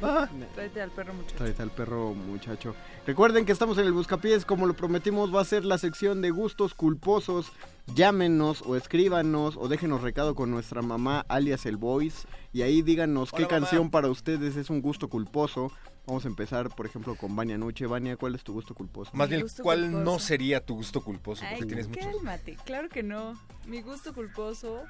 [0.01, 1.35] Ah, Tráete al perro muchacho.
[1.37, 2.75] Tráete al perro, muchacho.
[3.07, 6.29] Recuerden que estamos en el Buscapiés, como lo prometimos, va a ser la sección de
[6.29, 7.51] gustos culposos.
[7.95, 13.31] Llámenos o escríbanos o déjenos recado con nuestra mamá, alias el Voice, y ahí díganos
[13.31, 13.47] qué mamá.
[13.47, 15.71] canción para ustedes es un gusto culposo.
[16.07, 17.85] Vamos a empezar, por ejemplo, con Vania Nuche.
[17.85, 19.11] Vania, ¿cuál es tu gusto culposo?
[19.13, 20.03] Más bien, ¿cuál culposo.
[20.05, 21.41] no sería tu gusto culposo?
[21.49, 22.05] Porque Ay, tienes muchos.
[22.05, 22.57] cálmate.
[22.63, 23.37] Claro que no.
[23.65, 24.83] Mi gusto culposo.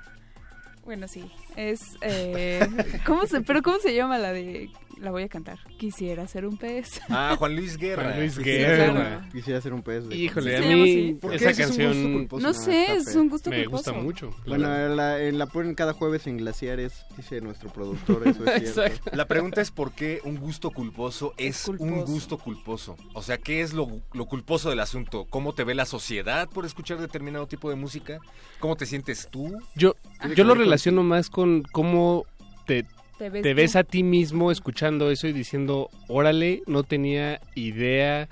[0.88, 1.30] Bueno, sí.
[1.56, 1.82] Es.
[2.02, 2.66] Eh,
[3.06, 4.70] ¿Cómo se, pero ¿cómo se llama la de.?
[5.00, 5.60] La voy a cantar.
[5.78, 7.00] Quisiera ser un pez.
[7.08, 8.02] Ah, Juan Luis Guerra.
[8.06, 9.30] Juan Luis Guerra.
[9.32, 10.08] Quisiera ser un pez.
[10.10, 11.14] de- Híjole, Sí, a mí.
[11.22, 12.42] ¿Por qué esa es un gusto canción culposo?
[12.44, 13.92] No Ah, sé, está es un gusto me culposo.
[13.94, 14.36] gusta mucho.
[14.48, 19.12] Bueno, la, en la ponen cada jueves en Glaciares, dice nuestro productor, eso es cierto.
[19.16, 21.92] La pregunta es por qué un gusto culposo es, Es culposo.
[21.94, 22.98] un gusto culposo.
[23.14, 25.28] O sea, ¿qué es lo, lo culposo del asunto?
[25.30, 28.18] ¿Cómo te ve la sociedad por escuchar determinado tipo de música?
[28.60, 29.56] ¿Cómo te sientes tú?
[29.76, 29.94] Yo,
[30.36, 32.26] yo lo con- relaciono más con cómo
[32.66, 32.86] te,
[33.18, 33.56] Te ves, te tú.
[33.56, 38.30] ves a ti mismo escuchando eso y diciendo, órale, no tenía idea,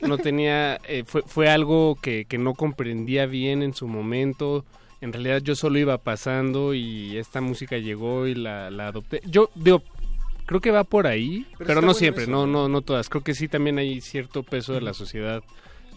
[0.00, 4.64] no tenía, eh, fue, fue algo que, que no comprendía bien en su momento.
[5.00, 9.20] En realidad yo solo iba pasando y esta música llegó y la, la adopté.
[9.26, 9.82] Yo digo,
[10.46, 12.62] creo que va por ahí, Pero no bueno siempre, eso, no, ¿no?
[12.62, 13.08] no, no todas.
[13.08, 15.42] Creo que sí también hay cierto peso de la sociedad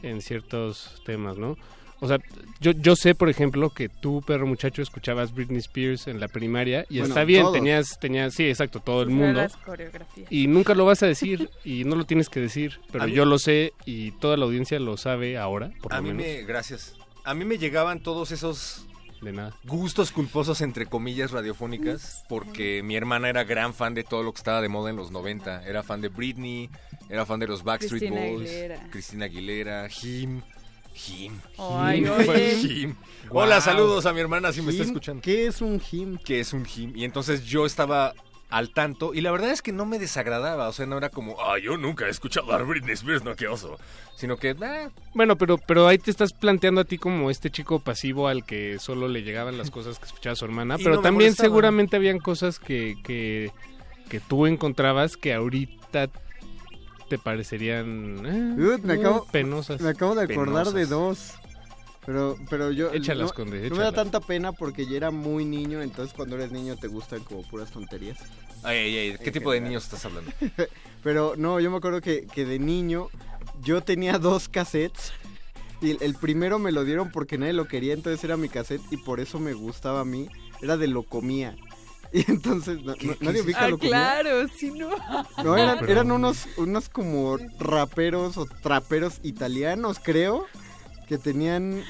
[0.04, 1.58] en ciertos temas, ¿no?
[2.00, 2.20] O sea,
[2.60, 6.86] yo, yo sé, por ejemplo, que tú, perro muchacho, escuchabas Britney Spears en la primaria
[6.90, 7.56] y Bueno, está bien, todos.
[7.56, 9.46] tenías, tenías, sí, exacto, todo el mundo.
[10.30, 13.14] Y nunca lo vas a decir y no lo tienes que decir, pero A mí-
[13.14, 16.26] yo lo sé y toda la audiencia lo sabe ahora, por A lo mí menos.
[16.26, 16.96] me, gracias.
[17.24, 18.86] A mí me llegaban todos esos
[19.22, 19.54] De nada.
[19.66, 24.38] gustos culposos entre comillas radiofónicas porque mi hermana era gran fan de todo lo que
[24.38, 25.66] estaba de moda en los 90.
[25.68, 26.70] Era fan de Britney,
[27.10, 28.88] era fan de los Backstreet Cristina Boys, Aguilera.
[28.92, 30.42] Cristina Aguilera, Him.
[30.98, 31.40] Jim.
[31.58, 32.12] Ay, Jim.
[32.12, 32.56] oye.
[32.62, 32.96] Jim.
[33.30, 33.46] Guau.
[33.46, 35.22] Hola, saludos a mi hermana si me está Jim, escuchando.
[35.22, 36.18] ¿Qué es un him?
[36.18, 36.94] Que es un Jim.
[36.96, 38.14] Y entonces yo estaba
[38.50, 40.68] al tanto y la verdad es que no me desagradaba.
[40.70, 43.48] O sea, no era como, ah, yo nunca he escuchado a Britney Spears, no, qué
[43.48, 43.78] oso.
[44.16, 47.80] Sino que, eh, Bueno, pero, pero ahí te estás planteando a ti como este chico
[47.80, 50.78] pasivo al que solo le llegaban las cosas que escuchaba su hermana.
[50.80, 53.52] Y Pero no también seguramente habían cosas que, que,
[54.10, 56.10] que tú encontrabas que ahorita
[57.08, 59.82] te parecerían eh, Dude, me eh, acabo, penosas.
[59.82, 61.34] me acabo de acordar de dos.
[62.06, 62.92] Pero, pero yo.
[62.94, 63.94] Échalas, no, Conde, no me da échalas.
[63.94, 67.70] tanta pena porque yo era muy niño, entonces cuando eres niño te gustan como puras
[67.72, 68.18] tonterías.
[68.64, 70.32] ay, ay, ay, ¿qué En tipo de niños estás hablando?
[71.04, 73.10] Pero no, yo me acuerdo que, que de niño
[73.62, 75.12] yo tenía dos cassettes.
[75.82, 78.82] Y el, el primero me lo dieron porque nadie lo quería, entonces era mi cassette
[78.90, 80.28] y por eso me gustaba a mí.
[80.62, 81.56] Era de Locomía.
[82.14, 83.90] Y entonces, no- no- nadie ubica Ah, Locomía.
[83.92, 84.90] claro, sí, no.
[85.44, 90.46] No, eran, pero- eran unos, unos como raperos o traperos italianos, creo,
[91.08, 91.84] que tenían,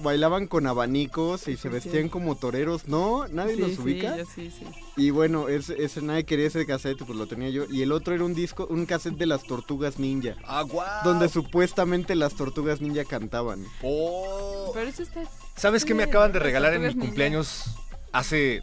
[0.00, 2.88] bailaban con abanicos y se vestían como toreros.
[2.88, 4.16] No, nadie Sí, los sí, ubica.
[4.16, 4.64] yo sí, sí.
[4.96, 7.64] Y bueno, ese, ese nadie quería ese cassette, pues lo tenía yo.
[7.70, 10.36] Y el otro era un disco, un cassette de las tortugas ninja.
[10.46, 11.04] Ah, guau.
[11.04, 13.62] Donde supuestamente las tortugas ninja cantaban.
[13.82, 14.70] Oh.
[14.72, 15.22] Pero eso está...
[15.54, 17.64] ¿Sabes qué me Sí, acaban de regalar en mi cumpleaños
[18.10, 18.62] hace...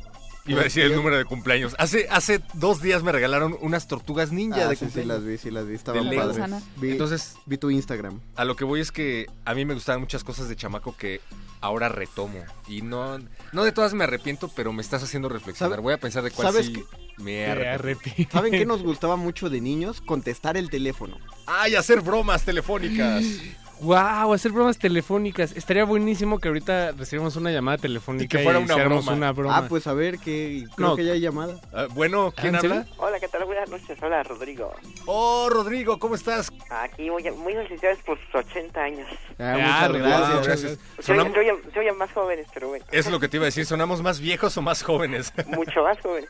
[0.49, 1.75] Iba a decir el número de cumpleaños.
[1.77, 5.15] Hace, hace dos días me regalaron unas tortugas ninja Ah, de sí, sí, cumpleaños.
[5.17, 6.63] las vi, sí, las vi, estaban padres.
[6.77, 8.19] Vi, Entonces, vi tu Instagram.
[8.35, 11.21] a lo que voy es que a mí me gustaban muchas cosas de chamaco que
[11.61, 12.43] ahora retomo.
[12.67, 13.19] Y no,
[13.51, 15.71] no de todas me arrepiento, pero me estás haciendo reflexionar.
[15.73, 16.83] ¿Sabe- Voy a pensar de cuál sabes sí qué?
[17.21, 18.27] me arrepientes.
[18.31, 20.01] ¿Saben qué nos gustaba mucho de niños?
[20.01, 21.17] Contestar el teléfono.
[21.45, 23.23] ¡Ay, hacer bromas telefónicas!
[23.81, 25.53] Wow, hacer bromas telefónicas.
[25.55, 29.17] Estaría buenísimo que ahorita recibamos una llamada telefónica Y que fuera una hiciéramos broma.
[29.17, 29.57] una broma.
[29.57, 30.95] Ah, pues a ver, que creo No.
[30.97, 31.55] que ya hay llamada.
[31.73, 32.85] Ah, bueno, ¿quién ¿Ah, en habla?
[32.97, 33.45] Hola, ¿qué tal?
[33.45, 33.97] Buenas noches.
[34.01, 34.73] Hola, Rodrigo.
[35.05, 36.51] Oh, Rodrigo, ¿cómo estás?
[36.69, 39.07] Aquí muy, muy felicidades por sus 80 años.
[39.39, 40.29] Ah, Ah, muchas gracias.
[40.33, 40.79] Wow, gracias.
[40.99, 43.37] Se oyen, Sonam- se oyen- se oyen más jóvenes, pero bueno, Es lo que te
[43.37, 45.31] iba a decir, ¿sonamos más viejos o más jóvenes?
[45.47, 46.29] mucho más jóvenes.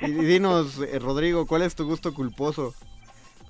[0.00, 2.74] Y dinos, eh, Rodrigo, ¿cuál es tu gusto culposo?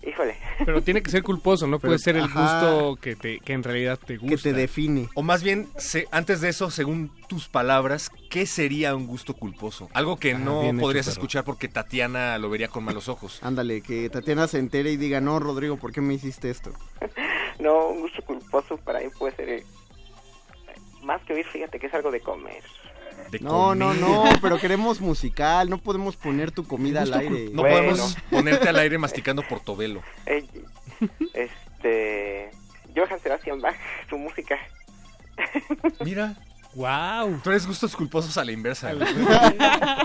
[0.06, 0.36] Híjole.
[0.66, 2.40] Pero tiene que ser culposo, no Pero, puede ser el ajá.
[2.42, 4.36] gusto que, te, que en realidad te gusta.
[4.36, 5.08] Que te define.
[5.14, 9.88] O más bien, se- antes de eso, según tus palabras, ¿qué sería un gusto culposo?
[9.94, 13.38] Algo que Ah, no hecho, podrías escuchar porque Tatiana lo vería con malos ojos.
[13.42, 16.72] Ándale, que Tatiana se entere y diga, no, Rodrigo, ¿por qué me hiciste esto?
[17.58, 19.48] No, un gusto culposo para mí puede ser...
[19.48, 19.64] eh,
[21.02, 22.62] más que oír, fíjate que es algo de comer.
[23.30, 24.00] De No, no, comer.
[24.00, 27.48] no, pero queremos musical, no podemos poner tu comida al aire.
[27.52, 27.76] No Bueno.
[27.78, 30.02] podemos ponerte al aire masticando portobelo.
[30.26, 30.44] Eh,
[31.32, 32.50] este...
[32.96, 33.74] Johann Sebastian Bach,
[34.08, 34.56] su música.
[36.04, 36.34] Mira,
[36.74, 37.40] Wow.
[37.42, 38.92] tú eres gustos culposos a la inversa.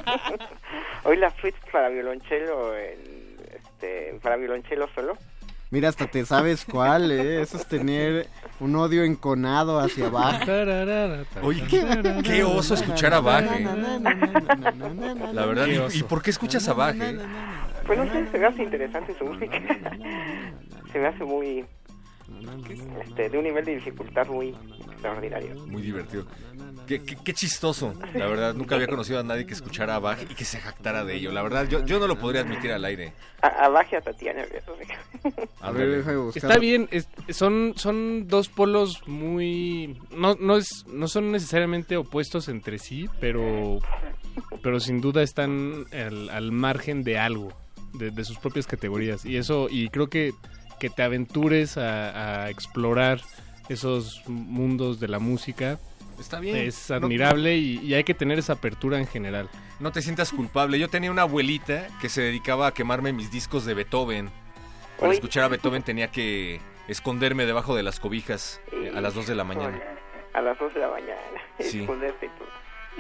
[1.04, 5.18] Hoy la suite para violonchelo, este, para violonchelo solo.
[5.72, 7.42] Mira, hasta te sabes cuál, ¿eh?
[7.42, 8.28] Eso es tener
[8.60, 10.40] un odio enconado hacia abajo.
[11.44, 13.68] Oye, qué, qué oso escuchar a Bach, eh.
[15.34, 15.98] La verdad, Qué ¿y- oso.
[15.98, 17.18] ¿y por qué escuchas a Bach, eh?
[17.86, 19.58] Pues no sé, se me hace interesante su música.
[20.92, 21.64] Se me hace muy...
[23.02, 24.56] Este, de un nivel de dificultad muy
[24.92, 25.56] extraordinario.
[25.68, 26.26] Muy divertido.
[26.88, 28.54] Qué, qué- qué chistoso, la verdad.
[28.56, 31.32] Nunca había conocido a nadie que escuchara a Bach y que se jactara de ello.
[31.32, 33.14] La verdad, yo, yo no lo podría admitir al aire.
[33.42, 34.44] A, a Bach y a Tatiana.
[35.62, 36.44] A ver, déjame buscar.
[36.52, 40.00] Está bien, es- son, son dos polos muy...
[40.12, 43.80] No, no, es, no son necesariamente opuestos entre sí, pero,
[44.64, 47.54] pero sin duda están al, al margen de algo,
[47.94, 49.26] de, de sus propias categorías.
[49.26, 50.32] Y eso, y creo que,
[50.80, 53.20] que te aventures a, a explorar
[53.70, 55.78] esos mundos de la música
[56.20, 56.56] Está bien.
[56.58, 59.50] es No- admirable y, y hay que tener esa apertura en general.
[59.80, 60.80] No te sientas culpable.
[60.80, 64.30] Yo tenía una abuelita que se dedicaba a quemarme mis discos de Beethoven.
[64.98, 65.16] Para Uy.
[65.16, 66.60] escuchar a Beethoven tenía que
[66.90, 69.80] esconderme debajo de las cobijas eh, a las 2 de la mañana.
[70.34, 71.16] A las 2 de la mañana.
[71.60, 71.82] Sí.
[71.82, 72.48] Esconderte y todo.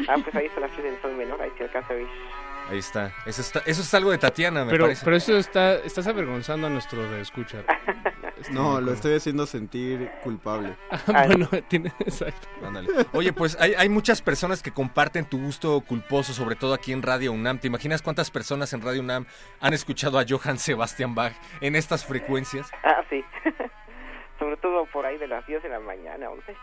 [0.07, 2.07] Ah, pues ahí está la fiesta del sol menor, ahí se alcanza a ver.
[2.69, 3.11] Ahí está.
[3.25, 3.59] Eso, está.
[3.65, 5.03] eso es algo de Tatiana, me Pero, parece.
[5.03, 7.63] pero eso está, estás avergonzando a nuestro escucha.
[8.51, 10.75] No, lo estoy haciendo sentir culpable.
[11.07, 12.47] bueno, tiene, exacto.
[12.65, 12.87] Ándale.
[13.11, 17.01] Oye, pues hay, hay muchas personas que comparten tu gusto culposo, sobre todo aquí en
[17.01, 17.59] Radio UNAM.
[17.59, 19.25] ¿Te imaginas cuántas personas en Radio UNAM
[19.59, 22.71] han escuchado a Johann Sebastian Bach en estas frecuencias?
[22.83, 23.23] Ah, sí.
[24.39, 26.55] Sobre todo por ahí de las 10 de la mañana, 11.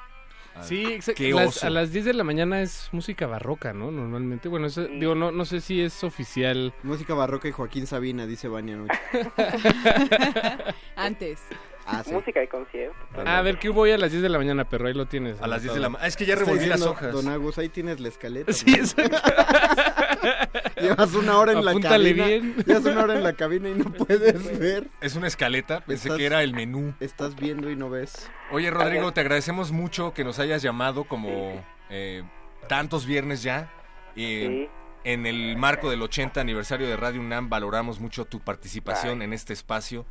[0.62, 1.22] Sí, exacto.
[1.30, 3.90] Las- a las 10 de la mañana es música barroca, ¿no?
[3.90, 4.48] Normalmente.
[4.48, 6.72] Bueno, eso- digo, no, no sé si es oficial.
[6.82, 8.98] Música barroca y Joaquín Sabina, dice Vania Noche.
[10.96, 11.40] Antes.
[11.86, 12.12] Ah, sí.
[12.12, 12.96] Música de concierto.
[13.24, 14.88] A ver, ¿qué hubo hoy a las 10 de la mañana, perro?
[14.88, 15.40] Ahí lo tienes.
[15.40, 16.08] A las 10 de la mañana.
[16.08, 17.12] Es que ya revolví las hojas.
[17.12, 18.52] Don Agus, ahí tienes la escaleta.
[18.52, 19.16] Sí, exacto.
[20.80, 22.26] Llevas una hora en la Apúntale cabina.
[22.26, 22.54] bien.
[22.66, 24.88] Llevas una hora en la cabina y no puedes ver.
[25.00, 26.94] Es una escaleta, pensé Estás- que era el menú.
[27.00, 28.28] Estás viendo y no ves.
[28.50, 32.22] Oye, Rodrigo, te agradecemos mucho que nos hayas llamado como eh,
[32.68, 33.70] tantos viernes ya.
[34.16, 34.68] Eh,
[35.04, 39.52] En el marco del 80 aniversario de Radio UNAM valoramos mucho tu participación en este
[39.52, 40.04] espacio.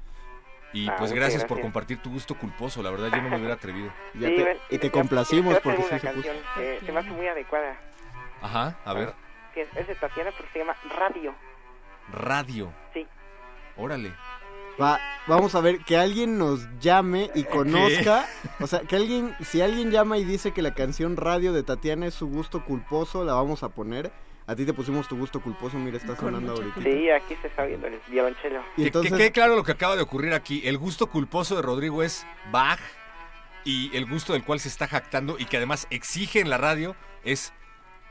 [0.75, 1.63] Y Ah, pues gracias, por gracias.
[1.65, 2.83] compartir tu gusto culposo.
[2.83, 3.91] La verdad, yo no me hubiera atrevido.
[4.13, 6.27] Ya Sí, te- ven, y te ya- complacimos ya porque sí una se puso.
[6.27, 7.75] canción que se me hace muy adecuada.
[8.41, 9.13] Ajá, a ver.
[9.53, 11.33] Sí, es, es de Tatiana, pero se llama Radio.
[12.11, 12.71] Radio.
[12.93, 13.07] Sí.
[13.77, 14.13] Órale.
[14.81, 18.25] Va, vamos a ver, que alguien nos llame y conozca.
[18.59, 22.07] O sea, que alguien, si alguien llama y dice que la canción Radio de Tatiana
[22.07, 24.11] es su gusto culposo, la vamos a poner.
[24.47, 26.81] A ti te pusimos tu gusto culposo, mira, está sonando ahorita.
[26.81, 28.61] Sí, aquí se está viendo el violonchelo.
[28.77, 30.61] Y entonces- Que quede claro lo que acaba de ocurrir aquí.
[30.65, 32.79] El gusto culposo de Rodrigo es Bach
[33.63, 36.95] y el gusto del cual se está jactando y que además exige en la radio
[37.23, 37.53] es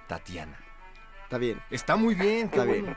[0.09, 0.59] Tatiana.
[1.23, 1.61] Está bien.
[1.71, 2.81] Está muy bien, Está bien.
[2.85, 2.97] bueno.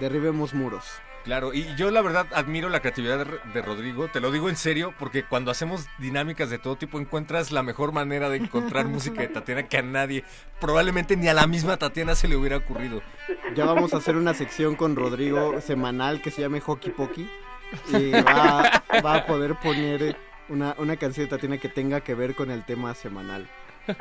[0.00, 1.00] Derribemos muros.
[1.24, 4.56] Claro, y yo la verdad admiro la creatividad de, de Rodrigo, te lo digo en
[4.56, 9.20] serio, porque cuando hacemos dinámicas de todo tipo encuentras la mejor manera de encontrar música
[9.20, 10.24] de Tatiana que a nadie,
[10.60, 13.02] probablemente ni a la misma Tatiana se le hubiera ocurrido.
[13.54, 17.30] Ya vamos a hacer una sección con Rodrigo semanal que se llame Hockey Pocky.
[17.88, 20.16] Y va, va a poder poner
[20.48, 23.48] una, una canción de Tatiana que tenga que ver con el tema semanal.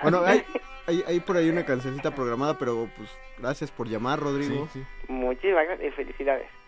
[0.02, 0.44] Bueno, hay,
[0.88, 4.68] hay, hay por ahí una cancioncita programada, pero pues gracias por llamar, Rodrigo.
[4.74, 6.61] Sí, Muchísimas gracias y felicidades.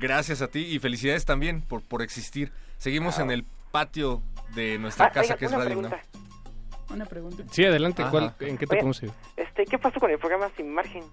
[0.00, 2.52] Gracias a ti y felicidades también por, por existir.
[2.78, 3.22] Seguimos Ah.
[3.22, 4.22] en el patio
[4.54, 5.90] de nuestra Ah, casa oiga, que es Radio UNAM.
[5.92, 6.94] pregunta.
[6.94, 7.44] Una pregunta.
[7.50, 8.02] Sí, adelante.
[8.02, 8.10] Ajá.
[8.10, 9.02] ¿cuál- ¿En qué te podemos?
[9.36, 11.04] Este, ¿qué pasó con el programa Sin Margen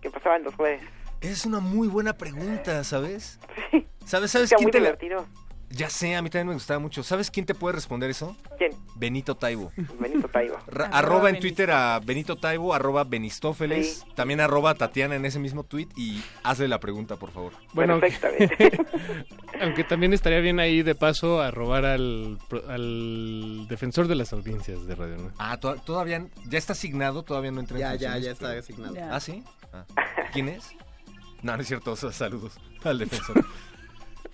[0.00, 0.80] que pasaban los jueves?
[1.20, 3.38] Es una muy buena pregunta, ¿sabes?
[4.04, 5.26] ¿Sabes, sabes Está quién muy te la- divertido.
[5.68, 7.02] Ya sé, a mí también me gustaba mucho.
[7.02, 8.36] ¿Sabes quién te puede responder eso?
[8.56, 8.70] ¿Quién?
[8.94, 9.72] Benito Taibo.
[9.98, 10.56] Benito Taibo.
[10.68, 11.40] Ra- Arroba arroba en.
[11.40, 16.68] Twitter a Benito Taibo, arroba Benistófeles, también arroba Tatiana en ese mismo tweet y hazle
[16.68, 17.52] la pregunta, por favor.
[17.74, 18.14] Bueno, aunque,
[19.60, 24.32] aunque también estaría bien ahí de paso a robar al, pro- al defensor de las
[24.32, 25.32] audiencias de Radio ¿no?
[25.38, 28.94] Ah, to- todavía, ya está asignado, todavía no entra en Ya, ya, ya está asignado.
[28.94, 29.14] Ya.
[29.14, 29.42] ¿Ah, sí?
[29.72, 29.84] Ah.
[30.32, 30.70] ¿Quién es?
[31.42, 33.44] No, no es cierto, o sea, saludos al defensor.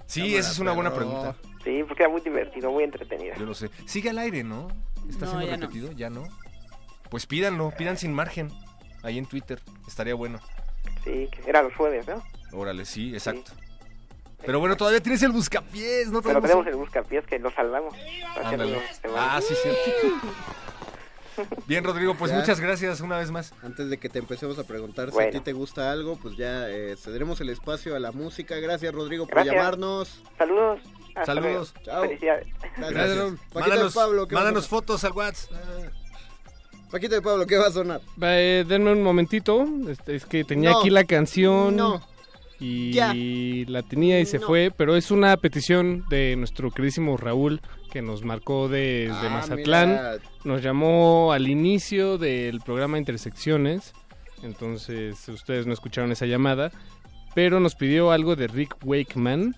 [0.07, 1.35] Sí, esa es una buena pregunta.
[1.65, 3.35] Sí, porque era muy divertido, muy entretenido.
[3.37, 3.71] Yo lo sé.
[3.87, 4.69] Sigue al aire, ¿no?
[5.09, 5.63] ¿Está No, siendo ya no.
[5.63, 5.93] repetido?
[5.93, 6.25] ¿Ya no?
[7.11, 8.51] Pues pídanlo, pidan sin margen.
[9.03, 9.61] Ahí en Twitter.
[9.87, 10.39] Estaría bueno.
[11.05, 12.23] Sí, que era los jueves, ¿no?
[12.53, 13.53] Órale, sí, exacto.
[14.45, 16.21] Pero bueno, todavía tienes el buscapiés, ¿no?
[16.21, 17.95] Pero Tenemos el buscapiés que lo salvamos.
[18.45, 18.81] Ándale.
[19.17, 19.81] Ah, sí, cierto.
[21.67, 22.39] Bien, Rodrigo, pues Ya.
[22.39, 23.53] muchas gracias una vez más.
[23.63, 26.69] Antes de que te empecemos a preguntar si a ti te gusta algo, pues ya
[26.69, 28.57] eh, cederemos el espacio a la música.
[28.57, 29.55] Gracias, Rodrigo, por Gracias.
[29.55, 30.23] llamarnos.
[30.39, 30.81] Saludos.
[31.15, 31.75] Hasta Saludos.
[31.87, 32.03] luego.
[32.07, 32.47] Felicidades.
[32.79, 33.19] Gracias.
[33.53, 34.81] Paquito Mándanos, de Pablo, ¿qué va a mándanos sonar?
[34.83, 35.51] fotos al WhatsApp.
[36.91, 38.01] Paquito de Pablo, ¿qué va a sonar?
[38.21, 39.67] Eh, denme un momentito.
[39.89, 40.79] este, Es que tenía No.
[40.81, 41.75] aquí la canción.
[41.77, 42.07] No.
[42.61, 43.13] Y Ya.
[43.15, 44.47] la tenía y se No.
[44.47, 44.73] fue.
[44.77, 47.61] Pero es una petición de nuestro queridísimo Raúl
[47.93, 49.89] que nos marcó desde Ah, Mazatlán.
[49.91, 50.17] mira.
[50.45, 53.93] Nos llamó al inicio del programa Intersecciones.
[54.43, 56.73] Entonces ustedes no escucharon esa llamada.
[57.35, 59.55] Pero nos pidió algo de Rick Wakeman.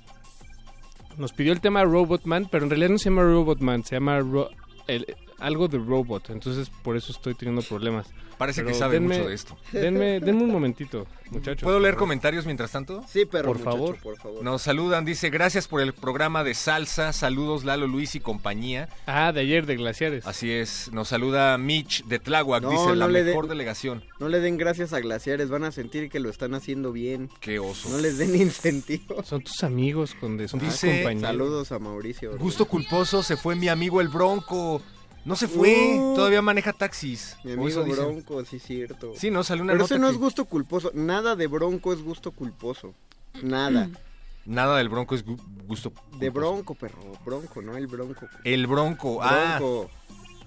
[1.16, 4.50] Nos pidió el tema Robotman, pero en realidad no se llama Robotman, se llama Ro-
[4.88, 5.06] el-
[5.38, 6.30] algo de Robot.
[6.30, 8.06] Entonces por eso estoy teniendo problemas.
[8.38, 9.56] Parece que sabe denme- mucho de esto.
[9.70, 11.62] Denme, denme un momentito, muchachos.
[11.62, 13.04] ¿Puedo leer comentarios mientras tanto?
[13.08, 13.96] Sí, pero Por favor.
[14.00, 14.42] por favor.
[14.42, 18.88] Nos saludan, dice, gracias por el programa de salsa, saludos Lalo Luis y compañía.
[19.06, 20.26] Ah, de ayer, de Glaciares.
[20.26, 24.02] Así es, nos saluda Mitch de Tláhuac, No, dice, la no mejor delegación.
[24.18, 27.30] No le den gracias a Glaciares, van a sentir que lo están haciendo bien.
[27.38, 27.88] Qué oso.
[27.90, 29.22] No les den incentivo.
[29.22, 31.28] Son tus amigos, Conde, son tus Dice- compañeros.
[31.30, 32.36] Saludos a Mauricio.
[32.36, 34.82] Gusto culposo, se fue mi amigo el Bronco.
[35.24, 37.36] No se fue, todavía maneja taxis.
[37.44, 38.04] Mi amigo eso dicen.
[38.04, 39.12] Bronco, sí, cierto.
[39.16, 40.90] Sí, no, salió una Pero nota ese no que- es gusto culposo.
[40.94, 42.94] Nada de Bronco es gusto culposo.
[43.42, 43.88] Nada.
[44.46, 45.92] Nada del Bronco es gu- gusto.
[46.18, 46.28] De.
[46.28, 47.00] Bronco, perro.
[47.24, 48.26] Bronco, no el Bronco.
[48.44, 49.56] El Bronco, ah.
[49.58, 49.90] Bronco.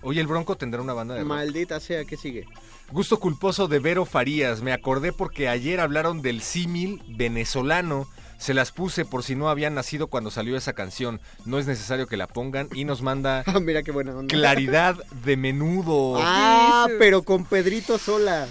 [0.03, 1.29] Oye, el Bronco tendrá una banda de rock.
[1.29, 2.45] Maldita sea, ¿qué sigue?
[2.91, 4.61] Gusto culposo de Vero Farías.
[4.61, 8.07] Me acordé porque ayer hablaron del símil venezolano.
[8.37, 11.19] Se las puse por si no habían nacido cuando salió esa canción.
[11.45, 14.33] No es necesario que la pongan y nos manda Ah, mira qué buena onda.
[14.33, 16.17] claridad de menudo.
[16.21, 18.47] Ah, pero con Pedrito Sola.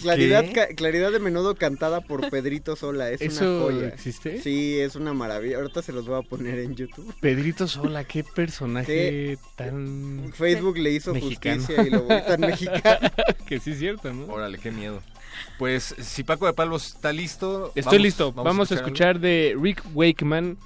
[0.00, 3.10] Claridad, claridad de menudo cantada por Pedrito Sola.
[3.10, 3.88] Es ¿Eso una joya.
[3.88, 4.40] existe?
[4.40, 5.58] Sí, es una maravilla.
[5.58, 7.14] Ahorita se los voy a poner en YouTube.
[7.20, 11.56] Pedrito Sola, qué personaje tan Facebook le hizo mexicano.
[11.60, 13.10] justicia y lo volvió tan mexicano.
[13.46, 14.32] que sí es cierto, ¿no?
[14.32, 15.02] Órale, qué miedo.
[15.58, 17.68] Pues si Paco de Palos está listo.
[17.74, 18.32] Estoy vamos- listo.
[18.32, 20.56] Vamos, a escuchar de Rick Wakeman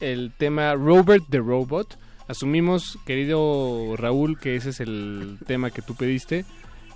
[0.00, 1.98] el tema Robert the Robot.
[2.28, 6.44] Asumimos, querido Raúl, que ese es el tema que tú pediste.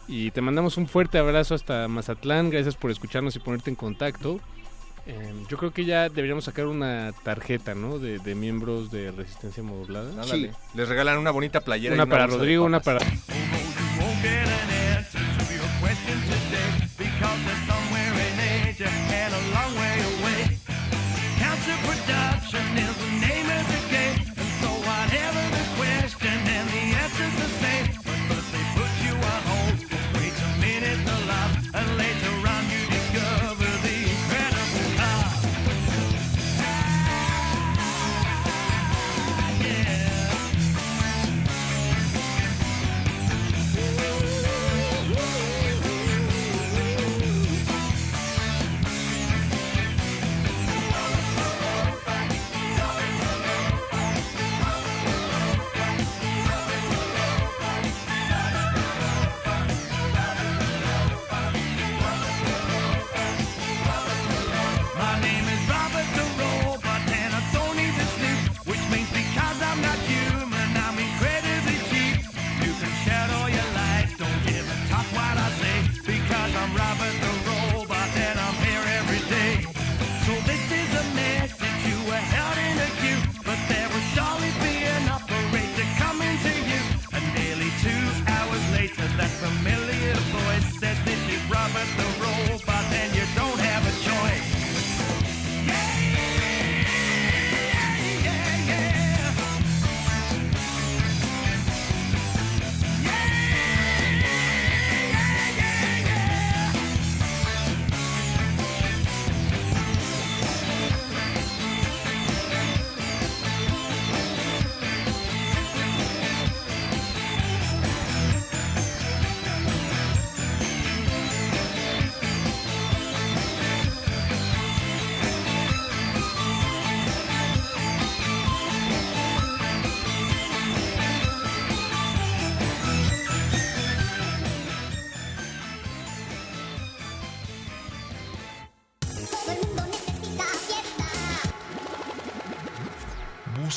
[0.09, 2.51] Y te mandamos un fuerte abrazo hasta Mazatlán.
[2.51, 4.41] Gracias por escucharnos y ponerte en contacto.
[5.09, 7.99] Eh, yo creo que ya deberíamos sacar una tarjeta, ¿no?
[7.99, 10.11] De, de miembros de Resistencia Modulada.
[10.21, 10.53] Ándale.
[10.75, 11.95] Les regalan una bonita playera.
[11.95, 13.01] y Una para Rodrigo, una para...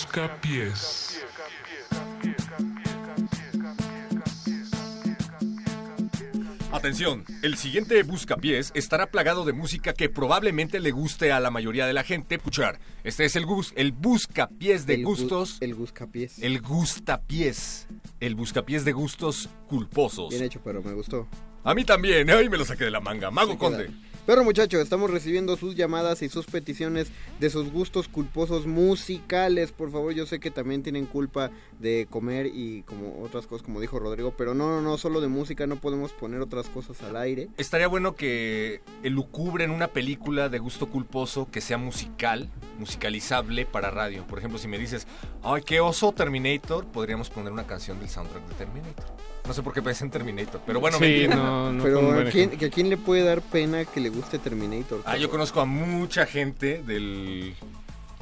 [0.09, 1.21] Busca pies.
[6.71, 11.87] Atención, el siguiente Buscapiés estará plagado de música que probablemente le guste a la mayoría
[11.87, 12.79] de la gente escuchar.
[13.03, 15.57] Este es el, gus, el Buscapiés de El gu- gustos.
[15.61, 16.37] el Buscapiés.
[16.39, 17.87] El Gustapiés.
[18.19, 20.29] El Buscapiés de gustos culposos.
[20.29, 21.27] Bien hecho, pero me gustó.
[21.63, 23.31] A mí también, ay, me lo saqué de la manga.
[23.31, 23.89] Mago Conde.
[24.29, 24.35] Queda.
[24.35, 27.07] Pero muchachos, estamos recibiendo sus llamadas y sus peticiones
[27.39, 29.71] de sus gustos culposos musicales.
[29.71, 33.81] Por favor, yo sé que también tienen culpa de comer y como otras cosas, como
[33.81, 34.33] dijo Rodrigo.
[34.37, 37.49] Pero no, no, no, solo de música, no podemos poner otras cosas al aire.
[37.57, 44.25] Estaría bueno que elucubren una película de gusto culposo que sea musical, musicalizable para radio.
[44.27, 45.07] Por ejemplo, si me dices,
[45.43, 49.28] ay, qué oso Terminator, podríamos poner una canción del soundtrack de Terminator.
[49.49, 51.39] No sé por qué pensé en Terminator, pero bueno, me Sí, entienden.
[51.39, 55.01] no, no pero ¿a quién, ¿a quién le puede dar pena que le guste Terminator?
[55.05, 57.55] Ah, yo conozco a mucha gente del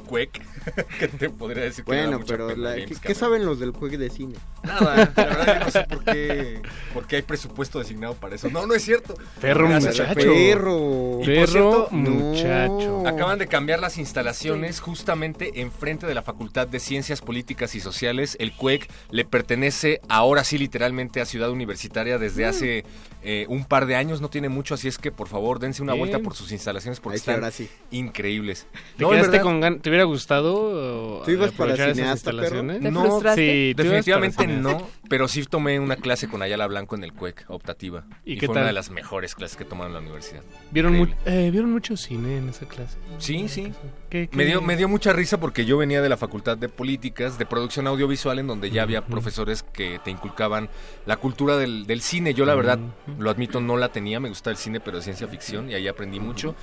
[0.08, 0.40] Quake
[0.98, 4.34] que te podría decir que Bueno, pero la- ¿qué, saben los del juego de cine?
[4.64, 6.62] Nada, la verdad yo no sé por qué,
[6.92, 8.48] por qué hay presupuesto designado para eso.
[8.50, 9.14] No, no es cierto.
[9.40, 9.98] Perro Gracias.
[9.98, 10.14] muchacho.
[10.14, 11.18] Perro.
[11.20, 13.06] Y por Perro cierto, muchacho.
[13.06, 18.36] Acaban de cambiar las instalaciones justamente enfrente de la Facultad de Ciencias Políticas y Sociales.
[18.40, 22.48] El CUEC le pertenece ahora sí literalmente a Ciudad Universitaria desde Mm.
[22.48, 22.84] hace
[23.22, 24.20] eh, un par de años.
[24.20, 26.06] No tiene mucho, así es que por favor dense una Bien.
[26.08, 27.68] vuelta por sus instalaciones porque están ahora sí.
[27.90, 28.66] increíbles.
[28.96, 32.80] ¿Te No, quedaste verdad, con gan- ¿Te hubiera gustado ¿Tú ibas para esas cineasta, instalaciones?
[32.80, 33.20] ¿Te No?
[33.34, 38.04] Sí, Definitivamente no, pero sí tomé una clase con Ayala Blanco en el CUEC, optativa.
[38.24, 38.62] ¿Y Y, qué fue tal?
[38.62, 40.42] una de las mejores clases que he tomado en la universidad.
[40.70, 42.96] ¿Vieron, mu- eh, ¿Vieron mucho cine en esa clase?
[43.18, 43.72] Sí, sí.
[44.10, 46.68] ¿Qué- qué- Me dio, me dio mucha risa porque yo venía de la Facultad de
[46.68, 50.68] Políticas, de Producción Audiovisual, en donde ya había profesores que te inculcaban
[51.06, 52.34] la cultura del, del cine.
[52.34, 52.78] Yo la verdad,
[53.18, 55.88] lo admito, no la tenía, me gusta el cine, pero de ciencia ficción, y ahí
[55.88, 56.54] aprendí mucho.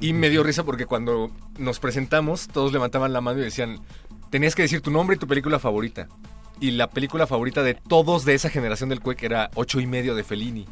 [0.00, 3.80] Y me dio risa porque cuando nos presentamos, todos levantaban la mano y decían,
[4.30, 6.08] tenías que decir tu nombre y tu película favorita.
[6.60, 10.14] Y la película favorita de todos de esa generación del CUEC era Ocho y medio
[10.14, 10.66] de Fellini.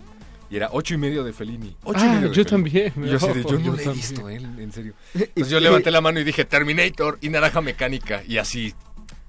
[0.50, 1.76] Y era ocho y medio de Fellini.
[1.84, 2.50] Ocho y Ah, medio de yo Fellini.
[2.50, 2.92] también.
[3.04, 4.36] Y yo así de, Ojo, yo no yo lo he visto, ¿eh?
[4.36, 4.94] En serio.
[5.14, 8.22] Entonces yo levanté la mano y dije Terminator y Naranja Mecánica.
[8.26, 8.72] Y así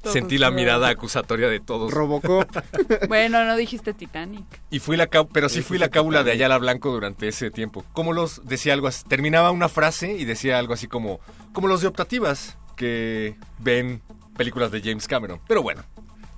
[0.03, 1.91] sentí la mirada acusatoria de todos.
[1.91, 2.49] Robocop.
[3.07, 4.45] Bueno, no dijiste Titanic.
[4.69, 7.83] Y fui la pero sí fui la cábula de Ayala Blanco durante ese tiempo.
[7.93, 11.19] Como los decía algo así, terminaba una frase y decía algo así como
[11.53, 14.01] como los de optativas que ven
[14.37, 15.39] películas de James Cameron.
[15.47, 15.83] Pero bueno,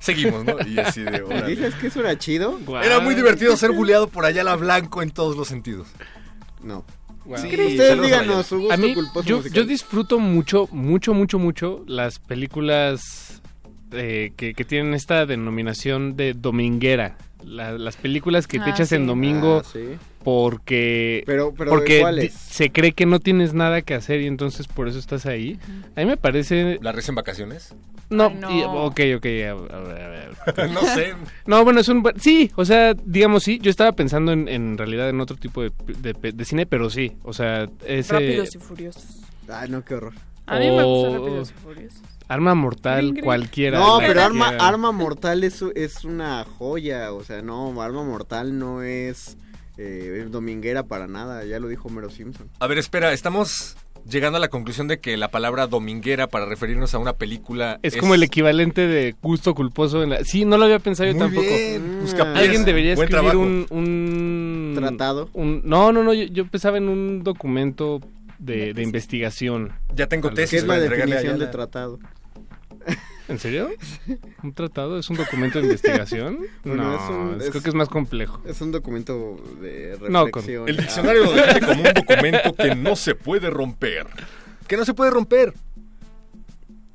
[0.02, 0.56] Seguimos, ¿no?
[0.68, 1.22] Y así de...
[1.24, 1.48] órale.
[1.48, 2.60] ¿Dices que eso era chido?
[2.84, 5.88] Era muy divertido ser buleado por Ayala Blanco en todos los sentidos.
[6.64, 6.84] No.
[7.24, 9.56] Sí, Ustedes díganos su gusto A mí, culposo yo, musical.
[9.56, 13.41] yo disfruto mucho, mucho, mucho, mucho las películas
[13.92, 17.18] eh, que, que tienen esta denominación de dominguera.
[17.44, 18.96] La- las películas que te Ah, echas sí.
[18.96, 19.98] en domingo Ah, sí.
[20.24, 24.68] porque, Pero- pero ¿de porque se cree que no tienes nada que hacer y entonces
[24.68, 25.60] por eso estás ahí.
[25.96, 26.78] A mí me parece...
[26.82, 27.74] ¿La res en vacaciones?
[28.12, 28.52] No, Ay, no.
[28.52, 29.26] y- ok, ok.
[29.26, 30.32] a- ver, a ver.
[30.72, 31.14] No sé.
[31.48, 32.04] No, bueno, es un...
[32.20, 33.58] Sí, o sea, digamos sí.
[33.60, 37.14] Yo estaba pensando en, en realidad en otro tipo de, de- de cine, pero sí.
[37.24, 38.14] O sea, ese...
[38.14, 39.22] Rápidos y furiosos.
[39.50, 40.14] Ay, no, qué horror.
[40.46, 42.02] A mí me gusta O- Rápidos y Furiosos.
[42.32, 43.26] Arma mortal, Gring, gring.
[43.26, 43.80] cualquiera.
[43.80, 47.12] No, pero arma, arma mortal es, es una joya.
[47.14, 49.38] O sea, no, arma mortal no es
[49.78, 51.44] eh, dominguera para nada.
[51.46, 52.48] Ya lo dijo Homero Simpson.
[52.60, 53.76] A ver, espera, estamos
[54.10, 57.96] llegando a la conclusión de que la palabra dominguera para referirnos a una película Es,
[57.98, 60.24] como el equivalente de gusto culposo en la...
[60.24, 61.42] Sí, no lo había pensado yo tampoco.
[61.46, 62.36] bien, Mm.
[62.36, 64.74] Alguien debería Buen escribir un, un...
[64.76, 65.30] ¿Tratado?
[65.34, 68.00] un- no, no, no, yo, yo pensaba en un documento
[68.40, 69.74] de, de investigación.
[69.96, 72.00] Ya tengo tesis ¿Qué es la para entregarle a definición de tratado?
[73.28, 73.70] ¿En serio?
[74.44, 74.98] ¿Un tratado?
[75.00, 76.40] ¿Es un documento de investigación?
[76.64, 78.42] Bueno, no, es un- es- creo que es más complejo.
[78.46, 80.68] Es un documento de No, reflexión.
[80.68, 84.08] El diccionario lo define como un documento que no se puede romper.
[84.68, 85.54] Que no se puede romper.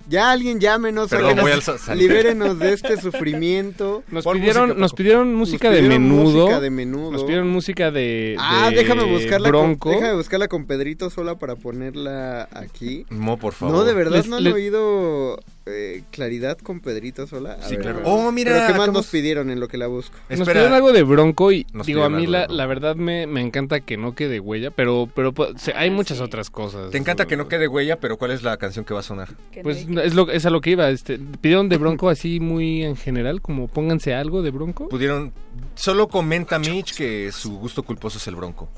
[0.08, 1.36] Ya alguien llámenos, Perdón,
[1.78, 2.08] salir.
[2.08, 4.05] libérenos de este sufrimiento.
[4.12, 6.39] Nos Pon pidieron, música, nos pidieron música Nos de pidieron menudo.
[6.42, 7.10] música de menudo.
[7.10, 9.89] Nos pidieron música de, Ah, de déjame buscarla Bronco.
[9.90, 13.05] con, déjame buscarla con Pedrito sola para ponerla aquí.
[13.10, 13.74] No, por favor.
[13.74, 17.55] No, de verdad Les- no han les- oído eh, claridad con Pedrito sola.
[17.61, 18.01] A Sí, ver, claro.
[18.05, 20.17] Oh, mira, ¿Pero qué más acabamos- nos pidieron en lo que la busco?
[20.28, 20.53] Nos Espera.
[20.61, 23.81] pidieron algo de Bronco y Nos digo, a mí la, la verdad me, me encanta
[23.81, 26.91] que no quede huella, pero pero pues, se- hay muchas otras cosas.
[26.91, 29.28] Te encanta que no quede huella, pero ¿cuál es la canción que va a sonar?
[29.62, 30.89] Pues es, lo, es a lo que iba.
[30.91, 34.89] Este, pidieron de Bronco así muy en general, como pónganse algo de Bronco.
[34.89, 35.33] Pudieron.
[35.75, 38.69] Solo comenta Mitch que su gusto culposo es el bronco.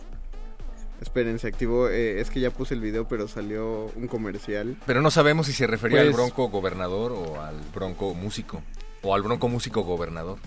[1.01, 1.89] Esperen, se activó.
[1.89, 4.77] eh, es que ya puse el video, pero salió un comercial.
[4.86, 8.62] Pero no sabemos si se refería al Pues- bronco gobernador o al bronco músico.
[9.02, 10.39] O al bronco músico gobernador.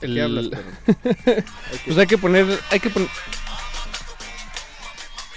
[0.00, 0.64] ¿De El- qué hablas, Pedro?
[1.86, 3.08] Pues hay que poner, hay que poner.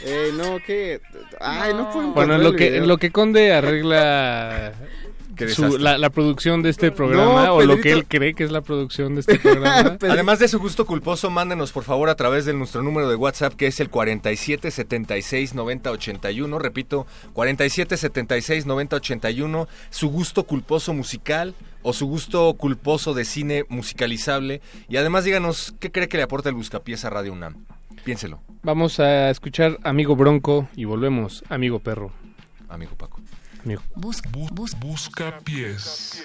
[0.04, 1.02] Eh, no, ¿qué?
[1.40, 4.74] Ay, no puedo Bueno, en lo que en lo que Conde arregla
[5.50, 8.52] su- la, la producción de este programa No, o lo que él cree que es
[8.52, 9.98] la producción de este programa.
[10.02, 13.54] Además de su gusto culposo, mándenos por favor a través de nuestro número de WhatsApp
[13.54, 16.60] que es el 47 76 90 81.
[16.60, 19.68] Repito, 47 76 90 81.
[19.90, 24.62] Su gusto culposo musical o su gusto culposo de cine musicalizable.
[24.90, 27.66] Y además díganos qué cree que le aporta el Buscapiés a Radio UNAM.
[28.04, 32.12] Piénselo, Vamos a escuchar Amigo Bronco y volvemos, Amigo Perro.
[32.70, 33.20] amigo Paco.
[33.66, 33.82] Amigo.
[33.96, 34.30] Busca,
[34.78, 36.24] busca pies.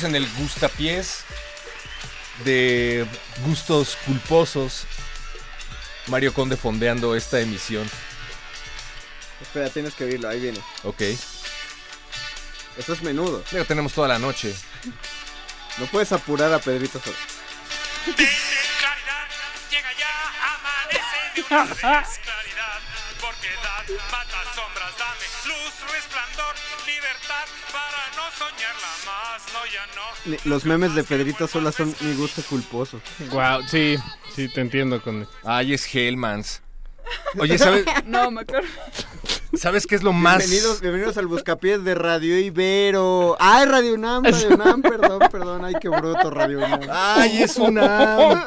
[0.03, 1.21] En el gustapiés
[2.45, 3.07] de
[3.47, 4.87] gustos culposos.
[6.09, 7.89] Mario Conde fondeando esta emisión.
[9.41, 10.59] Espera, tienes que oírlo, ahí viene.
[10.83, 11.01] Ok.
[12.77, 13.45] Esto es menudo.
[13.49, 14.53] Pero tenemos toda la noche.
[15.79, 17.17] No puedes apurar a Pedrito solo.
[23.21, 23.49] Porque
[24.11, 24.93] mata sombras,
[27.35, 30.51] libertad para no soñarla más, no ya no.
[30.51, 33.01] Los memes de Pedrito Sola son mi gusto culposo.
[33.31, 33.97] Wow, sí,
[34.35, 35.27] sí, te entiendo con.
[35.45, 36.63] Ay, es Hellmans.
[37.39, 38.69] Oye, ¿sabes, No, me acuerdo.
[39.55, 40.39] ¿sabes qué es lo más...?
[40.39, 43.37] Bienvenidos, bienvenidos al Buscapiés de Radio Ibero.
[43.39, 45.65] Ay, Radio UNAM, Radio UNAM, perdón, perdón.
[45.65, 46.81] Ay, qué bruto Radio UNAM.
[46.91, 48.47] Ay, es una...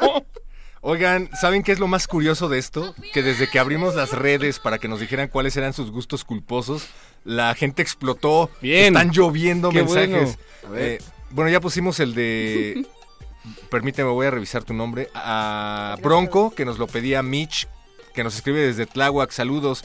[0.80, 2.94] Oigan, ¿saben qué es lo más curioso de esto?
[3.12, 6.86] Que desde que abrimos las redes para que nos dijeran cuáles eran sus gustos culposos,
[7.28, 8.50] la gente explotó.
[8.62, 8.96] Bien.
[8.96, 10.10] Están lloviendo Qué mensajes.
[10.10, 10.36] bueno.
[10.66, 10.82] A ver.
[10.92, 10.98] Eh,
[11.30, 12.86] bueno, ya pusimos el de...
[13.70, 15.10] Permíteme, voy a revisar tu nombre.
[15.14, 17.68] A Bronco, que nos lo pedía Mitch,
[18.14, 19.30] que nos escribe desde Tláhuac.
[19.30, 19.84] Saludos.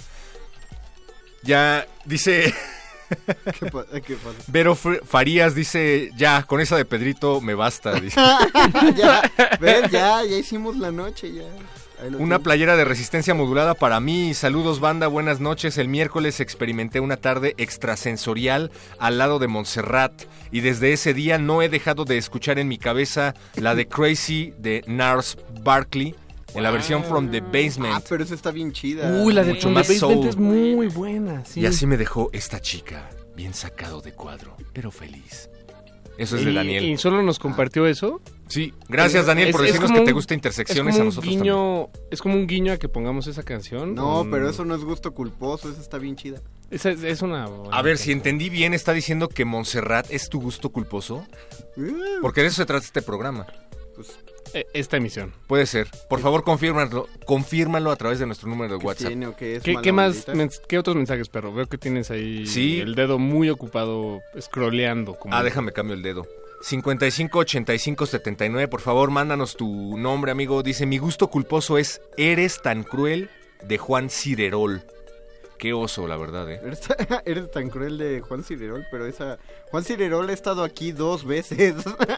[1.44, 2.54] Ya dice...
[3.60, 4.38] ¿Qué, pa- qué pasa?
[4.48, 8.00] Vero Farías dice, ya, con esa de Pedrito me basta.
[8.00, 8.16] Dice.
[8.98, 9.22] ya,
[9.92, 11.44] ya hicimos la noche, ya.
[12.20, 14.34] Una playera de resistencia modulada para mí.
[14.34, 15.78] Saludos banda, buenas noches.
[15.78, 21.62] El miércoles experimenté una tarde extrasensorial al lado de Montserrat y desde ese día no
[21.62, 26.16] he dejado de escuchar en mi cabeza la de Crazy de Nars Barkley
[26.56, 28.06] en la versión From the Ah, Basement.
[28.10, 29.22] pero esa está bien chida.
[29.24, 30.28] Uy, la de Mucho From the Basement soul.
[30.28, 31.44] es muy buena.
[31.46, 31.62] Sí.
[31.62, 35.50] Y así me dejó esta chica, bien sacado de cuadro, pero feliz.
[36.18, 36.84] Eso es de Y- Daniel.
[36.86, 38.22] ¿Y solo nos compartió eso?
[38.48, 41.34] Sí, gracias Daniel por Es- decirnos que te gusta Intersecciones es como a un nosotros
[41.34, 43.96] guiño, Es como un guiño a que pongamos esa canción.
[43.96, 46.40] No, ¿o pero eso no es gusto culposo, esa está bien chida.
[46.70, 47.48] Esa es, es una...
[47.72, 51.26] A ver, si entendí bien, está diciendo que Montserrat es tu gusto culposo.
[52.22, 53.46] Porque de eso se trata este programa.
[53.98, 54.02] Eh,
[54.74, 55.34] Esta emisión.
[55.48, 55.88] Puede ser.
[56.10, 59.08] Por favor, confírmalo, confírmalo a través de nuestro número de WhatsApp.
[59.08, 60.26] tiene qué es ¿Qué, mala qué más?
[60.68, 61.54] ¿Qué otros mensajes, perro?
[61.54, 62.80] Veo que tienes ahí Sí.
[62.80, 65.16] el dedo muy ocupado scrolleando.
[65.16, 65.36] Como...
[65.36, 66.28] Ah, déjame cambio el dedo.
[66.62, 70.64] 55 85 79, por favor, mándanos tu nombre, amigo.
[70.64, 73.30] Dice, mi gusto culposo es Eres tan cruel
[73.68, 74.84] de Juan Ciderol.
[75.64, 76.60] Qué oso, la verdad, ¿eh?
[76.62, 76.82] Eres,
[77.26, 79.40] eres tan cruel de Juan Cirerol, pero esa...
[79.72, 81.76] Juan Cirerol ha estado aquí dos veces.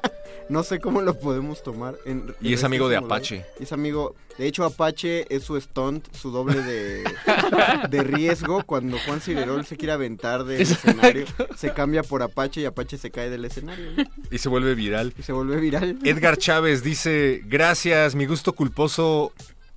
[0.49, 1.93] no sé cómo lo podemos tomar.
[2.07, 3.45] En, Y en es amigo de este Apache.
[3.59, 4.15] es amigo...
[4.39, 7.03] De hecho, Apache es su stunt, su doble de,
[7.91, 8.63] de riesgo.
[8.65, 10.89] Cuando Juan Cirerol se quiere aventar del Exacto.
[10.89, 13.91] escenario, se cambia por Apache y Apache se cae del escenario.
[13.95, 14.05] ¿no?
[14.31, 15.13] Y se vuelve viral.
[15.19, 15.99] Y se vuelve viral.
[16.03, 19.33] Edgar Chávez dice, gracias, mi gusto culposo,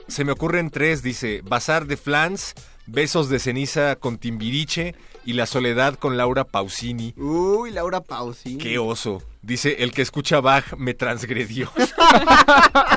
[0.08, 2.54] se me ocurren tres, dice, Bazar de Flans,
[2.90, 4.94] Besos de ceniza con Timbiriche
[5.26, 7.12] y La soledad con Laura Pausini.
[7.18, 8.56] Uy, Laura Pausini.
[8.56, 9.22] Qué oso.
[9.42, 11.70] Dice, el que escucha Bach me transgredió.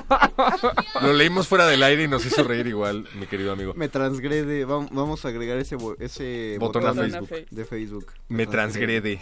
[1.01, 3.73] Lo leímos fuera del aire y nos hizo reír igual, mi querido amigo.
[3.75, 4.65] Me transgrede.
[4.65, 7.29] Vam- Vamos a agregar ese, bo- ese Botón a Facebook.
[7.49, 8.07] de Facebook.
[8.29, 9.19] Me transgrede.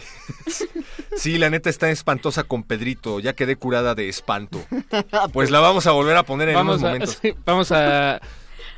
[1.16, 3.20] Sí, la neta está espantosa con Pedrito.
[3.20, 4.60] Ya quedé curada de espanto.
[5.32, 7.18] Pues la vamos a volver a poner en vamos unos a, momentos.
[7.20, 8.20] sí, vamos a,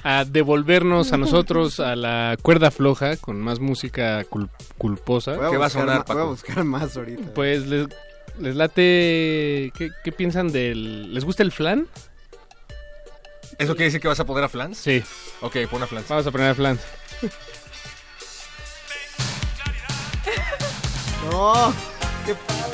[0.05, 5.35] a devolvernos a nosotros a la cuerda floja con más música cul- culposa.
[5.35, 7.35] Voy a buscar ma- Voy a buscar más ahorita.
[7.35, 7.87] Pues les,
[8.39, 9.73] les late.
[9.77, 11.13] ¿qué, qué piensan del.
[11.15, 11.87] ¿Les gusta el flan?
[13.59, 14.79] ¿Eso quiere decir que vas a poner a Flans?
[14.79, 15.03] Sí.
[15.43, 16.09] Ok, pon a Flans.
[16.09, 16.79] Vamos a poner a flan.
[21.31, 21.73] No,
[22.27, 22.72] qué padre.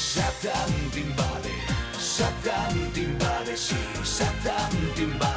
[0.00, 1.52] Satán te invade,
[1.98, 5.29] Satán te invade, sí, Satán te invade,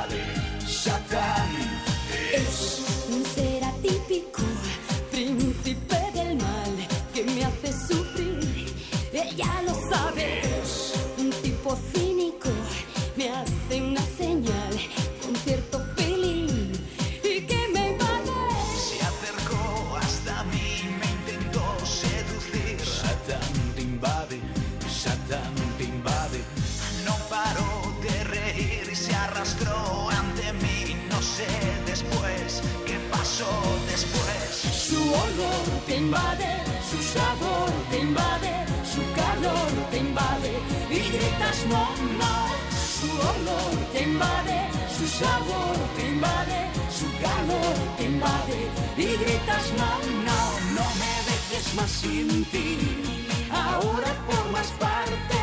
[35.94, 36.50] te invade,
[36.90, 38.54] su sabor te invade,
[38.94, 40.52] su calor te invade
[40.90, 41.84] y gritas no,
[42.22, 42.36] no.
[42.98, 44.58] Su olor te invade,
[44.98, 46.60] su sabor te invade,
[47.00, 48.60] su calor te invade
[48.98, 49.92] y gritas no,
[50.30, 50.42] no.
[50.78, 52.80] No me dejes más sin ti.
[53.52, 55.43] Ahora formas parte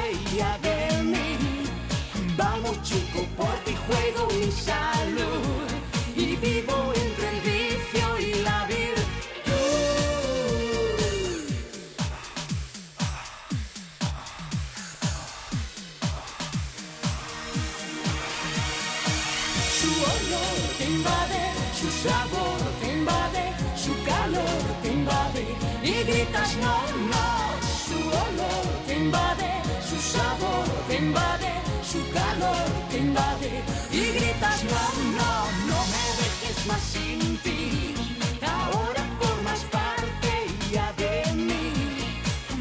[31.91, 34.83] su calor te invade y gritas no,
[35.19, 35.33] no.
[35.71, 37.95] No me dejes más sin ti.
[38.43, 40.31] Ahora formas parte
[40.71, 41.73] ya de mí.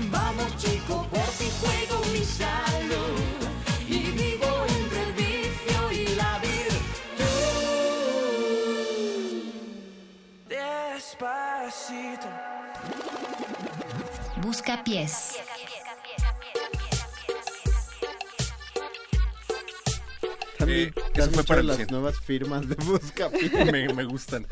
[0.09, 3.19] Vamos chico, por ti juego mi salud
[3.87, 6.79] y vivo entre el vicio y la virtud.
[10.49, 12.29] Despacito.
[14.41, 15.35] Busca pies.
[15.35, 15.78] También Eh,
[20.69, 21.87] ¿te eso fue para las Lucien.
[21.91, 23.51] nuevas firmas de Buscapiés.
[23.71, 24.45] me, me gustan.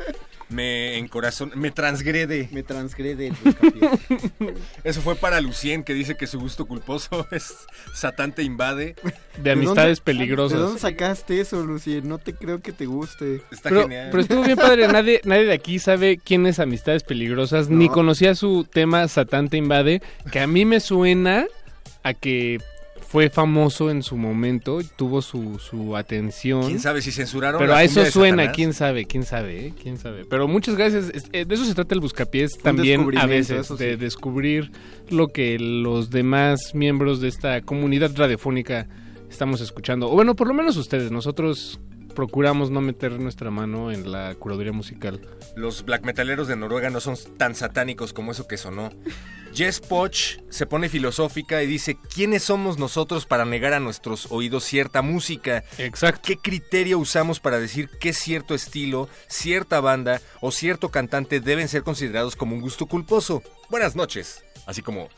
[0.48, 2.48] Me encorazón, me transgrede.
[2.52, 3.34] Me transgrede el.
[4.84, 7.54] Eso fue para Lucien, que dice que su gusto culposo es
[7.94, 8.94] Satán te invade.
[9.42, 10.58] De amistades dónde- peligrosas.
[10.58, 12.08] ¿De dónde sacaste eso, Lucien?
[12.08, 13.42] No te creo que te guste.
[13.50, 14.08] Está Pero, genial.
[14.10, 17.92] pero estuvo bien padre, nadie, nadie de aquí sabe quién es Amistades Peligrosas, ni No.
[17.92, 20.00] conocía su tema Satán te invade,
[20.32, 21.46] que a mí me suena
[22.02, 22.58] a que
[23.08, 26.66] fue famoso en su momento, tuvo su, su atención.
[26.66, 28.54] ¿Quién sabe si censuraron Pero la a eso de suena, Satanás?
[28.54, 29.74] quién sabe, quién sabe, ¿eh?
[29.82, 30.26] quién sabe.
[30.26, 33.76] Pero muchas gracias, eh, de eso se trata el Buscapiés Un también a veces, sí.
[33.78, 34.72] de descubrir
[35.08, 38.88] lo que los demás miembros de esta comunidad radiofónica
[39.30, 40.10] estamos escuchando.
[40.10, 41.80] O bueno, por lo menos ustedes, nosotros
[42.14, 45.20] procuramos no meter nuestra mano en la curaduría musical.
[45.56, 48.90] Los black metaleros de Noruega no son tan satánicos como eso que sonó.
[49.54, 54.64] Jess Poch se pone filosófica y dice, ¿quiénes somos nosotros para negar a nuestros oídos
[54.64, 55.64] cierta música?
[55.78, 56.22] Exacto.
[56.24, 61.82] ¿Qué criterio usamos para decir que cierto estilo, cierta banda o cierto cantante deben ser
[61.82, 63.42] considerados como un gusto culposo?
[63.68, 64.42] Buenas noches.
[64.66, 65.08] Así como,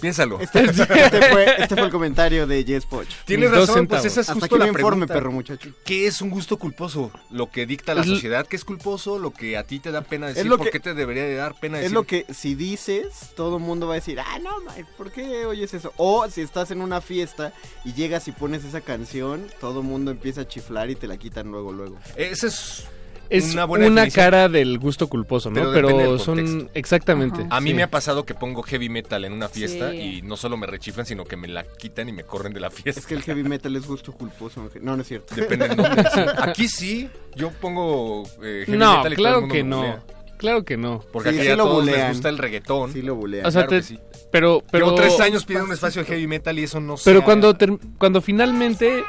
[0.00, 0.40] piénsalo.
[0.40, 3.06] Este, este fue, este fue el comentario de Jess Poch.
[3.24, 5.14] Tienes Mis razón, pues esa es Hasta justo la me informe, pregunta.
[5.14, 5.70] perro muchacho.
[5.84, 7.10] ¿Qué es un gusto culposo?
[7.30, 10.02] Lo que dicta la Es sociedad que es culposo, lo que a ti te da
[10.02, 11.86] pena decir, lo ¿por que- qué te debería de dar pena decir?
[11.88, 15.10] Es lo que si dices, todo el mundo va a decir, ah, no, ma, ¿por
[15.12, 15.92] qué oyes eso?
[15.96, 17.52] O si estás en una fiesta
[17.84, 21.16] y llegas y pones esa canción, todo el mundo empieza a chiflar y te la
[21.16, 21.98] quitan luego, luego.
[22.16, 22.84] Ese es
[23.30, 25.72] Es una buena cara del gusto culposo, ¿no?
[25.72, 26.70] Pero son contexto.
[26.74, 27.46] exactamente.
[27.48, 27.76] A mí sí.
[27.76, 29.96] me ha pasado que pongo heavy metal en una fiesta Sí.
[30.18, 32.70] y no solo me rechiflan, sino que me la quitan y me corren de la
[32.70, 33.00] fiesta.
[33.00, 34.68] Es que el heavy metal es gusto culposo.
[34.80, 35.34] No, no es cierto.
[35.34, 36.04] Depende del nombre.
[36.38, 39.70] Aquí sí, yo pongo eh, heavy No, metal y todo el claro mundo que me
[39.70, 39.76] no.
[39.78, 40.02] bulea.
[40.38, 41.00] Claro que no.
[41.12, 42.92] Porque Sí, aquí sí a lo todos les gusta el reggaetón.
[42.92, 43.46] Sí lo bulean.
[43.46, 43.98] O sea, Claro te- que sí.
[44.32, 47.20] pero, pero Llevo tres años pidiendo un espacio de heavy metal y eso no Pero
[47.20, 47.56] se cuando
[47.96, 49.04] cuando finalmente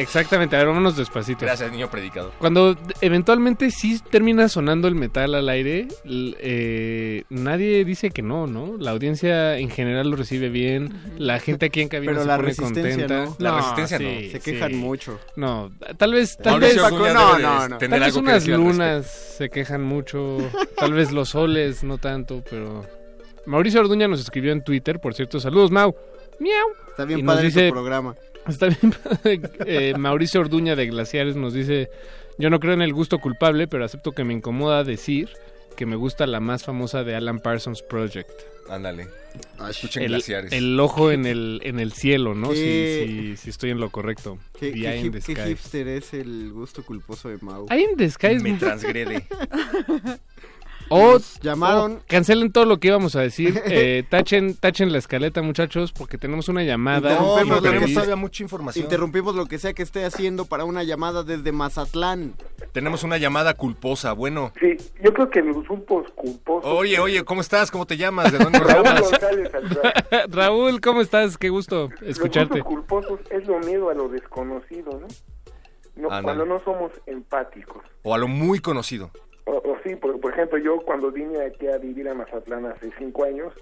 [0.00, 1.44] exactamente, a ver, vámonos despacito.
[1.44, 2.32] Gracias, niño predicador.
[2.38, 8.76] Cuando eventualmente sí termina sonando el metal al aire, eh, nadie dice que no, ¿no?
[8.78, 12.36] La audiencia en general lo recibe bien, la gente aquí en cabina Pero se la
[12.36, 13.24] pone contenta.
[13.26, 13.36] no.
[13.38, 14.08] La resistencia no.
[14.30, 14.76] Se quejan sí.
[14.76, 15.18] mucho.
[15.36, 17.78] No, tal vez, tal Mauricio vez, no, no, no.
[17.78, 20.38] tal vez que unas lunas se quejan mucho,
[20.76, 22.84] tal vez los soles no tanto, pero
[23.46, 25.94] Mauricio Orduña nos escribió en Twitter, por cierto, saludos Mau.
[26.38, 26.66] Miau.
[26.88, 28.14] Está bien Y padre dice- tu programa.
[28.48, 28.94] Está bien.
[29.66, 31.88] Eh, Mauricio Orduña de Glaciares nos dice,
[32.38, 35.28] yo no creo en el gusto culpable, pero acepto que me incomoda decir
[35.76, 38.30] que me gusta la más famosa de Alan Parsons Project.
[38.68, 39.08] Ándale.
[39.68, 40.52] Escuchen El, glaciares.
[40.52, 42.48] el ojo en el, en el cielo, ¿no?
[42.52, 44.38] Si, ¿Qué- si, si estoy en lo correcto.
[44.58, 45.48] ¿Qué, qué hip- the qué Sky.
[45.50, 47.66] hipster es el gusto culposo de Mau?
[47.70, 49.24] Eye in the Sky Me transgrede.
[50.92, 51.92] O Nos llamaron.
[51.92, 53.60] o cancelen todo lo que íbamos a decir.
[53.72, 57.14] Eh, tachen, tachen la escaleta, muchachos, porque tenemos una llamada.
[57.14, 58.84] No, No, pero pero lo que todavía mucha información.
[58.84, 62.34] Interrumpimos lo que sea que esté haciendo para una llamada desde Mazatlán.
[62.72, 64.12] Tenemos una llamada culposa.
[64.12, 64.52] Bueno.
[64.60, 66.68] Sí, yo creo que los grupos culposos.
[66.68, 67.70] Oye, oye, ¿cómo estás?
[67.70, 68.32] ¿Cómo te llamas?
[68.32, 70.80] ¿De dónde Raúl llamas?
[70.82, 71.38] ¿cómo estás?
[71.38, 72.60] Qué gusto Los escucharte.
[72.60, 75.06] gustos culposos es lo miedo a lo desconocido, ¿no?
[76.08, 77.84] cuando no somos empáticos.
[78.02, 79.10] O a lo muy conocido.
[79.50, 82.90] O, o sí, por, por ejemplo, yo cuando vine aquí a vivir a Mazatlán hace
[82.98, 83.52] cinco años,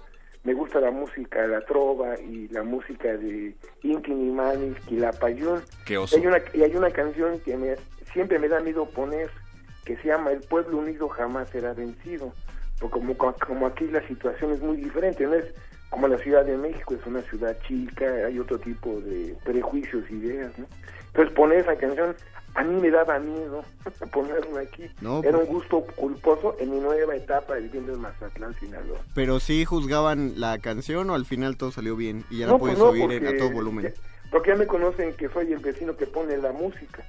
[0.43, 5.61] me gusta la música, la trova y la música de Inti Nimanis, Quilapayún.
[5.85, 6.15] Qué oso.
[6.15, 7.75] Hay una, y hay una canción que me,
[8.13, 9.29] siempre me da miedo poner,
[9.83, 12.31] que se llama El pueblo unido jamás será vencido.
[12.79, 15.45] Porque como, como aquí la situación es muy diferente, no es
[15.89, 20.57] como la Ciudad de México, es una ciudad chica, hay otro tipo de prejuicios, ideas,
[20.57, 20.65] ¿no?
[21.07, 22.15] Entonces poner esa canción,
[22.55, 23.63] a mí me daba miedo
[24.11, 24.89] ponerla aquí.
[25.01, 28.99] No, Era un pues- gusto culposo en mi nueva etapa viviendo en Mazatlán, Sinaloa.
[29.15, 32.59] Pero sí juzgaban la canción o al final todo salió bien y ya la No,
[32.59, 33.85] puedes pues no, oír en- a porque todo volumen.
[33.85, 33.93] ya-
[34.31, 37.03] porque ya me conocen que soy el vecino que pone la música.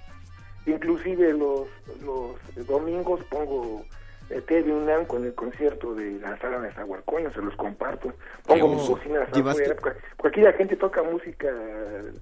[0.67, 1.69] Inclusive los,
[2.05, 3.85] los domingos pongo
[4.29, 8.13] eh, TV UNAM con el concierto de la sala de Zahualcoño, se los comparto.
[8.47, 11.49] Pongo mis bocinas afuera, porque, porque aquí la gente toca música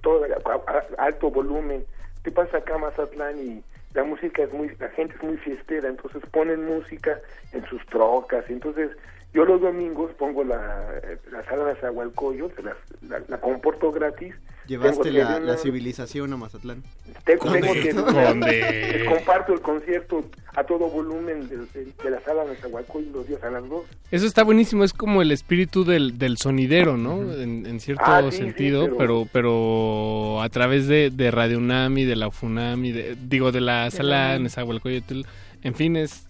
[0.00, 1.84] todo a, a- alto volumen.
[2.28, 6.20] Te pasa acá Mazatlán y la música es muy, la gente es muy fiestera, entonces
[6.30, 7.18] ponen música
[7.52, 8.90] en sus trocas, entonces
[9.34, 11.00] yo los domingos pongo la,
[11.30, 12.76] la sala de Zahualcoyo, se las-
[13.08, 14.34] la, la comporto gratis.
[14.66, 16.82] Llevaste la, la civilización a Mazatlán.
[17.24, 17.60] tengo, ¿Dónde?
[17.62, 18.98] tengo que ¿Dónde?
[18.98, 20.22] les comparto el concierto
[20.54, 23.86] a todo volumen de, de- de la sala de Zahualcoyo los días a las dos.
[24.10, 27.32] Eso está buenísimo, es como el espíritu del, del sonidero, ¿no?
[27.32, 29.26] En, en cierto Ah, sí, sí, sentido, pero- pero...
[29.32, 33.62] pero a través de, de Radio UNAM y de la UFUNAM y de, digo, de
[33.62, 34.42] la sala UNAM.
[34.44, 35.22] Nezahualcóyotl,
[35.62, 36.27] en fin, es...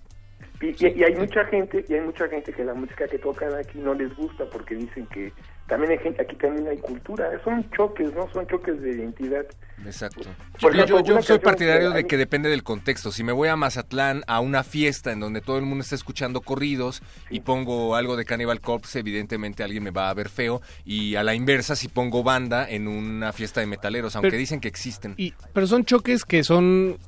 [0.60, 3.54] Y, y- y hay mucha gente, y hay mucha gente que la música que tocan
[3.54, 5.32] aquí no les gusta porque dicen que
[5.68, 8.28] también hay gente, aquí también hay cultura, son choques, ¿no?
[8.32, 9.44] Son choques de identidad.
[9.84, 10.22] Exacto.
[10.60, 13.12] Por Yo, ejemplo, yo- yo una soy partidario que- de que depende del contexto.
[13.12, 16.40] Si me voy a Mazatlán a una fiesta en donde todo el mundo está escuchando
[16.40, 20.60] corridos y pongo algo de Cannibal Corpse, evidentemente alguien me va a ver feo.
[20.84, 24.60] Y a la inversa, si pongo banda en una fiesta de metaleros, aunque Pero- dicen
[24.60, 25.14] que existen.
[25.18, 26.98] Y, pero son choques que son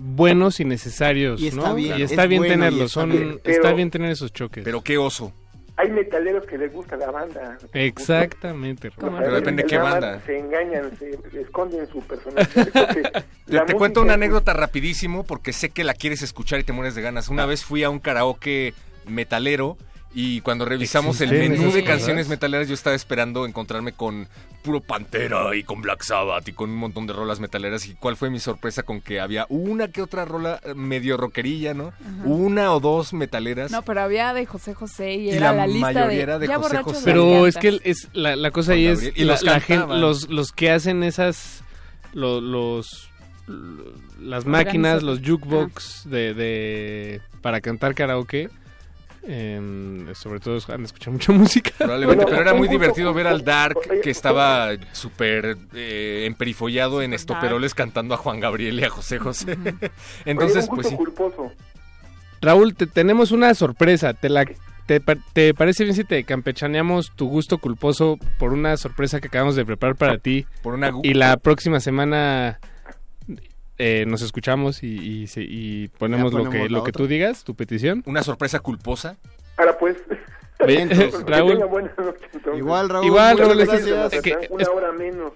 [0.00, 1.74] buenos y necesarios, Y está ¿no?
[1.74, 3.40] bien, y está es bien bueno tenerlos, está son, bien.
[3.44, 4.64] está Pero- bien tener esos choques.
[4.64, 5.32] Pero qué oso.
[5.76, 7.56] Hay metaleros que les gusta la banda.
[7.72, 8.90] Exactamente.
[8.98, 10.22] Pero depende qué nada más banda.
[10.26, 12.48] Se engañan, se esconden su personalidad.
[12.56, 16.72] Entonces, Te, cuento una es- anécdota rapidísimo porque sé que la quieres escuchar y te
[16.72, 17.28] mueres de ganas.
[17.28, 17.32] Ah.
[17.32, 18.74] Una vez fui a un karaoke
[19.06, 19.76] metalero
[20.14, 21.96] y cuando revisamos el ¿Existen menú de cosas?
[21.98, 24.26] canciones metaleras yo estaba esperando encontrarme con
[24.62, 28.16] puro Pantera y con Black Sabbath y con un montón de rolas metaleras y cuál
[28.16, 31.92] fue mi sorpresa con que había una que otra rola eh, medio rockerilla, ¿no?
[32.24, 33.70] Una o dos metaleras.
[33.70, 36.38] No, pero había de José José y Y era la la, lista mayoría de, era
[36.38, 37.04] de ya José borrachos José.
[37.04, 39.12] Pero es que es la, la cosa ahí es.
[39.14, 41.62] Y la, los la los, los que hacen esas
[42.14, 43.10] lo- los
[44.20, 48.50] las máquinas, los jukebox de, de para cantar karaoke
[49.22, 51.70] em, sobre todo han de escuchar mucha música.
[51.78, 57.12] Probablemente, Bueno, pero era muy divertido ver al Dark que estaba súper eh, emperifollado en
[57.14, 59.56] estoperoles cantando a Juan Gabriel y a José José.
[60.24, 60.96] Entonces, pues sí.
[60.96, 61.52] culposo.
[62.40, 64.14] Raúl, te tenemos una sorpresa.
[64.14, 64.46] ¿Te, la,
[64.86, 65.00] te,
[65.32, 69.64] te parece bien si te campechaneamos tu gusto culposo por una sorpresa que acabamos de
[69.66, 70.46] preparar para ti?
[70.62, 72.60] Por una gu- Y la próxima semana
[73.78, 74.88] eh, nos escuchamos y,
[75.22, 78.02] y, se- y ponemos, lo que lo que tú digas, tu petición.
[78.06, 79.16] Una sorpresa culposa.
[79.56, 79.96] Ahora pues.
[80.66, 80.90] Bien,
[81.26, 81.58] Raúl.
[81.60, 82.26] noche.
[82.56, 84.12] Igual, Raúl, Igual, Raúl, gracias.
[84.12, 85.32] Es que- Una es- hora menos.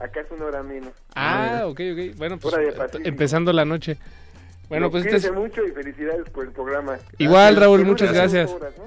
[0.00, 0.90] Acá es una hora menos.
[1.14, 2.16] Ah, ok, ok.
[2.16, 2.54] Bueno, pues
[3.04, 3.96] empezando la noche.
[4.68, 6.98] Bueno, No, pues cuídense entonces, mucho y felicidades por el programa.
[7.18, 7.60] Igual, Gracias.
[7.60, 8.50] Raúl, muchas gracias.
[8.50, 8.84] horas, ¿no?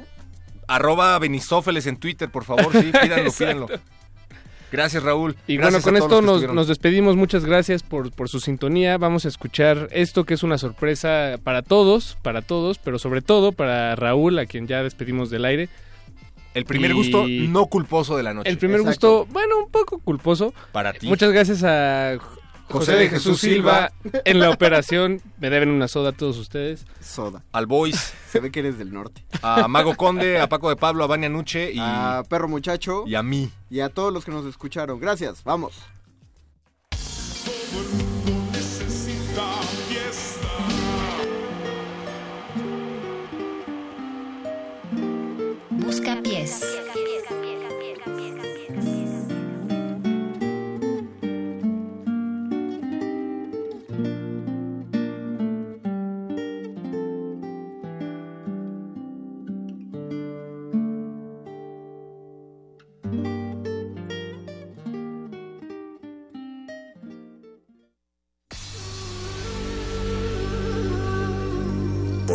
[0.68, 3.68] Arroba Benistófeles en Twitter, por favor, sí, pídanlo, pídanlo.
[4.72, 5.36] Gracias, Raúl.
[5.48, 7.16] Y Gracias bueno, con esto nos, nos despedimos.
[7.16, 8.98] Muchas gracias por, por su sintonía.
[8.98, 13.52] Vamos a escuchar esto que es una sorpresa para todos, para todos, pero sobre todo
[13.52, 15.70] para Raúl, a quien ya despedimos del aire.
[16.54, 18.50] El primer Y- gusto no culposo de la noche.
[18.50, 19.20] El primer Exacto.
[19.20, 20.54] gusto, bueno, un poco culposo.
[20.72, 21.08] Para ti.
[21.08, 22.18] Muchas gracias a
[22.70, 23.92] José de Jesús Silva
[24.26, 25.22] en la operación.
[25.40, 26.86] Me deben una soda a todos ustedes.
[27.02, 27.44] Soda.
[27.52, 28.14] Al Boys.
[28.30, 29.26] Se ve que eres del norte.
[29.42, 33.04] A Mago Conde, a Paco de Pablo, a Vania Nuche y, A Perro Muchacho.
[33.08, 33.52] y a mí.
[33.70, 35.00] Y a todos los que nos escucharon.
[35.00, 35.44] Gracias.
[35.44, 35.82] Vamos.
[38.52, 40.48] necesita fiesta.
[45.72, 46.62] Busca pies.